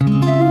[0.00, 0.43] Ach,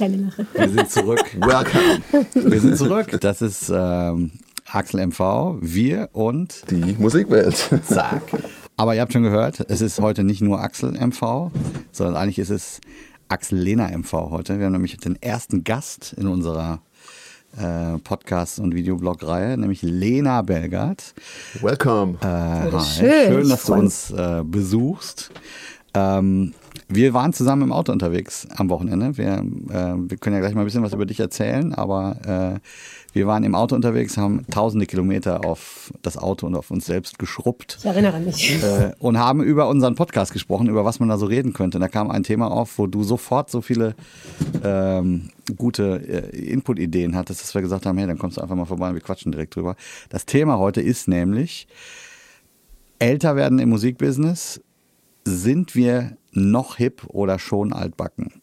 [0.00, 0.46] deine Lache.
[0.54, 1.24] Wir sind zurück.
[1.40, 2.02] Welcome.
[2.34, 3.20] Wir sind zurück.
[3.20, 4.32] Das ist ähm,
[4.66, 7.56] Axel MV, wir und Die Musikwelt.
[7.86, 8.22] Zack.
[8.76, 11.50] Aber ihr habt schon gehört, es ist heute nicht nur Axel MV,
[11.92, 12.80] sondern eigentlich ist es
[13.28, 14.58] Axel Lena MV heute.
[14.58, 16.80] Wir haben nämlich den ersten Gast in unserer
[17.58, 21.14] äh, Podcast- und Videoblog-Reihe, nämlich Lena Belgard.
[21.60, 22.18] Welcome.
[22.22, 22.84] Äh, hi.
[22.84, 25.30] schön, schön, dass du uns äh, besuchst.
[25.92, 26.54] Ähm,
[26.92, 29.16] wir waren zusammen im Auto unterwegs am Wochenende.
[29.16, 32.16] Wir, äh, wir können ja gleich mal ein bisschen was über dich erzählen, aber
[32.56, 32.60] äh,
[33.12, 37.18] wir waren im Auto unterwegs, haben tausende Kilometer auf das Auto und auf uns selbst
[37.18, 38.62] geschrubbt Ich erinnere mich.
[38.62, 41.78] äh, und haben über unseren Podcast gesprochen, über was man da so reden könnte.
[41.78, 43.94] Und da kam ein Thema auf, wo du sofort so viele
[44.64, 48.64] ähm, gute äh, Input-Ideen hattest, dass wir gesagt haben, hey, dann kommst du einfach mal
[48.64, 49.76] vorbei und wir quatschen direkt drüber.
[50.08, 51.68] Das Thema heute ist nämlich
[52.98, 54.60] älter werden im Musikbusiness.
[55.30, 58.40] Sind wir noch hip oder schon altbacken?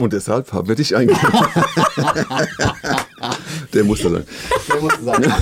[0.00, 1.30] Und deshalb haben wir dich eingeladen.
[3.72, 4.24] Der musste sein.
[4.68, 5.32] Der muss sein.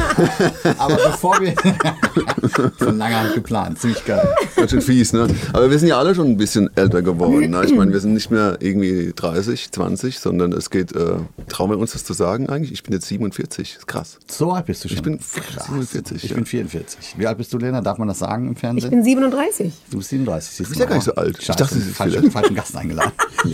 [0.78, 1.54] Aber bevor wir.
[2.78, 4.26] Von langer Hand geplant, ziemlich geil.
[4.56, 5.26] Ganz schön fies, ne?
[5.52, 7.50] Aber wir sind ja alle schon ein bisschen älter geworden.
[7.50, 7.64] Ne?
[7.64, 11.14] Ich meine, wir sind nicht mehr irgendwie 30, 20, sondern es geht, äh,
[11.48, 12.72] trauen wir uns das zu sagen eigentlich?
[12.72, 14.18] Ich bin jetzt 47, ist krass.
[14.30, 14.96] So alt bist du schon.
[14.98, 15.66] Ich bin Krass.
[15.66, 16.36] 47, Ich ja.
[16.36, 17.14] bin 44.
[17.18, 17.80] Wie alt bist du, Lena?
[17.80, 18.90] Darf man das sagen im Ich Fernsehen?
[18.90, 19.72] bin 37.
[19.90, 20.56] Du bist 37.
[20.58, 21.36] Du bist ja gar nicht so alt.
[21.38, 23.12] Ich Scheiße, dachte, sie ist falschen, falschen Gast eingeladen.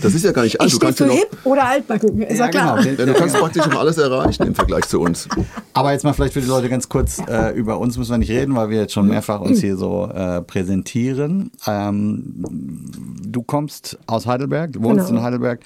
[0.00, 0.68] Das ist ja gar nicht alt.
[0.72, 2.22] Ich Du stehe kannst ja für noch, hip oder altbacken.
[2.22, 2.82] Ist ja, klar.
[2.82, 2.93] genau.
[2.98, 5.28] Ja, du kannst praktisch noch alles erreichen im Vergleich zu uns.
[5.72, 8.30] Aber jetzt mal vielleicht für die Leute ganz kurz, äh, über uns müssen wir nicht
[8.30, 11.50] reden, weil wir jetzt schon mehrfach uns hier so äh, präsentieren.
[11.66, 12.44] Ähm,
[13.26, 15.18] du kommst aus Heidelberg, du wohnst Genau.
[15.18, 15.60] in Heidelberg.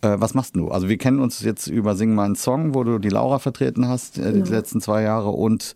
[0.00, 0.68] Äh, was machst du?
[0.68, 3.88] Also wir kennen uns jetzt über Sing mal einen Song, wo du die Laura vertreten
[3.88, 4.44] hast äh, Genau.
[4.44, 5.74] die letzten zwei Jahre und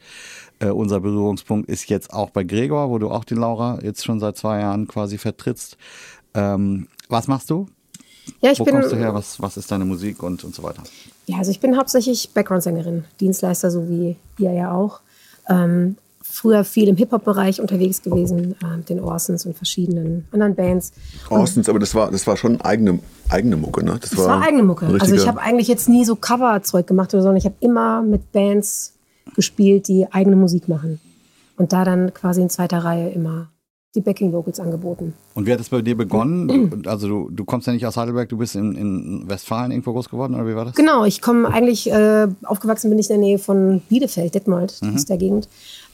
[0.60, 4.20] äh, unser Berührungspunkt ist jetzt auch bei Gregor, wo du auch die Laura jetzt schon
[4.20, 5.76] seit zwei Jahren quasi vertrittst.
[6.34, 7.66] Ähm, was machst du?
[8.41, 9.15] Ja, ich Wo bin, kommst du her?
[9.15, 10.83] Was, was ist deine Musik und, und so weiter?
[11.27, 15.00] ja, also ich bin hauptsächlich Background-Sängerin, Dienstleister, so wie ihr ja auch.
[15.49, 20.93] Ähm, früher viel im Hip-Hop-Bereich unterwegs gewesen, äh, mit den Orsons und verschiedenen anderen Bands.
[21.28, 23.99] Austins, aber das war, das war schon eigene, eigene Mucke, ne?
[24.00, 24.87] Das war eigene Mucke.
[24.99, 28.03] Also ich habe eigentlich jetzt nie so Cover-Zeug gemacht oder so, sondern ich habe immer
[28.03, 28.94] mit Bands
[29.34, 31.00] gespielt, die eigene Musik machen.
[31.56, 33.49] Und da dann quasi in zweiter Reihe immer
[33.94, 35.12] die Backing-Vocals angeboten.
[35.34, 36.82] Und wie hat es bei dir begonnen?
[36.82, 39.92] Du, also du, du kommst ja nicht aus Heidelberg, du bist in, in Westfalen irgendwo
[39.92, 40.75] groß geworden, oder wie war das?
[40.75, 45.04] Genau, ich komme eigentlich, äh, aufgewachsen bin ich in der Nähe von Bielefeld, Detmold, aus
[45.04, 45.48] der Gegend.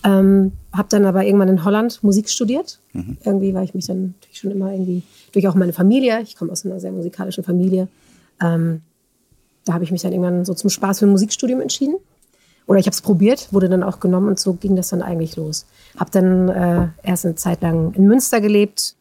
[0.05, 2.79] Ähm, habe dann aber irgendwann in Holland Musik studiert.
[3.25, 6.53] Irgendwie war ich mich dann natürlich schon immer irgendwie, durch auch meine Familie, ich komme
[6.53, 7.89] aus einer sehr musikalischen Familie,
[8.41, 8.83] ähm,
[9.65, 11.97] da habe ich mich dann irgendwann so zum Spaß für ein Musikstudium entschieden.
[12.69, 15.37] Oder ich habe es probiert, wurde dann auch genommen und so ging das dann eigentlich
[15.37, 15.67] los.
[15.97, 18.95] Habe dann äh, erst eine Zeit lang in Münster gelebt,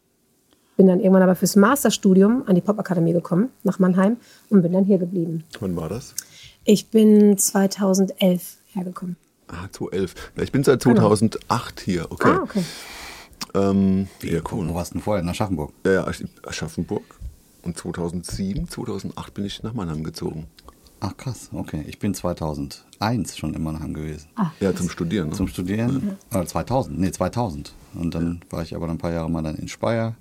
[0.78, 4.16] bin dann irgendwann aber fürs Masterstudium an die Popakademie gekommen, nach Mannheim
[4.50, 5.44] und bin dann hier geblieben.
[5.60, 6.16] Wann war das?
[6.64, 9.18] Ich bin 2011 hergekommen.
[9.50, 10.16] Ah, 2011.
[10.38, 12.30] Ja, ich bin seit 2008 hier, okay.
[12.30, 12.64] Ah, okay.
[13.54, 14.74] Ähm, ja, Wo cool.
[14.74, 15.24] warst du denn vorher?
[15.24, 15.74] Nach Aschaffenburg.
[15.86, 16.08] Ja, ja,
[16.44, 17.04] Aschaffenburg.
[17.64, 20.48] Und 2007, 2008 bin ich nach Mannheim gezogen.
[21.00, 21.84] Ach krass, okay.
[21.88, 24.28] Ich bin 2001 schon in Mannheim gewesen.
[24.36, 25.30] Ah, Ja, zum Studieren.
[25.30, 25.36] Ne?
[25.36, 26.18] Zum Studieren.
[26.32, 27.74] Äh, 2000, nee 2000.
[27.94, 30.16] Und dann war ich aber ein paar Jahre mal dann in Speyer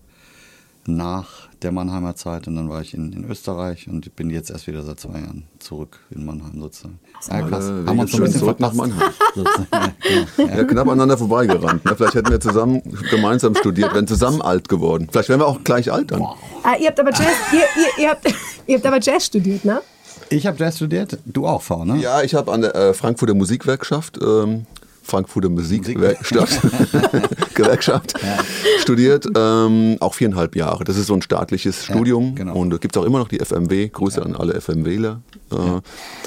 [0.89, 4.69] nach der Mannheimer Zeit und dann war ich in, in Österreich und bin jetzt erst
[4.69, 7.01] wieder seit zwei Jahren zurück in Mannheim sozusagen.
[7.29, 7.65] Ja, krass.
[7.65, 8.73] Alle Haben uns so ein bisschen zurück nach.
[8.73, 9.11] Mannheim.
[9.35, 9.95] Sozusagen.
[10.39, 10.57] Ja, ja.
[10.59, 11.85] Ja, knapp aneinander vorbeigerannt.
[11.85, 11.97] Ne?
[11.97, 15.09] Vielleicht hätten wir zusammen gemeinsam studiert, wären zusammen alt geworden.
[15.11, 16.23] Vielleicht wären wir auch gleich alt dann.
[16.23, 18.27] Ah, ihr habt aber Jazz, ihr, ihr, ihr, habt,
[18.69, 19.81] ihr habt aber Jazz studiert, ne?
[20.29, 21.99] Ich habe Jazz studiert, du auch, V, ne?
[21.99, 24.67] Ja, ich habe an der äh, Frankfurter Musikwerkschaft, ähm,
[25.03, 26.61] Frankfurter Musikwerkschaft,
[27.55, 28.15] Gewerkschaft
[28.81, 30.83] studiert, ähm, auch viereinhalb Jahre.
[30.83, 32.57] Das ist so ein staatliches Studium genau.
[32.57, 33.89] und da gibt es auch immer noch die FMW.
[33.89, 35.21] Grüße an alle FMWler.
[35.51, 35.81] Äh,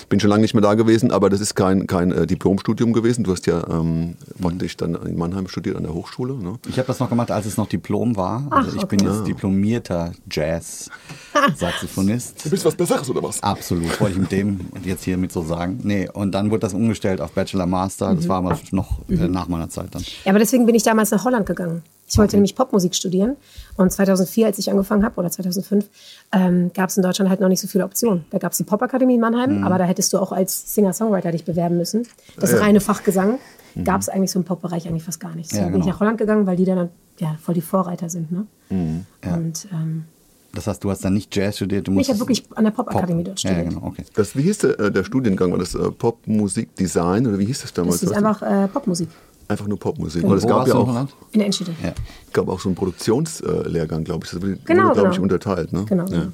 [0.07, 3.23] bin schon lange nicht mehr da gewesen, aber das ist kein, kein äh, Diplomstudium gewesen.
[3.23, 6.35] Du hast ja ähm, praktisch dann in Mannheim studiert an der Hochschule.
[6.35, 6.59] Ne?
[6.67, 8.47] Ich habe das noch gemacht, als es noch Diplom war.
[8.49, 12.45] Also ich bin jetzt diplomierter Jazz-Saxophonist.
[12.45, 13.41] Du bist was Besseres oder was?
[13.43, 15.79] Absolut, wollte ich mit dem jetzt hier mit so sagen.
[15.83, 18.15] Nee, und dann wurde das umgestellt auf Bachelor Master.
[18.15, 20.03] Das war aber noch äh, nach meiner Zeit dann.
[20.23, 21.83] Ja, aber deswegen bin ich damals nach Holland gegangen.
[22.11, 23.35] Ich wollte nämlich Popmusik studieren.
[23.77, 25.85] Und 2004, als ich angefangen habe, oder 2005,
[26.31, 28.25] ähm, gab es in Deutschland halt noch nicht so viele Optionen.
[28.31, 31.45] Da gab es die Popakademie in Mannheim, aber da hättest du auch als Singer-Songwriter dich
[31.45, 32.07] bewerben müssen.
[32.39, 32.57] Das Ja.
[32.59, 33.37] reine Fachgesang
[33.83, 35.51] gab es eigentlich so im Popbereich eigentlich fast gar nicht.
[35.51, 35.93] So Ja, bin ich genau.
[35.93, 36.89] nach Holland gegangen, weil die dann
[37.19, 38.31] ja, voll die Vorreiter sind.
[38.31, 38.45] Ne?
[38.69, 40.05] Und ähm,
[40.53, 43.23] Das heißt, du hast dann nicht Jazz studiert, du ich habe wirklich an der Popakademie
[43.23, 43.69] dort Ja, studiert.
[43.75, 44.03] genau, okay.
[44.15, 45.51] Das, wie hieß der, äh, der Studiengang?
[45.51, 47.99] War das äh, Popmusik Design oder wie hieß das damals?
[48.01, 49.09] Das ist einfach äh, Popmusik
[49.49, 50.23] einfach nur Popmusik.
[50.23, 51.71] Und Weil es wo gab ja in auch, in Enschede.
[51.83, 51.93] Ja.
[52.31, 54.31] gab auch so einen Produktionslehrgang, glaube ich.
[54.31, 55.23] Das wurde, Genau, wurde, glaube ich, genau.
[55.23, 55.73] unterteilt.
[55.73, 55.85] Ne?
[55.85, 56.05] Genau.
[56.05, 56.27] Ja.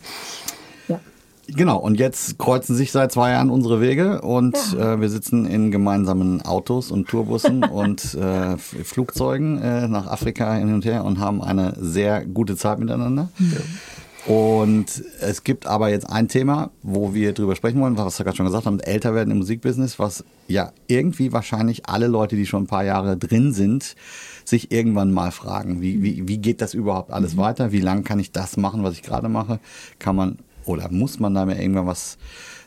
[0.87, 0.99] Ja.
[1.47, 5.71] Genau, und jetzt kreuzen sich seit zwei Jahren unsere Wege und äh, wir sitzen in
[5.71, 11.41] gemeinsamen Autos und Tourbussen und äh, Flugzeugen äh, nach Afrika hin und her und haben
[11.41, 13.29] eine sehr gute Zeit miteinander.
[14.25, 18.37] Und es gibt aber jetzt ein Thema, wo wir drüber sprechen wollen, was wir gerade
[18.37, 22.63] schon gesagt haben, älter werden im Musikbusiness, was ja irgendwie wahrscheinlich alle Leute, die schon
[22.63, 23.95] ein paar Jahre drin sind,
[24.43, 27.71] sich irgendwann mal fragen, wie, wie, wie geht das überhaupt alles weiter?
[27.71, 29.59] Wie lange kann ich das machen, was ich gerade mache?
[29.99, 32.17] Kann man oder muss man da mir irgendwann was,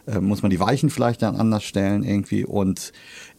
[0.06, 2.44] äh, muss man die Weichen vielleicht dann anders stellen irgendwie?
[2.44, 2.92] Und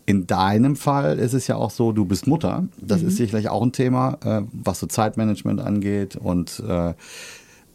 [0.06, 2.68] in deinem Fall ist es ja auch so, du bist Mutter.
[2.82, 6.94] Das ist sicherlich auch ein Thema, äh, was so Zeitmanagement angeht und äh,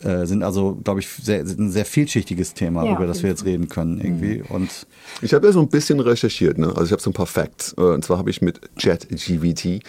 [0.05, 3.45] äh, sind also, glaube ich, sehr, ein sehr vielschichtiges Thema, Ja, über das wir jetzt
[3.45, 4.43] reden können irgendwie.
[4.49, 4.87] Und
[5.23, 6.59] Ich habe ja so ein bisschen recherchiert.
[6.59, 6.69] Ne?
[6.69, 7.75] Also ich habe so ein paar Facts.
[7.79, 9.81] Äh, Und zwar habe ich mit ChatGVT äh,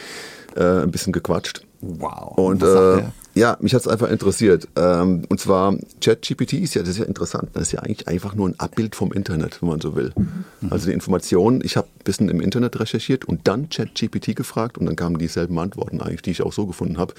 [0.83, 1.65] ein bisschen gequatscht.
[1.81, 2.37] wow.
[2.37, 3.13] Und was sagt äh, der?
[3.35, 4.67] Ja, mich hat es einfach interessiert.
[4.77, 7.49] Ähm, und zwar, ChatGPT ist ja, das ist ja interessant.
[7.53, 10.13] Das ist ja eigentlich einfach nur ein Abbild vom Internet, wenn man so will.
[10.69, 14.85] Also die Informationen, ich habe ein bisschen im Internet recherchiert und dann ChatGPT gefragt und
[14.85, 17.13] dann kamen dieselben Antworten eigentlich, die ich auch so gefunden habe.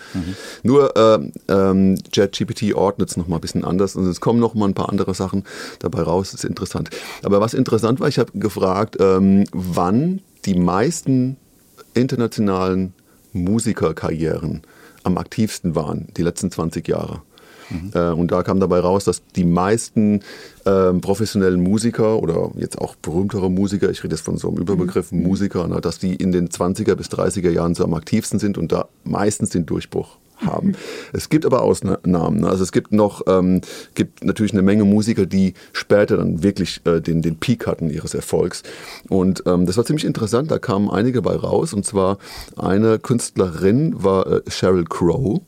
[0.63, 4.75] Nur ähm, ähm, ChatGPT ordnet es nochmal ein bisschen anders und es kommen nochmal ein
[4.75, 5.45] paar andere Sachen
[5.81, 6.31] dabei raus.
[6.31, 6.89] Das ist interessant.
[7.23, 11.37] Aber was interessant war, ich habe gefragt, ähm, wann die meisten
[11.95, 12.95] internationalen
[13.33, 14.63] Musikerkarrieren
[15.07, 17.23] am aktivsten waren, die letzten 20 Jahre.
[17.95, 20.21] Äh, und da kam dabei raus, dass die meisten
[20.65, 25.13] ähm, professionellen Musiker oder jetzt auch berühmtere Musiker, ich rede jetzt von so einem Überbegriff
[25.13, 28.73] Musiker, ne, dass die in den 20er bis 30er Jahren so am aktivsten sind und
[28.73, 30.73] da meistens den Durchbruch haben.
[31.13, 32.45] Es gibt aber Ausnahmen.
[32.45, 33.61] Also es gibt noch, ähm,
[33.95, 38.15] gibt natürlich eine Menge Musiker, die später dann wirklich äh, den, den Peak hatten ihres
[38.15, 38.63] Erfolgs.
[39.09, 40.51] Und ähm, das war ziemlich interessant.
[40.51, 41.73] Da kamen einige bei raus.
[41.73, 42.19] Und zwar
[42.57, 45.41] eine Künstlerin war äh, Sheryl Crow,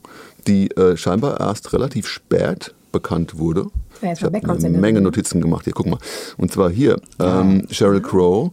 [0.46, 3.66] die äh, scheinbar erst relativ spät bekannt wurde.
[4.00, 4.78] Ja, ich habe eine.
[4.78, 5.64] Menge Notizen gemacht.
[5.64, 5.98] Hier, guck mal.
[6.36, 8.50] Und zwar hier, ähm, Sheryl Crow.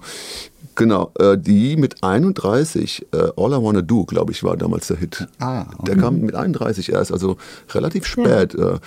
[0.75, 4.97] Genau, äh, die mit 31, äh, All I Wanna Do, glaube ich, war damals der
[4.97, 5.27] Hit.
[5.39, 5.85] Ah, okay.
[5.87, 7.37] Der kam mit 31 erst, also
[7.73, 8.53] relativ spät.
[8.55, 8.79] Äh,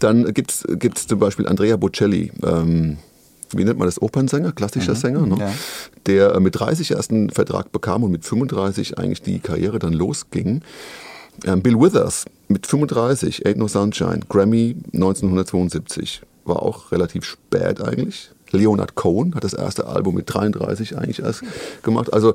[0.00, 2.98] dann gibt's gibt's zum Beispiel Andrea Bocelli, ähm,
[3.52, 5.36] wie nennt man das, Opernsänger, klassischer Sänger, ne?
[5.38, 5.52] ja.
[6.06, 9.92] der äh, mit 30 erst einen Vertrag bekam und mit 35 eigentlich die Karriere dann
[9.92, 10.62] losging.
[11.44, 18.30] Ähm, Bill Withers mit 35, Ain't No Sunshine, Grammy 1972, war auch relativ spät eigentlich.
[18.50, 21.42] Leonard Cohen hat das erste Album mit 33 eigentlich erst
[21.82, 22.12] gemacht.
[22.12, 22.34] Also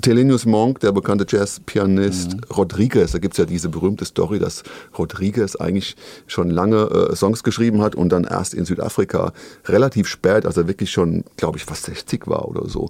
[0.00, 4.62] Thelonious Monk, der bekannte Jazzpianist, Rodriguez, da gibt es ja diese berühmte Story, dass
[4.96, 5.96] Rodriguez eigentlich
[6.26, 9.32] schon lange äh, Songs geschrieben hat und dann erst in Südafrika
[9.66, 12.88] relativ spät, als er wirklich schon, glaube ich, fast 60 war oder so,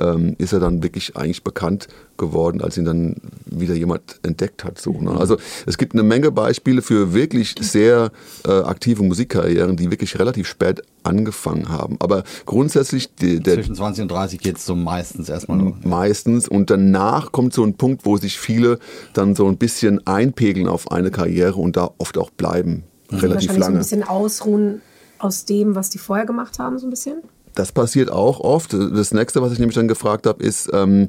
[0.00, 1.86] ähm, ist er dann wirklich eigentlich bekannt
[2.20, 3.16] geworden, als ihn dann
[3.46, 4.80] wieder jemand entdeckt hat.
[4.80, 5.10] So, ne?
[5.10, 8.12] Also es gibt eine Menge Beispiele für wirklich sehr
[8.46, 11.96] äh, aktive Musikkarrieren, die wirklich relativ spät angefangen haben.
[11.98, 15.58] Aber grundsätzlich die, der, Zwischen 20 und 30 geht es so meistens erstmal.
[15.58, 15.74] los.
[15.82, 18.78] meistens und danach kommt so ein Punkt, wo sich viele
[19.14, 22.84] dann so ein bisschen einpegeln auf eine Karriere und da oft auch bleiben.
[23.10, 23.78] Relativ Wahrscheinlich so ein lange.
[23.78, 24.82] bisschen ausruhen
[25.18, 27.22] aus dem, was die vorher gemacht haben, so ein bisschen.
[27.54, 28.72] Das passiert auch oft.
[28.72, 31.08] Das nächste, was ich nämlich dann gefragt habe, ist, ähm,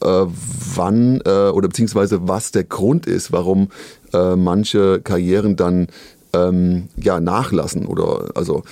[0.00, 0.26] äh,
[0.74, 3.70] wann äh, oder beziehungsweise was der Grund ist, warum
[4.12, 5.88] äh, manche Karrieren dann
[6.32, 8.62] ähm, ja nachlassen oder also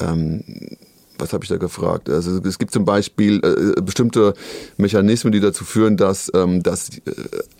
[0.00, 0.42] ähm,
[1.20, 2.08] was habe ich da gefragt?
[2.08, 4.34] Also es gibt zum Beispiel äh, bestimmte
[4.76, 7.00] Mechanismen, die dazu führen, dass, ähm, dass äh,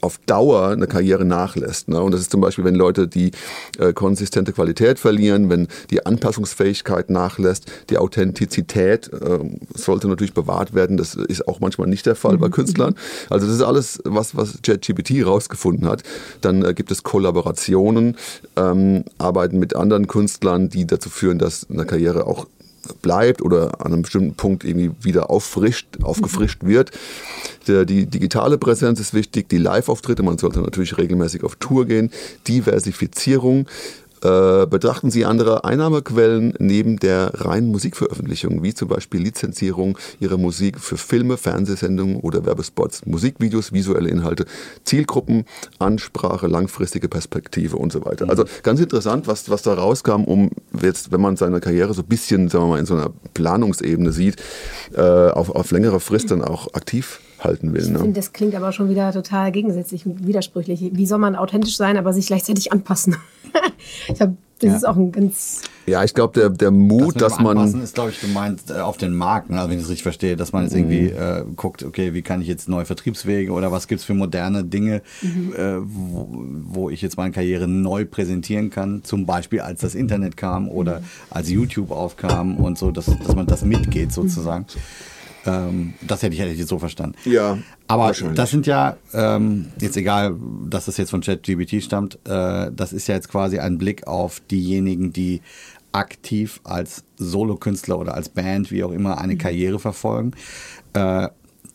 [0.00, 1.88] auf Dauer eine Karriere nachlässt.
[1.88, 2.00] Ne?
[2.00, 3.32] Und das ist zum Beispiel, wenn Leute die
[3.78, 9.38] äh, konsistente Qualität verlieren, wenn die Anpassungsfähigkeit nachlässt, die Authentizität äh,
[9.74, 10.96] sollte natürlich bewahrt werden.
[10.96, 12.94] Das ist auch manchmal nicht der Fall bei Künstlern.
[13.28, 16.02] Also das ist alles, was, was ChatGPT rausgefunden hat.
[16.40, 18.16] Dann äh, gibt es Kollaborationen,
[18.56, 22.46] ähm, arbeiten mit anderen Künstlern, die dazu führen, dass eine Karriere auch
[23.02, 26.90] bleibt oder an einem bestimmten Punkt irgendwie wieder auffrischt, aufgefrischt wird.
[27.66, 32.10] Der, die digitale Präsenz ist wichtig, die Live-Auftritte, man sollte natürlich regelmäßig auf Tour gehen,
[32.48, 33.66] Diversifizierung,
[34.22, 40.78] äh, betrachten Sie andere Einnahmequellen neben der reinen Musikveröffentlichung, wie zum Beispiel Lizenzierung Ihrer Musik
[40.78, 44.44] für Filme, Fernsehsendungen oder Werbespots, Musikvideos, visuelle Inhalte,
[44.84, 45.44] Zielgruppen,
[45.78, 48.28] Ansprache, langfristige Perspektive und so weiter.
[48.28, 50.50] Also ganz interessant, was, was da rauskam, um
[50.80, 54.12] jetzt, wenn man seine Karriere so ein bisschen, sagen wir mal, in so einer Planungsebene
[54.12, 54.36] sieht,
[54.94, 57.82] äh, auf, auf längere Frist dann auch aktiv halten will.
[57.82, 57.98] Ich Ne?
[57.98, 60.90] finde, das klingt aber schon wieder total gegensätzlich, widersprüchlich.
[60.92, 63.16] Wie soll man authentisch sein, aber sich gleichzeitig anpassen?
[64.08, 64.76] ich glaube, das Ja.
[64.76, 65.62] ist auch ein ganz.
[65.86, 67.82] Ja, ich glaube, der, der Das Mut, mit dass dem Anpassen man.
[67.84, 69.56] ist, glaube ich, gemeint äh, auf den Markt, ne?
[69.58, 71.16] also wenn ich es richtig verstehe, dass man jetzt irgendwie Mhm.
[71.18, 75.00] äh, guckt, okay, wie kann ich jetzt neue Vertriebswege oder was gibt's für moderne Dinge,
[75.22, 75.54] Mhm.
[75.56, 76.28] äh, wo,
[76.64, 81.00] wo ich jetzt meine Karriere neu präsentieren kann, zum Beispiel als das Internet kam oder
[81.30, 84.66] als YouTube aufkam und so, dass, dass man das mitgeht sozusagen.
[85.46, 87.16] Ähm, das hätte ich, hätte ich jetzt so verstanden.
[87.24, 90.36] Ja, Aber das sind ja, ähm, jetzt egal,
[90.68, 94.40] dass das jetzt von ChatGPT stammt, äh, das ist ja jetzt quasi ein Blick auf
[94.50, 95.40] diejenigen, die
[95.92, 100.32] aktiv als Solokünstler oder als Band, wie auch immer, eine Karriere verfolgen.
[100.92, 101.28] Äh,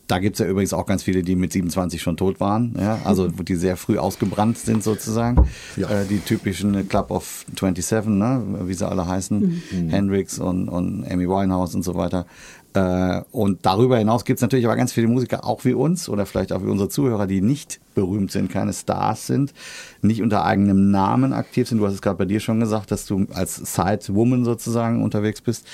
[0.07, 2.99] da gibt's ja übrigens auch ganz viele, die mit 27 schon tot waren, ja?
[3.05, 5.47] also wo die sehr früh ausgebrannt sind sozusagen.
[5.75, 5.89] Ja.
[5.89, 8.43] Äh, die typischen Club of 27, ne?
[8.65, 12.27] wie sie alle heißen, Hendrix und, und Amy Winehouse und so weiter.
[12.75, 16.51] Äh, und darüber hinaus gibt's natürlich aber ganz viele Musiker, auch wie uns oder vielleicht
[16.51, 19.53] auch wie unsere Zuhörer, die nicht berühmt sind, keine Stars sind,
[20.01, 21.77] nicht unter eigenem Namen aktiv sind.
[21.77, 25.65] Du hast es gerade bei dir schon gesagt, dass du als Side-Woman sozusagen unterwegs bist.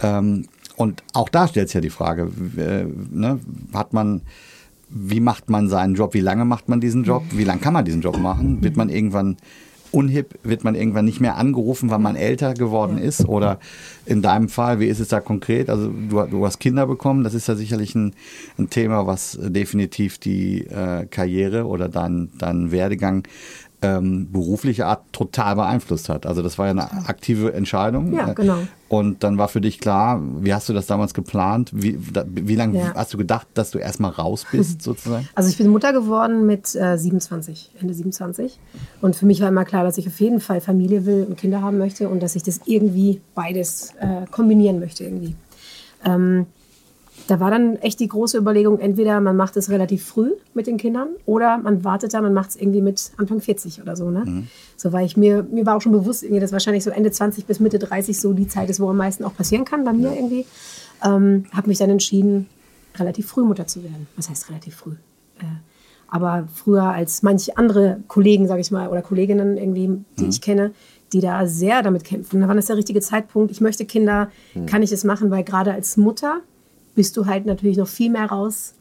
[0.00, 3.40] Ähm, und auch da stellt sich ja die Frage, äh, ne,
[3.74, 4.22] hat man,
[4.88, 7.84] wie macht man seinen Job, wie lange macht man diesen Job, wie lange kann man
[7.84, 8.62] diesen Job machen?
[8.62, 9.36] Wird man irgendwann
[9.92, 13.26] unhip, wird man irgendwann nicht mehr angerufen, weil man älter geworden ist?
[13.26, 13.58] Oder
[14.06, 15.70] in deinem Fall, wie ist es da konkret?
[15.70, 18.14] Also du, du hast Kinder bekommen, das ist ja sicherlich ein,
[18.58, 23.24] ein Thema, was definitiv die äh, Karriere oder dein, deinen Werdegang
[23.80, 26.26] ähm, berufliche Art total beeinflusst hat.
[26.26, 28.12] Also das war ja eine aktive Entscheidung.
[28.12, 28.58] Ja, genau.
[28.88, 31.70] Und dann war für dich klar, wie hast du das damals geplant?
[31.72, 32.94] Wie, da, wie lange Ja.
[32.94, 35.28] hast du gedacht, dass du erstmal raus bist, sozusagen?
[35.36, 38.58] Also ich bin Mutter geworden mit äh, 27, Ende 27.
[39.00, 41.62] Und für mich war immer klar, dass ich auf jeden Fall Familie will und Kinder
[41.62, 45.36] haben möchte und dass ich das irgendwie beides äh, kombinieren möchte irgendwie.
[46.04, 46.46] Ähm,
[47.28, 50.78] da war dann echt die große Überlegung, entweder man macht es relativ früh mit den
[50.78, 54.10] Kindern oder man wartet dann und macht es irgendwie mit Anfang 40 oder so.
[54.10, 54.44] Ne?
[54.76, 57.44] So weil ich mir, mir war auch schon bewusst, irgendwie, dass wahrscheinlich so Ende 20
[57.44, 60.14] bis Mitte 30 so die Zeit ist, wo am meisten auch passieren kann bei mir
[60.14, 60.46] irgendwie.
[61.04, 62.46] Ähm, habe mich dann entschieden,
[62.96, 64.08] relativ früh Mutter zu werden.
[64.16, 64.94] Was heißt relativ früh?
[65.38, 65.44] Äh,
[66.08, 70.72] aber früher als manche andere Kollegen, sage ich mal, oder Kolleginnen irgendwie, die ich kenne,
[71.12, 72.40] die da sehr damit kämpfen.
[72.40, 73.50] Da war das der richtige Zeitpunkt.
[73.50, 74.30] Ich möchte Kinder,
[74.64, 76.40] kann ich es machen, weil gerade als Mutter
[76.98, 78.74] bist du halt natürlich noch viel mehr raus.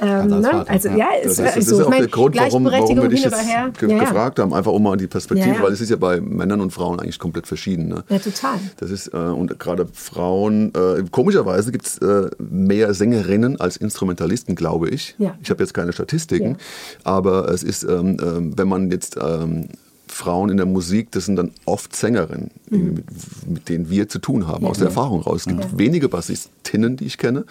[0.00, 0.42] Ähm, ne?
[0.42, 0.96] Vater, Also ja.
[0.96, 1.74] ja, Das ist, ist, das ist ist so.
[1.74, 3.98] ja Ich auch mein, der Grund, warum, warum wir dich jetzt Ja, ja.
[3.98, 7.00] gefragt haben, einfach um mal die Perspektive, weil es ist ja bei Männern und Frauen
[7.00, 7.88] eigentlich komplett verschieden.
[7.88, 8.04] Ne?
[8.08, 8.60] Ja, total.
[8.76, 14.54] Das ist, äh, und gerade Frauen, äh, komischerweise gibt es äh, mehr Sängerinnen als Instrumentalisten,
[14.54, 15.16] glaube ich.
[15.18, 15.34] Ja.
[15.42, 16.58] Ich habe jetzt keine Statistiken,
[17.02, 19.66] aber es ist, ähm, ähm, wenn man jetzt ähm,
[20.12, 23.04] Frauen in der Musik, das sind dann oft Sängerinnen, irgendwie mit,
[23.48, 25.42] mit denen wir zu tun haben, aus der Erfahrung raus.
[25.42, 27.44] Es gibt wenige Bassistinnen, die ich kenne.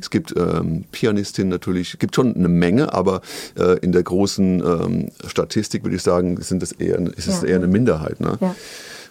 [0.00, 3.22] Es gibt ähm, Pianistinnen natürlich, es gibt schon eine Menge, aber
[3.58, 7.48] äh, in der großen ähm, Statistik würde ich sagen, sind das eher, ist es Ja.
[7.48, 8.20] eher eine Minderheit.
[8.20, 8.38] Ne?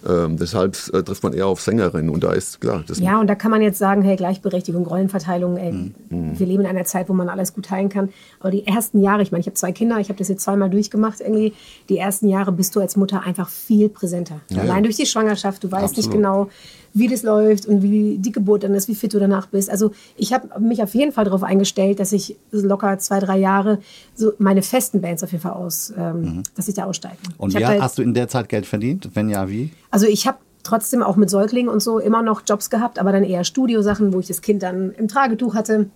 [0.07, 0.25] Ja.
[0.25, 3.27] Ähm, deshalb äh, trifft man eher auf Sängerinnen und da ist klar, das Ja, und
[3.27, 6.39] da kann man jetzt sagen, hey, Gleichberechtigung, Rollenverteilung, ey, Mhm.
[6.39, 8.09] wir leben in einer Zeit, wo man alles gut teilen kann.
[8.39, 10.69] Aber die ersten Jahre, ich meine, ich habe zwei Kinder, ich habe das jetzt zweimal
[10.69, 11.53] durchgemacht irgendwie.
[11.89, 14.39] Die ersten Jahre bist du als Mutter einfach viel präsenter.
[14.57, 16.13] Allein durch die Schwangerschaft, du weißt nicht Absolut.
[16.15, 16.49] genau,
[16.94, 19.70] wie das läuft und wie die Geburt dann ist, wie fit du danach bist.
[19.70, 23.79] Also ich habe mich auf jeden Fall darauf eingestellt, dass ich locker zwei, drei Jahre
[24.15, 27.17] so meine festen Bands auf jeden Fall aus, ähm, dass ich da aussteige.
[27.27, 27.34] Mhm.
[27.38, 29.10] Und hab halt- hast du in der Zeit Geld verdient?
[29.13, 29.72] Wenn ja, wie?
[29.91, 33.24] also ich habe trotzdem auch mit Säuglingen und so immer noch Jobs gehabt, aber dann
[33.24, 35.89] eher Studiosachen, wo ich das Kind dann im Tragetuch hatte.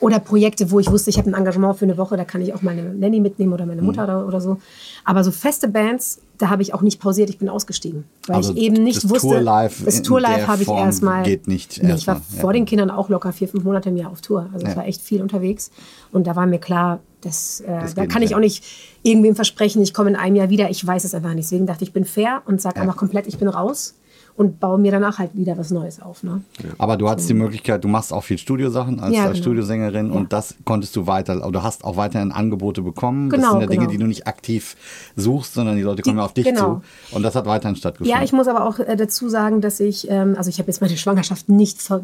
[0.00, 2.52] Oder Projekte, wo ich wusste, ich habe ein Engagement für eine Woche, da kann ich
[2.54, 4.58] auch meine Nanny mitnehmen oder meine Mutter oder, oder so.
[5.04, 8.04] Aber so feste Bands, da habe ich auch nicht pausiert, ich bin ausgestiegen.
[8.26, 9.28] Weil Also ich eben nicht das wusste.
[9.28, 11.22] Tourlife das Tourlife habe ich erstmal.
[11.22, 12.40] geht nicht Nee, ich war ja.
[12.40, 14.48] vor den Kindern auch locker vier, fünf Monate im Jahr auf Tour.
[14.52, 14.76] Also es Ja.
[14.78, 15.70] war echt viel unterwegs.
[16.12, 18.64] Und da war mir klar, das, äh, Das da kann ich auch nicht
[19.02, 20.70] irgendwem versprechen, ich komme in einem Jahr wieder.
[20.70, 21.46] Ich weiß es einfach nicht.
[21.46, 22.82] Deswegen dachte ich, ich bin fair und sage Ja.
[22.82, 23.94] einfach komplett, ich bin raus.
[24.36, 26.22] Und baue mir danach halt wieder was Neues auf.
[26.24, 26.42] Ne?
[26.78, 29.36] Aber du hattest die Möglichkeit, du machst auch viel Studiosachen als, Ja, genau.
[29.36, 30.12] Studiosängerin Ja.
[30.12, 33.30] und das konntest du weiter, oder hast auch weiterhin Angebote bekommen.
[33.30, 33.90] das Genau, sind ja Dinge, genau.
[33.92, 34.76] die du nicht aktiv
[35.14, 36.82] suchst, sondern die Leute kommen ja auf dich genau.
[37.10, 37.16] zu.
[37.16, 38.10] Und das hat weiterhin stattgefunden.
[38.16, 40.80] Ja, ich muss aber auch äh, dazu sagen, dass ich, ähm, also ich habe jetzt
[40.80, 42.00] meine Schwangerschaft nicht ver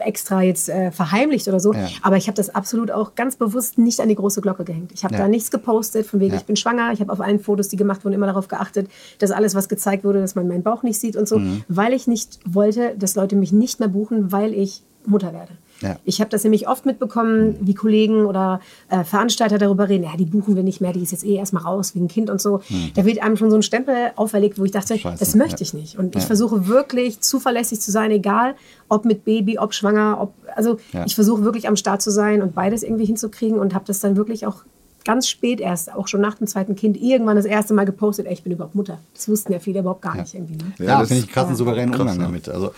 [0.00, 1.88] extra jetzt äh, verheimlicht oder so, Ja.
[2.02, 4.92] aber ich habe das absolut auch ganz bewusst nicht an die große Glocke gehängt.
[4.92, 5.20] Ich habe Ja.
[5.22, 6.38] da nichts gepostet, von wegen Ja.
[6.38, 6.92] ich bin schwanger.
[6.92, 8.88] Ich habe auf allen Fotos, die gemacht wurden, immer darauf geachtet,
[9.18, 11.64] dass alles, was gezeigt wurde, dass man meinen Bauch nicht sieht und so, Mhm.
[11.68, 15.52] weil ich nicht wollte, dass Leute mich nicht mehr buchen, weil ich Mutter werde.
[15.82, 15.96] Ja.
[16.04, 20.24] Ich habe das nämlich oft mitbekommen, wie Kollegen oder äh, Veranstalter darüber reden, ja, die
[20.24, 22.60] buchen wir nicht mehr, die ist jetzt eh erstmal raus wegen Kind und so.
[22.94, 25.62] Da wird einem schon so ein Stempel auferlegt, wo ich dachte, Scheiße, das möchte ja.
[25.62, 25.98] ich nicht.
[25.98, 26.20] Und Ja.
[26.20, 28.54] ich versuche wirklich zuverlässig zu sein, egal
[28.88, 32.54] ob mit Baby, ob schwanger, ob also ich versuche wirklich am Start zu sein und
[32.54, 34.64] beides irgendwie hinzukriegen und habe das dann wirklich auch
[35.04, 38.32] ganz spät erst, auch schon nach dem zweiten Kind, irgendwann das erste Mal gepostet, ey,
[38.34, 38.98] ich bin überhaupt Mutter.
[39.14, 40.56] Das wussten ja viele überhaupt gar nicht irgendwie.
[40.56, 40.72] Ne?
[40.78, 42.24] Ja, Ja, das finde ich ist krass einen souveränen krass, Umgang ja.
[42.26, 42.48] damit.
[42.48, 42.72] Also,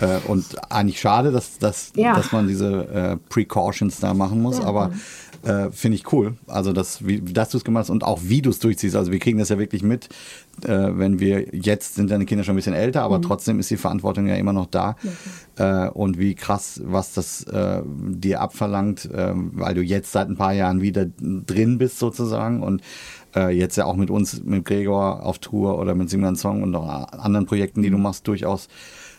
[0.00, 2.14] äh, und eigentlich schade, dass, dass, Ja.
[2.14, 4.64] dass man diese äh, Precautions da machen muss, Ja.
[4.64, 4.90] aber
[5.44, 6.36] äh, finde ich cool.
[6.46, 8.96] Also, dass, wie, dass du es gemacht hast und auch wie du es durchziehst.
[8.96, 10.08] Also, wir kriegen das ja wirklich mit,
[10.64, 13.04] äh, wenn wir jetzt sind deine Kinder schon ein bisschen älter, Mhm.
[13.06, 14.96] aber trotzdem ist die Verantwortung ja immer noch da.
[15.56, 20.36] äh, und wie krass, was das äh, dir abverlangt, äh, weil du jetzt seit ein
[20.36, 22.82] paar Jahren wieder drin bist sozusagen und
[23.34, 26.70] äh, jetzt ja auch mit uns, mit Gregor auf Tour oder mit einen Song und
[26.70, 28.68] noch anderen Projekten, die du machst, durchaus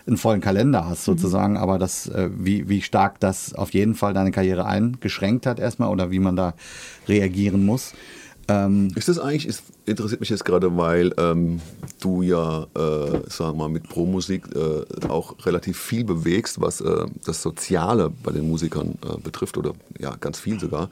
[0.10, 4.14] einen vollen Kalender hast sozusagen, aber das, äh, wie, wie stark das auf jeden Fall
[4.14, 6.54] deine Karriere eingeschränkt hat erstmal oder wie man da
[7.08, 7.94] reagieren muss.
[8.50, 11.60] Ähm, Ist das eigentlich, ist, interessiert mich jetzt gerade, weil ähm,
[12.00, 17.06] du ja, äh, sagen wir mal, mit Pro-Musik äh, auch relativ viel bewegst, was äh,
[17.26, 20.90] das Soziale bei den Musikern äh, betrifft oder ja, ganz viel sogar.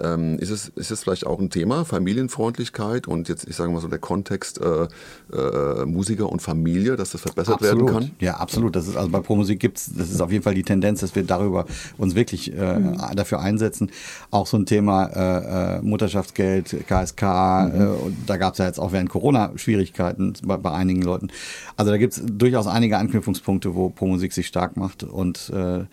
[0.00, 3.80] Ähm, ist, es, ist es vielleicht auch ein Thema, Familienfreundlichkeit und jetzt, ich sage mal
[3.80, 4.88] so, der Kontext äh,
[5.36, 8.10] äh, Musiker und Familie, dass das verbessert werden kann?
[8.20, 8.76] Ja, absolut.
[8.76, 11.24] Das ist also bei Pro-Musik gibt's, das ist auf jeden Fall die Tendenz, dass wir
[11.24, 11.66] darüber
[11.98, 12.80] uns wirklich äh,
[13.14, 13.90] dafür einsetzen.
[14.30, 19.08] Auch so ein Thema Mutterschaftsgeld, KSK, äh, und da gab es ja jetzt auch während
[19.08, 21.28] Corona Schwierigkeiten bei, bei einigen Leuten.
[21.76, 25.84] Also da gibt's durchaus einige Anknüpfungspunkte, wo Pro-Musik sich stark macht und äh,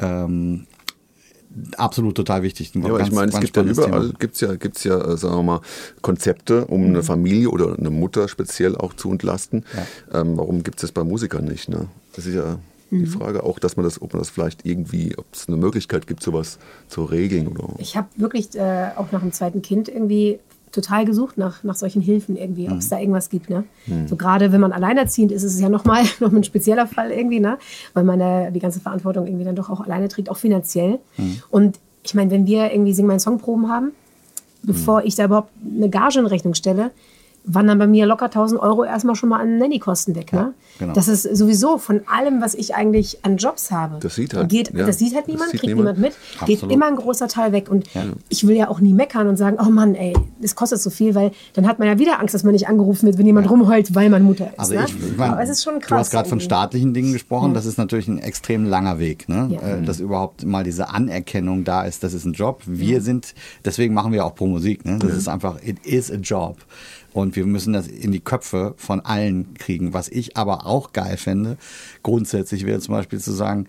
[0.00, 0.66] ähm,
[1.76, 2.72] absolut total wichtig.
[2.74, 4.18] Ja, aber ganz- ich meine, es gibt ja überall, Thema.
[4.18, 5.60] gibt's ja, gibt's ja, äh, sagen wir mal,
[6.02, 9.64] Konzepte, um eine Familie oder eine Mutter speziell auch zu entlasten.
[10.12, 11.68] Ähm, warum gibt es das bei Musikern nicht?
[11.68, 11.88] Ne?
[12.16, 12.58] Das ist ja
[12.90, 16.06] die Frage auch, dass man das, ob man das vielleicht irgendwie, ob es eine Möglichkeit
[16.06, 17.68] gibt, sowas zu regeln oder.
[17.78, 20.38] Ich habe wirklich äh, auch nach dem zweiten Kind irgendwie
[20.74, 23.50] total gesucht nach, nach solchen Hilfen irgendwie, ob es da irgendwas gibt.
[23.50, 23.64] Ne?
[24.06, 27.10] So gerade wenn man alleinerziehend ist, ist es ja nochmal noch mal ein spezieller Fall
[27.10, 27.58] irgendwie, ne?
[27.94, 30.98] weil man äh, die ganze Verantwortung irgendwie dann doch auch alleine trägt, auch finanziell.
[31.50, 33.92] Und ich meine, wenn wir irgendwie Sing mein Songproben haben,
[34.62, 36.90] bevor ich da überhaupt eine Gage in Rechnung stelle,
[37.46, 40.32] wandern bei mir locker 1000 Euro erstmal schon mal an Nanny-Kosten weg.
[40.32, 40.54] Ne?
[40.78, 40.92] genau.
[40.94, 43.98] Das ist sowieso von allem, was ich eigentlich an Jobs habe.
[44.00, 45.98] Das sieht halt- geht, ja, das sieht halt niemand, sieht kriegt niemand.
[45.98, 46.46] niemand mit.
[46.46, 46.74] Geht Absolut.
[46.74, 47.70] immer ein großer Teil weg.
[47.70, 47.84] Und
[48.28, 51.14] ich will ja auch nie meckern und sagen, oh Mann, ey, das kostet so viel,
[51.14, 53.94] weil dann hat man ja wieder Angst, dass man nicht angerufen wird, wenn jemand rumheult,
[53.94, 54.58] weil man Mutter ist.
[54.58, 54.84] Also ne?
[54.88, 55.88] ich, ich meine, Aber es ist schon krass.
[55.88, 57.54] du hast gerade von staatlichen Dingen gesprochen, Ja.
[57.54, 59.48] das ist natürlich ein extrem langer Weg, ne?
[59.50, 59.60] Ja.
[59.60, 62.62] Äh, dass überhaupt mal diese Anerkennung da ist, das ist ein Job.
[62.66, 64.98] Wir sind, deswegen machen wir auch pro Musik, ne?
[64.98, 66.56] Das ist einfach, it is a job.
[67.14, 69.94] Und wir müssen das in die Köpfe von allen kriegen.
[69.94, 71.56] Was ich aber auch geil fände,
[72.02, 73.66] grundsätzlich wäre zum Beispiel zu sagen,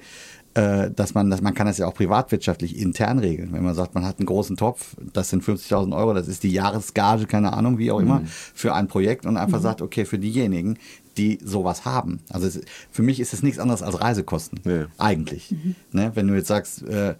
[0.56, 3.54] äh, dass man, dass man kann das ja auch privatwirtschaftlich intern regeln.
[3.54, 6.52] Wenn man sagt, man hat einen großen Topf, das sind 50.000 Euro, das ist die
[6.52, 10.78] Jahresgage, keine Ahnung, wie auch immer, für ein Projekt und einfach sagt, okay, für diejenigen,
[11.18, 12.22] die sowas haben.
[12.30, 14.88] Also es, für mich ist es nichts anderes als Reisekosten, Ja.
[14.98, 15.54] eigentlich.
[15.92, 16.12] Ne?
[16.16, 17.14] Wenn du jetzt sagst, äh,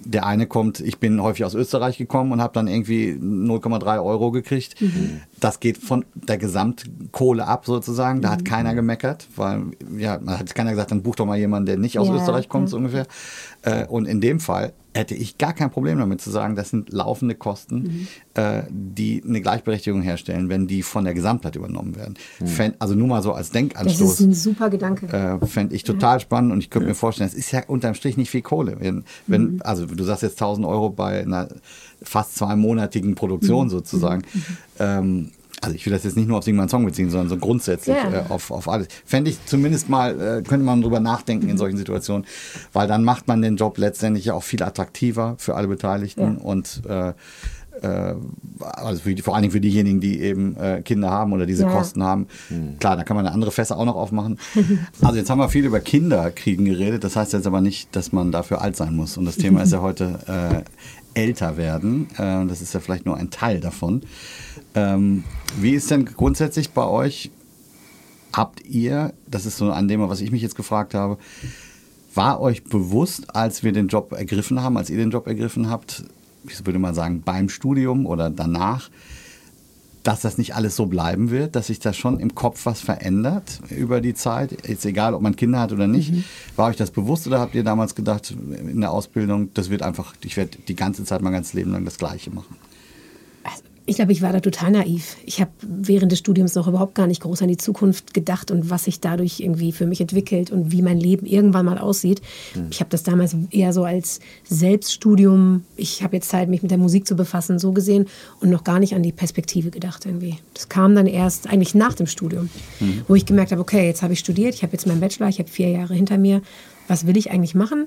[0.00, 4.30] der eine kommt, ich bin häufig aus Österreich gekommen und habe dann irgendwie 0,3 Euro
[4.30, 4.76] gekriegt.
[5.40, 8.20] Das geht von der Gesamtkohle ab sozusagen.
[8.22, 9.62] Da hat keiner gemeckert, weil
[9.96, 12.48] ja, man hat keiner gesagt, dann buch doch mal jemanden, der nicht aus Ja, Österreich
[12.48, 12.70] kommt, ja.
[12.70, 13.06] so ungefähr.
[13.62, 16.92] Äh, und in dem Fall hätte ich gar kein Problem damit zu sagen, das sind
[16.92, 22.14] laufende Kosten, äh, die eine Gleichberechtigung herstellen, wenn die von der Gesamtheit übernommen werden.
[22.44, 25.06] Fänd, also nur mal so als Das Denkanstoß ist ein super Gedanke.
[25.42, 28.16] äh, fände ich total spannend und ich könnte mir vorstellen, es ist ja unterm Strich
[28.16, 28.76] nicht viel Kohle.
[28.80, 31.48] Wenn, wenn, Also du sagst jetzt 1000 Euro bei einer
[32.02, 34.22] fast zweimonatigen Produktion sozusagen.
[34.80, 37.36] Ähm, also ich will das jetzt nicht nur auf Sing mein Song beziehen, sondern so
[37.36, 38.20] grundsätzlich Ja.
[38.20, 38.86] äh, auf, auf alles.
[39.04, 42.26] Fände ich zumindest mal, äh, könnte man drüber nachdenken in solchen Situationen,
[42.72, 46.44] weil dann macht man den Job letztendlich ja auch viel attraktiver für alle Beteiligten Ja.
[46.44, 47.08] und äh,
[47.82, 48.14] äh,
[48.60, 51.70] also für vor allen Dingen für diejenigen, die eben äh, Kinder haben oder diese Ja.
[51.70, 52.26] Kosten haben.
[52.78, 54.38] Klar, da kann man andere Fässer auch noch aufmachen.
[55.02, 57.02] Also jetzt haben wir viel über Kinderkriegen geredet.
[57.02, 59.16] Das heißt jetzt aber nicht, dass man dafür alt sein muss.
[59.16, 60.64] Und das Thema ist ja heute
[61.14, 62.08] äh, älter werden.
[62.16, 64.02] Äh, das ist ja vielleicht nur ein Teil davon.
[64.74, 65.24] Ähm,
[65.60, 67.30] wie ist denn grundsätzlich bei euch?
[68.32, 71.18] habt ihr, das ist so an dem, was ich mich jetzt gefragt habe,
[72.14, 76.04] war euch bewusst, als wir den Job ergriffen haben, als ihr den Job ergriffen habt,
[76.44, 78.90] ich würde mal sagen, beim Studium oder danach,
[80.02, 83.60] dass das nicht alles so bleiben wird, dass sich da schon im Kopf was verändert
[83.68, 86.12] über die Zeit, jetzt egal, ob man Kinder hat oder nicht.
[86.12, 86.24] Mhm.
[86.56, 90.14] War euch das bewusst oder habt ihr damals gedacht in der Ausbildung, das wird einfach,
[90.24, 92.56] ich werde die ganze Zeit mein ganzes Leben lang das Gleiche machen?
[93.88, 95.16] Ich glaube, ich war da total naiv.
[95.24, 98.68] Ich habe während des Studiums noch überhaupt gar nicht groß an die Zukunft gedacht und
[98.68, 102.20] was sich dadurch irgendwie für mich entwickelt und wie mein Leben irgendwann mal aussieht.
[102.54, 102.66] Mhm.
[102.70, 106.76] Ich habe das damals eher so als Selbststudium, ich habe jetzt Zeit, mich mit der
[106.76, 108.04] Musik zu befassen, so gesehen
[108.40, 110.36] und noch gar nicht an die Perspektive gedacht irgendwie.
[110.52, 113.04] Das kam dann erst eigentlich nach dem Studium, mhm.
[113.08, 115.38] wo ich gemerkt habe, okay, jetzt habe ich studiert, ich habe jetzt meinen Bachelor, ich
[115.38, 116.42] habe vier Jahre hinter mir.
[116.88, 117.86] Was will ich eigentlich machen?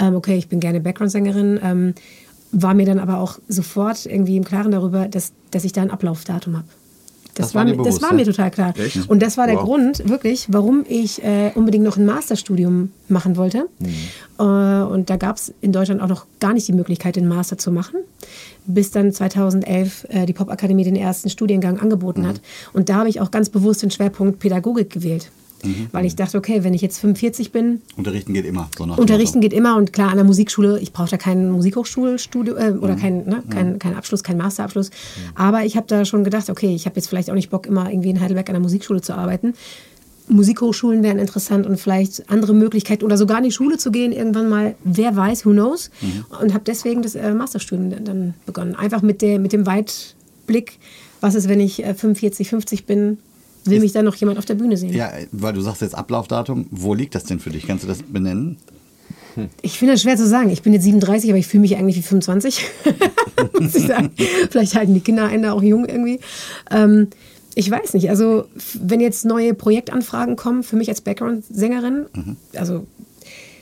[0.00, 1.94] Ähm, okay, ich bin gerne Background-Sängerin.
[2.52, 5.90] War mir dann aber auch sofort irgendwie im Klaren darüber, dass, dass ich da ein
[5.90, 6.68] Ablaufdatum habe.
[7.38, 8.74] Das, das, war, mir, bewusst, das war mir total klar.
[8.76, 9.08] Echt?
[9.08, 9.54] Und das war wow.
[9.54, 13.68] der Grund, wirklich, warum ich äh, unbedingt noch ein Masterstudium machen wollte.
[13.78, 13.88] Mhm.
[14.40, 17.56] Äh, und da gab es in Deutschland auch noch gar nicht die Möglichkeit, den Master
[17.56, 18.00] zu machen,
[18.66, 22.26] bis dann 2011 äh, die Popakademie den ersten Studiengang angeboten mhm.
[22.26, 22.40] hat.
[22.72, 25.30] Und da habe ich auch ganz bewusst den Schwerpunkt Pädagogik gewählt.
[25.64, 25.88] Mhm.
[25.92, 27.82] Weil ich dachte, okay, wenn ich jetzt 45 bin.
[27.96, 28.68] Unterrichten geht immer.
[28.76, 32.70] So unterrichten geht immer und klar, an der Musikschule, ich brauche da kein Musikhochschulstudio äh,
[32.72, 33.00] oder mhm.
[33.00, 33.78] keinen ne, kein, mhm.
[33.78, 34.90] kein Abschluss, keinen Masterabschluss.
[34.90, 35.36] Mhm.
[35.36, 37.90] Aber ich habe da schon gedacht, okay, ich habe jetzt vielleicht auch nicht Bock, immer
[37.90, 39.54] irgendwie in Heidelberg an der Musikschule zu arbeiten.
[40.28, 44.48] Musikhochschulen wären interessant und vielleicht andere Möglichkeiten oder sogar in die Schule zu gehen, irgendwann
[44.48, 45.90] mal, wer weiß, who knows.
[46.00, 46.24] Mhm.
[46.42, 48.74] Und habe deswegen das äh, Masterstudium dann begonnen.
[48.74, 50.78] Einfach mit, der, mit dem Weitblick,
[51.20, 53.18] was ist, wenn ich äh, 45, 50 bin
[53.70, 54.92] Will mich dann noch jemand auf der Bühne sehen?
[54.92, 56.66] Ja, weil du sagst jetzt Ablaufdatum.
[56.70, 57.66] Wo liegt das denn für dich?
[57.66, 58.58] Kannst du das benennen?
[59.62, 60.50] Ich finde das schwer zu sagen.
[60.50, 62.64] Ich bin jetzt 37, aber ich fühle mich eigentlich wie 25.
[63.60, 64.10] Muss ich sagen.
[64.50, 66.20] Vielleicht halten die Kinder einen da auch jung irgendwie.
[66.70, 67.08] Ähm,
[67.54, 68.10] ich weiß nicht.
[68.10, 72.36] Also, wenn jetzt neue Projektanfragen kommen für mich als Background-Sängerin, mhm.
[72.56, 72.86] also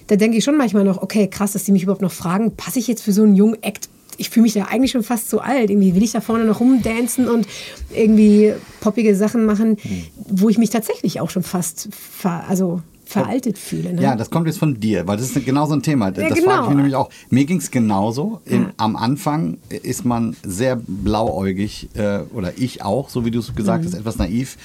[0.07, 2.79] da denke ich schon manchmal noch, okay, krass, dass die mich überhaupt noch fragen, passe
[2.79, 3.89] ich jetzt für so einen jungen Act
[4.19, 5.71] ich fühle mich da eigentlich schon fast zu alt.
[5.71, 7.47] Irgendwie will ich da vorne noch rumdancen und
[7.95, 10.05] irgendwie poppige Sachen machen, hm.
[10.29, 13.95] wo ich mich tatsächlich auch schon fast ver also veraltet fühle.
[13.95, 14.03] Ne?
[14.03, 16.11] Ja, das kommt jetzt von dir, weil das ist genau so ein Thema.
[16.11, 16.47] Das ja, genau.
[16.47, 17.09] frage ich mich nämlich auch.
[17.31, 18.41] Mir ging es genauso.
[18.45, 18.57] Ja.
[18.57, 23.55] Im, am Anfang ist man sehr blauäugig, äh, oder ich auch, so wie du es
[23.55, 23.89] gesagt mhm.
[23.89, 24.59] hast, etwas naiv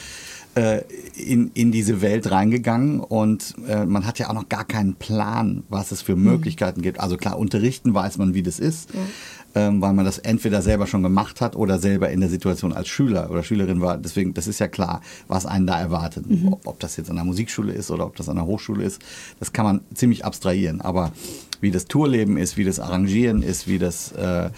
[0.55, 0.81] äh,
[1.15, 5.63] in, in diese Welt reingegangen und äh, man hat ja auch noch gar keinen Plan,
[5.69, 6.23] was es für mhm.
[6.23, 6.99] Möglichkeiten gibt.
[6.99, 8.89] Also klar, unterrichten weiß man, wie das ist.
[8.93, 8.99] Ja
[9.55, 12.87] ähm, weil man das entweder selber schon gemacht hat oder selber in der Situation als
[12.87, 13.97] Schüler oder Schülerin war.
[13.97, 16.29] Deswegen, das ist ja klar, was einen da erwartet.
[16.29, 16.53] Mhm.
[16.53, 19.01] Ob, ob, das jetzt an der Musikschule ist oder ob das an der Hochschule ist,
[19.39, 20.81] das kann man ziemlich abstrahieren.
[20.81, 21.11] Aber
[21.59, 24.49] wie das Tourleben ist, wie das Arrangieren ist, wie das äh,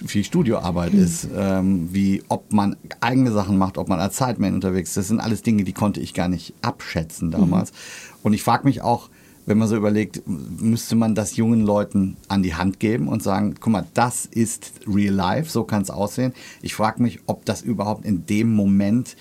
[0.00, 1.02] wie Studioarbeit mhm.
[1.02, 4.96] ist, ähm, wie ob man eigene Sachen macht, ob man als Zeitman unterwegs ist.
[4.96, 7.72] Das sind alles Dinge, die konnte ich gar nicht abschätzen damals.
[7.72, 7.76] Mhm.
[8.24, 9.08] Und ich frage mich auch,
[9.46, 13.54] wenn man so überlegt, müsste man das jungen Leuten an die Hand geben und sagen,
[13.60, 16.32] guck mal, das ist real life, so kann es aussehen.
[16.62, 19.16] Ich frage mich, ob das überhaupt in dem Moment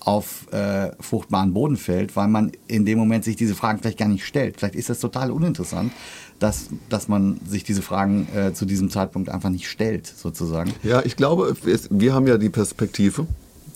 [0.00, 4.08] auf äh, fruchtbaren Boden fällt, weil man in dem Moment sich diese Fragen vielleicht gar
[4.08, 4.56] nicht stellt.
[4.56, 5.92] Vielleicht ist das total uninteressant,
[6.38, 10.72] dass, dass man sich diese Fragen äh, zu diesem Zeitpunkt einfach nicht stellt, sozusagen.
[10.84, 11.56] Ja, ich glaube,
[11.90, 13.26] wir haben ja die Perspektive,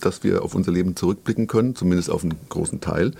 [0.00, 3.12] dass wir auf unser Leben zurückblicken können, zumindest auf einen großen Teil.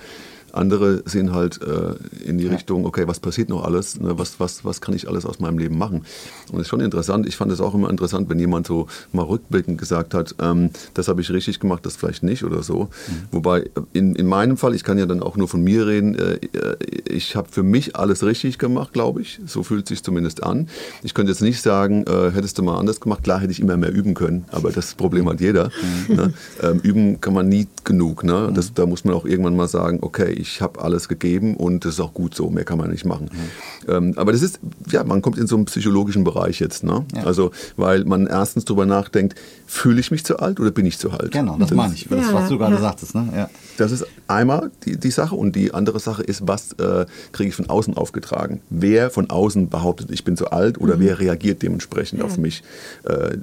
[0.55, 2.53] Andere sehen halt äh, in die ja.
[2.53, 4.01] Richtung, okay, was passiert noch alles?
[4.01, 4.19] Ne?
[4.19, 6.05] Was, was, was kann ich alles aus meinem Leben machen?
[6.49, 7.27] Und das ist schon interessant.
[7.27, 11.09] Ich fand es auch immer interessant, wenn jemand so mal rückblickend gesagt hat, ähm, das
[11.09, 12.85] habe ich richtig gemacht, das vielleicht nicht oder so.
[12.85, 12.89] Mhm.
[13.33, 16.35] Wobei in, in meinem Fall, ich kann ja dann auch nur von mir reden, äh,
[16.35, 16.77] äh
[17.09, 19.41] ich habe für mich alles richtig gemacht, glaube ich.
[19.47, 20.69] So fühlt es sich zumindest an.
[21.03, 23.25] Ich könnte jetzt nicht sagen, äh, hättest du mal anders gemacht.
[23.25, 25.71] Klar hätte ich immer mehr üben können, aber das Problem hat jeder.
[26.09, 26.17] Mhm.
[26.17, 26.35] Ne?
[26.63, 28.25] Ähm, üben kann man nie genug.
[28.25, 28.51] Ne?
[28.55, 31.95] Das, da muss man auch irgendwann mal sagen, okay, ich habe alles gegeben und das
[31.95, 33.31] ist auch gut so, mehr kann man nicht machen.
[33.33, 33.93] Mhm.
[33.93, 36.83] Ähm, aber das ist, ja, man kommt in so einen psychologischen Bereich jetzt.
[36.83, 37.05] Ne?
[37.15, 37.25] Ja.
[37.25, 41.11] Also, weil man erstens darüber nachdenkt, fühle ich mich zu alt oder bin ich zu
[41.11, 41.33] alt?
[41.33, 42.81] Genau, das, das meine ich, das, ja, was du gerade ja.
[42.81, 43.15] sagtest.
[43.15, 43.29] Ne?
[43.35, 43.51] Ja.
[43.81, 47.55] Das ist einmal die, die Sache und die andere Sache ist, was äh, kriege ich
[47.55, 48.61] von außen aufgetragen?
[48.69, 51.01] Wer von außen behauptet, ich bin zu alt oder mhm.
[51.01, 52.63] wer reagiert dementsprechend auf mich?
[53.05, 53.39] Äh,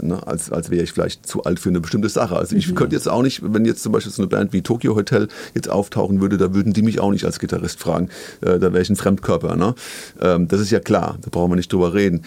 [0.00, 2.36] ne, als, als wäre ich vielleicht zu alt für eine bestimmte Sache.
[2.36, 2.76] Also ich mhm.
[2.76, 5.68] könnte jetzt auch nicht, wenn jetzt zum Beispiel so eine Band wie Tokyo Hotel jetzt
[5.68, 8.08] auftauchen würde, da würden die mich auch nicht als Gitarrist fragen.
[8.40, 9.56] Äh, da wäre ich ein Fremdkörper.
[9.56, 9.74] Ne?
[10.20, 12.22] Ähm, das ist ja klar, da brauchen wir nicht drüber reden.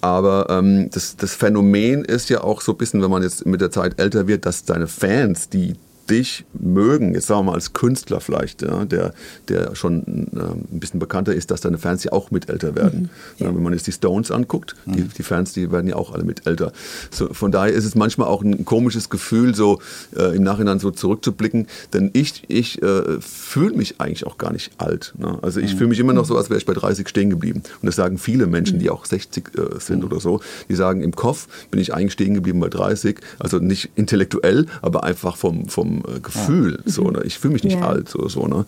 [0.00, 3.60] Aber ähm, das, das Phänomen ist ja auch so ein bisschen, wenn man jetzt mit
[3.60, 5.74] der Zeit älter wird, dass deine Fans, die
[6.10, 9.14] dich mögen, jetzt sagen wir mal als Künstler vielleicht, ja, der,
[9.48, 13.10] der schon äh, ein bisschen bekannter ist, dass deine Fans ja auch mit älter werden.
[13.38, 13.44] Mhm.
[13.44, 13.54] Ja.
[13.54, 14.92] wenn man jetzt die Stones anguckt, mhm.
[14.92, 16.72] die, die, Fans, die werden ja auch alle mit älter.
[17.10, 19.80] So, von daher ist es manchmal auch ein komisches Gefühl, so
[20.16, 24.72] äh, im Nachhinein so zurückzublicken, denn ich, ich äh, fühle mich eigentlich auch gar nicht
[24.78, 25.14] alt.
[25.18, 25.38] Ne?
[25.42, 25.78] Also ich mhm.
[25.78, 27.62] fühle mich immer noch so, als wäre ich bei 30 stehen geblieben.
[27.80, 30.06] Und das sagen viele Menschen, die auch 60 äh, sind mhm.
[30.06, 33.90] oder so, die sagen, im Kopf bin ich eigentlich stehen geblieben bei 30, also nicht
[33.96, 36.82] intellektuell, aber einfach vom, vom äh, Gefühl.
[36.84, 36.92] Ja.
[36.92, 37.22] So, ne?
[37.24, 37.88] Ich fühle mich nicht ja.
[37.88, 38.08] alt.
[38.08, 38.64] So, so, ne?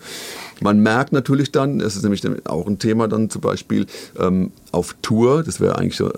[0.61, 3.85] Man merkt natürlich dann, es ist nämlich auch ein Thema dann zum Beispiel
[4.19, 6.11] ähm, auf Tour, das wäre eigentlich so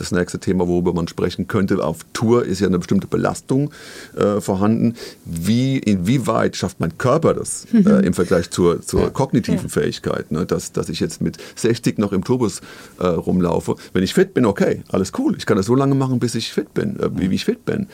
[0.00, 1.82] das nächste Thema, worüber man sprechen könnte.
[1.84, 3.70] Auf Tour ist ja eine bestimmte Belastung
[4.16, 4.94] äh, vorhanden.
[5.24, 9.10] Wie, inwieweit schafft mein Körper das äh, im Vergleich zur, zur ja.
[9.10, 9.68] kognitiven ja.
[9.68, 10.30] Fähigkeit?
[10.30, 10.46] Ne?
[10.46, 12.60] Dass, dass ich jetzt mit 60 noch im Turbus
[12.98, 13.76] äh, rumlaufe.
[13.92, 15.34] Wenn ich fit bin, okay, alles cool.
[15.36, 17.64] Ich kann das so lange machen, bis ich fit bin, äh, wie, wie ich fit
[17.64, 17.88] bin.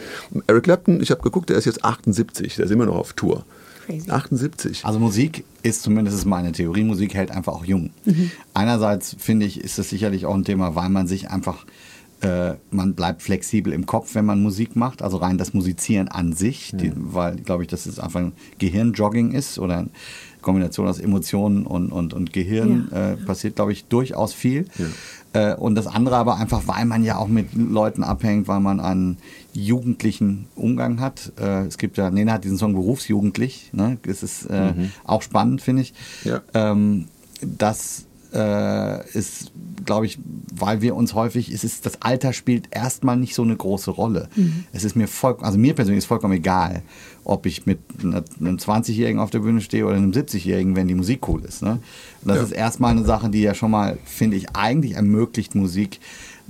[0.47, 3.45] Eric Clapton, ich habe geguckt, der ist jetzt 78, der ist immer noch auf Tour.
[3.87, 4.11] Crazy.
[4.11, 4.85] 78.
[4.85, 7.91] Also Musik ist zumindest meine Theorie, Musik hält einfach auch jung.
[8.05, 8.31] Mhm.
[8.55, 11.67] Einerseits finde ich, ist das sicherlich auch ein Thema, weil man sich einfach
[12.25, 16.33] äh, man bleibt flexibel im Kopf, wenn man Musik macht, also rein das Musizieren an
[16.33, 19.91] sich, die, weil, glaube ich, dass es einfach ein Gehirnjogging ist oder eine
[20.41, 23.13] Kombination aus Emotionen und, und, und Gehirn ja.
[23.13, 24.67] äh, passiert, glaube ich, durchaus viel.
[24.79, 25.53] Ja.
[25.53, 28.81] Äh, und das andere aber einfach, weil man ja auch mit Leuten abhängt, weil man
[28.81, 29.19] einen
[29.53, 31.33] jugendlichen Umgang hat.
[31.39, 33.99] Äh, es gibt ja, Nena hat diesen Song Berufsjugendlich, ne?
[34.03, 34.93] das ist äh, mhm.
[35.05, 35.93] auch spannend, finde ich.
[36.25, 36.41] Ja.
[36.55, 37.07] Ähm,
[37.43, 39.53] das äh, ist,
[39.85, 40.19] glaube ich,
[40.53, 44.29] weil wir uns häufig, es ist, das Alter spielt erstmal nicht so eine große Rolle.
[44.35, 44.65] Mhm.
[44.73, 46.83] Es ist mir voll, also mir persönlich ist vollkommen egal,
[47.25, 51.29] ob ich mit einem 20-Jährigen auf der Bühne stehe oder einem 70-Jährigen, wenn die Musik
[51.29, 51.63] cool ist.
[51.63, 51.79] Ne?
[52.23, 52.43] Und das ja.
[52.45, 56.01] ist erstmal eine Sache, die ja schon mal, finde ich, eigentlich ermöglicht Musik,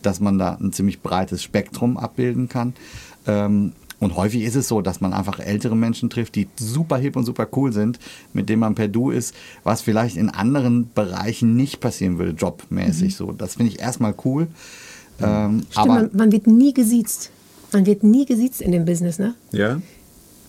[0.01, 2.75] dass man da ein ziemlich breites Spektrum abbilden kann.
[3.27, 3.73] Ähm,
[4.05, 7.25] und häufig ist es so, dass man einfach ältere Menschen trifft, die super hip und
[7.25, 7.99] super cool sind,
[8.35, 13.15] mit denen man per Du ist, was vielleicht in anderen Bereichen nicht passieren würde, jobmäßig.
[13.15, 13.17] Mhm.
[13.17, 14.49] So, das finde ich erstmal cool.
[15.23, 17.31] Ähm, Stimmt, aber man, man, wird nie gesiezt.
[17.73, 19.37] Man wird nie gesiezt in dem Business, ne?
[19.53, 19.81] Ja.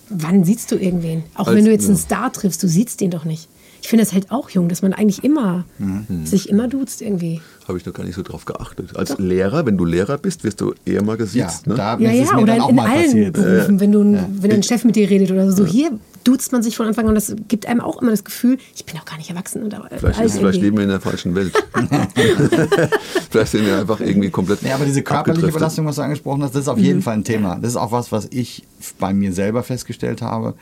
[0.09, 1.23] Wann siehst du irgendwen?
[1.35, 1.89] Auch Als, wenn du jetzt ja.
[1.89, 3.47] einen Star triffst, du siehst den doch nicht
[3.85, 6.25] ich finde es halt auch jung, dass man eigentlich immer mhm.
[6.25, 7.39] sich immer duzt irgendwie.
[7.67, 8.95] Habe ich noch gar nicht so drauf geachtet.
[8.95, 9.19] Als Doch.
[9.19, 11.65] Lehrer, wenn du Lehrer bist, wirst du eher mal gesiezt.
[11.65, 12.03] Ja, ne?
[12.03, 13.33] ja, ja oder in, in allen passiert.
[13.33, 14.29] Berufen, wenn, du, ja.
[14.39, 15.65] wenn ein Chef mit dir redet oder so.
[15.65, 18.59] Hier duzt man sich von Anfang an und das gibt einem auch immer das Gefühl,
[18.75, 19.63] ich bin auch gar nicht erwachsen.
[19.63, 21.53] Oder vielleicht, ist, vielleicht leben wir in der falschen Welt.
[23.31, 24.61] vielleicht sind wir einfach irgendwie komplett.
[24.61, 27.03] Ja, aber diese körperliche Belastung, was du angesprochen hast, das ist auf jeden mhm.
[27.03, 27.55] Fall ein Thema.
[27.55, 28.63] Das ist auch was, was ich
[28.99, 30.53] bei mir selber festgestellt habe.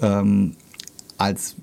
[0.00, 0.54] Ähm,
[1.18, 1.54] als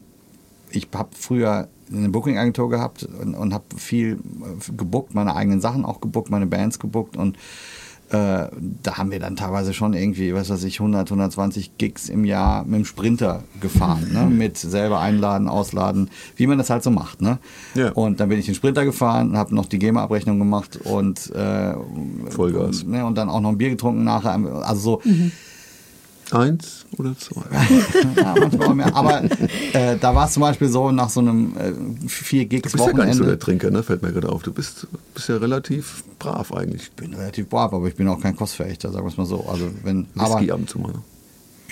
[0.71, 5.86] ich habe früher eine Booking-Agentur gehabt und, und habe viel äh, gebuckt, meine eigenen Sachen
[5.86, 7.38] auch gebuckt, meine Bands gebuckt und
[8.10, 8.48] äh,
[8.84, 12.63] da haben wir dann teilweise schon irgendwie, was weiß ich, 100, 120 Gigs im Jahr
[12.63, 14.26] mit dem Sprinter gefahren, ne?
[14.28, 17.24] mit selber einladen, ausladen, wie man das halt so macht.
[17.24, 17.39] Ne?
[17.74, 17.91] Ja.
[17.93, 21.74] Und dann bin ich den Sprinter gefahren, habe noch die GEMA-Abrechnung gemacht und äh,
[22.30, 22.84] Vollgas.
[22.84, 23.06] Und, ne?
[23.06, 24.36] und dann auch noch ein Bier getrunken nachher.
[24.63, 25.10] Also so.
[25.10, 25.32] Mhm
[26.32, 27.42] Eins oder zwei.
[28.16, 28.96] ja, manchmal auch mehr.
[28.96, 29.24] Aber
[29.74, 32.80] äh, da war es zum Beispiel so, nach so einem äh, vier Gigs Du bist
[32.80, 33.84] Wochenende, ja gar nicht so der Trinker, ne?
[33.84, 34.42] fällt mir gerade auf.
[34.44, 36.84] Du bist, bist ja relativ brav eigentlich.
[36.84, 39.46] Ich bin relativ brav, aber ich bin auch kein Kostverächter, sagen wir es mal so.
[39.48, 40.94] Also wenn, Whisky ab und zu mal.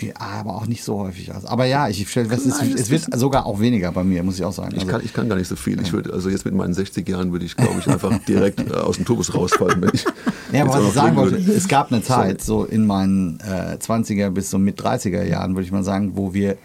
[0.02, 1.32] Ja, aber auch nicht so häufig.
[1.34, 4.46] Aber ja, ich stelle fest, es, es, wird sogar auch weniger bei mir, muss ich
[4.46, 4.72] auch sagen.
[4.74, 5.82] Ich, also, kann, ich kann gar nicht so viel.
[5.82, 8.74] Ich würde, also jetzt mit meinen 60 Jahren würde ich, glaube ich, einfach direkt äh,
[8.74, 9.82] aus dem Turbus rausfallen.
[9.82, 10.06] Wenn ich
[10.52, 14.30] ja, aber was ich sagen wollte, es gab eine Zeit, so in meinen äh, 20er
[14.30, 16.58] bis so mit 30er Jahren, würde ich mal sagen, wo wir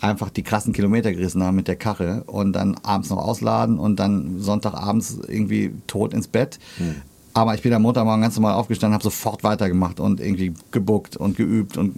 [0.00, 4.00] einfach die krassen Kilometer gerissen haben mit der Karre und dann abends noch ausladen und
[4.00, 6.58] dann Sonntagabends irgendwie tot ins Bett.
[6.78, 6.96] Hm.
[7.32, 11.36] Aber ich bin am Montagmorgen ganz normal aufgestanden, habe sofort weitergemacht und irgendwie gebuckt und
[11.36, 11.94] geübt und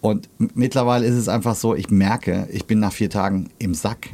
[0.00, 4.08] und mittlerweile ist es einfach so, ich merke, ich bin nach vier Tagen im Sack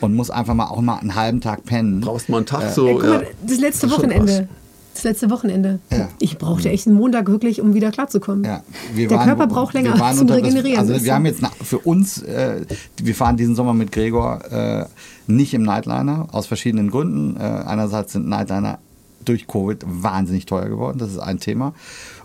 [0.00, 2.00] und muss einfach mal auch mal einen halben Tag pennen.
[2.00, 2.86] Brauchst mal einen Tag äh, so.
[2.86, 3.00] Ey, ja.
[3.00, 4.48] mal, das letzte das Wochenende.
[4.94, 5.78] Das letzte Wochenende.
[5.90, 6.08] Ja.
[6.18, 8.44] Ich brauchte echt einen Montag wirklich, um wieder klarzukommen.
[8.44, 8.62] Ja.
[8.96, 10.86] Der waren, Körper braucht länger zum Regenerieren.
[10.86, 12.66] Das, also wir haben jetzt nach, für uns, äh,
[13.02, 14.84] wir fahren diesen Sommer mit Gregor äh,
[15.26, 17.36] nicht im Nightliner, aus verschiedenen Gründen.
[17.36, 18.78] Äh, einerseits sind Nightliner
[19.24, 20.98] durch Covid wahnsinnig teuer geworden.
[20.98, 21.74] Das ist ein Thema.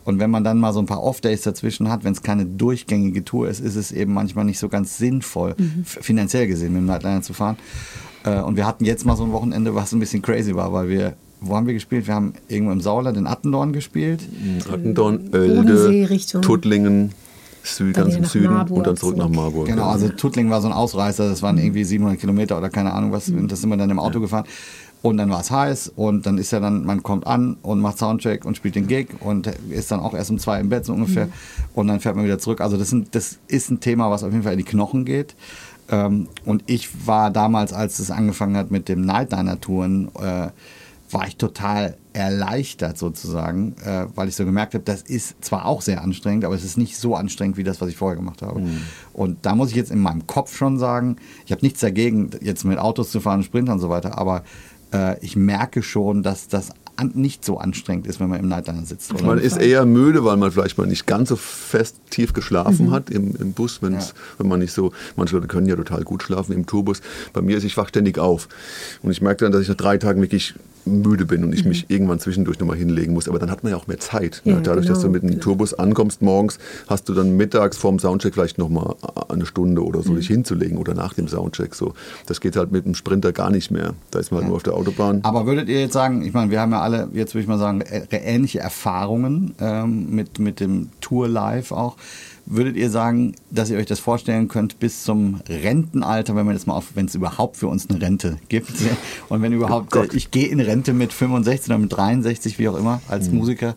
[0.06, 3.26] Und wenn man dann mal so ein paar Off-Days dazwischen hat, wenn es keine durchgängige
[3.26, 5.84] Tour ist, ist es eben manchmal nicht so ganz sinnvoll, mhm.
[5.84, 7.58] finanziell gesehen mit dem Nightliner zu fahren.
[8.24, 10.90] Äh, und wir hatten jetzt mal so ein Wochenende, was ein bisschen crazy war, weil
[10.90, 12.08] wir wo haben wir gespielt?
[12.08, 14.22] Wir haben irgendwo im Sauerland in Attendorn gespielt.
[14.22, 14.74] Mhm.
[14.74, 17.12] Attendorn, Oelde, Tuttlingen.
[17.64, 19.68] Süd, ganz im Süden Marburg und dann zurück, zurück, nach Marburg.
[19.68, 23.12] Genau, also Tuttlingen war so ein Ausreißer, das waren irgendwie 700 Kilometer oder keine Ahnung
[23.12, 23.48] was, mhm.
[23.48, 24.22] das sind wir dann im Auto ja.
[24.22, 24.46] gefahren.
[25.04, 28.00] Und dann war es heiß und dann ist ja dann, man kommt an und macht
[28.00, 30.94] Soundcheck und spielt den Gig und ist dann auch erst um zwei im Bett so
[30.94, 31.30] ungefähr.
[31.76, 32.62] Und dann fährt man wieder zurück.
[32.62, 35.36] Also das, sind, das ist ein Thema, was auf jeden Fall in die Knochen geht.
[35.90, 40.50] Ähm, und ich war damals, als es angefangen hat mit dem Nightliner-Touren, äh,
[41.10, 45.82] war ich total erleichtert sozusagen, äh, weil ich so gemerkt habe, das ist zwar auch
[45.82, 48.62] sehr anstrengend, aber es ist nicht so anstrengend wie das, was ich vorher gemacht habe.
[49.14, 52.66] Und da muss ich jetzt in meinem Kopf schon sagen, ich habe nichts dagegen, jetzt
[52.66, 54.44] mit Autos zu fahren, Sprinter und so weiter, aber
[55.22, 59.14] ich merke schon, dass das an, nicht so anstrengend ist, wenn man im Nightliner sitzt.
[59.14, 59.24] Oder?
[59.24, 63.10] Man ist eher müde, weil man vielleicht mal nicht ganz so fest tief geschlafen hat
[63.10, 63.90] im, im Bus, Ja.
[64.38, 67.02] wenn man nicht so, manche Leute können ja total gut schlafen im Tourbus.
[67.34, 68.48] Bei mir ist, ich wach ständig auf.
[69.04, 70.54] Und ich merke dann, dass ich nach drei Tagen wirklich
[70.86, 73.28] müde bin und ich mich irgendwann zwischendurch nochmal hinlegen muss.
[73.28, 74.42] Aber dann hat man ja auch mehr Zeit.
[74.46, 74.62] Ja, ne?
[74.62, 75.42] Dadurch, dass du genau, mit dem genau.
[75.44, 78.96] Tourbus ankommst morgens, hast du dann mittags vorm Soundcheck vielleicht nochmal
[79.28, 80.04] eine Stunde oder Mhm.
[80.04, 81.76] so dich hinzulegen oder nach dem Soundcheck.
[81.76, 81.94] So.
[82.26, 83.96] Das geht halt mit dem Sprinter gar nicht mehr.
[84.12, 85.20] Da ist man halt nur auf der Autobahn.
[85.24, 87.58] Aber würdet ihr jetzt sagen, ich meine, wir haben ja alle, jetzt würde ich mal
[87.60, 91.98] sagen, ähnliche Erfahrungen ähm, mit, mit dem Tour Live auch.
[92.46, 96.66] Würdet ihr sagen, dass ihr euch das vorstellen könnt bis zum Rentenalter, wenn man das
[96.66, 98.72] mal auf, wenn es überhaupt für uns eine Rente gibt
[99.28, 102.70] und wenn überhaupt, Oh äh, ich gehe in Rente mit 65 oder mit 63, wie
[102.70, 103.76] auch immer, als Musiker,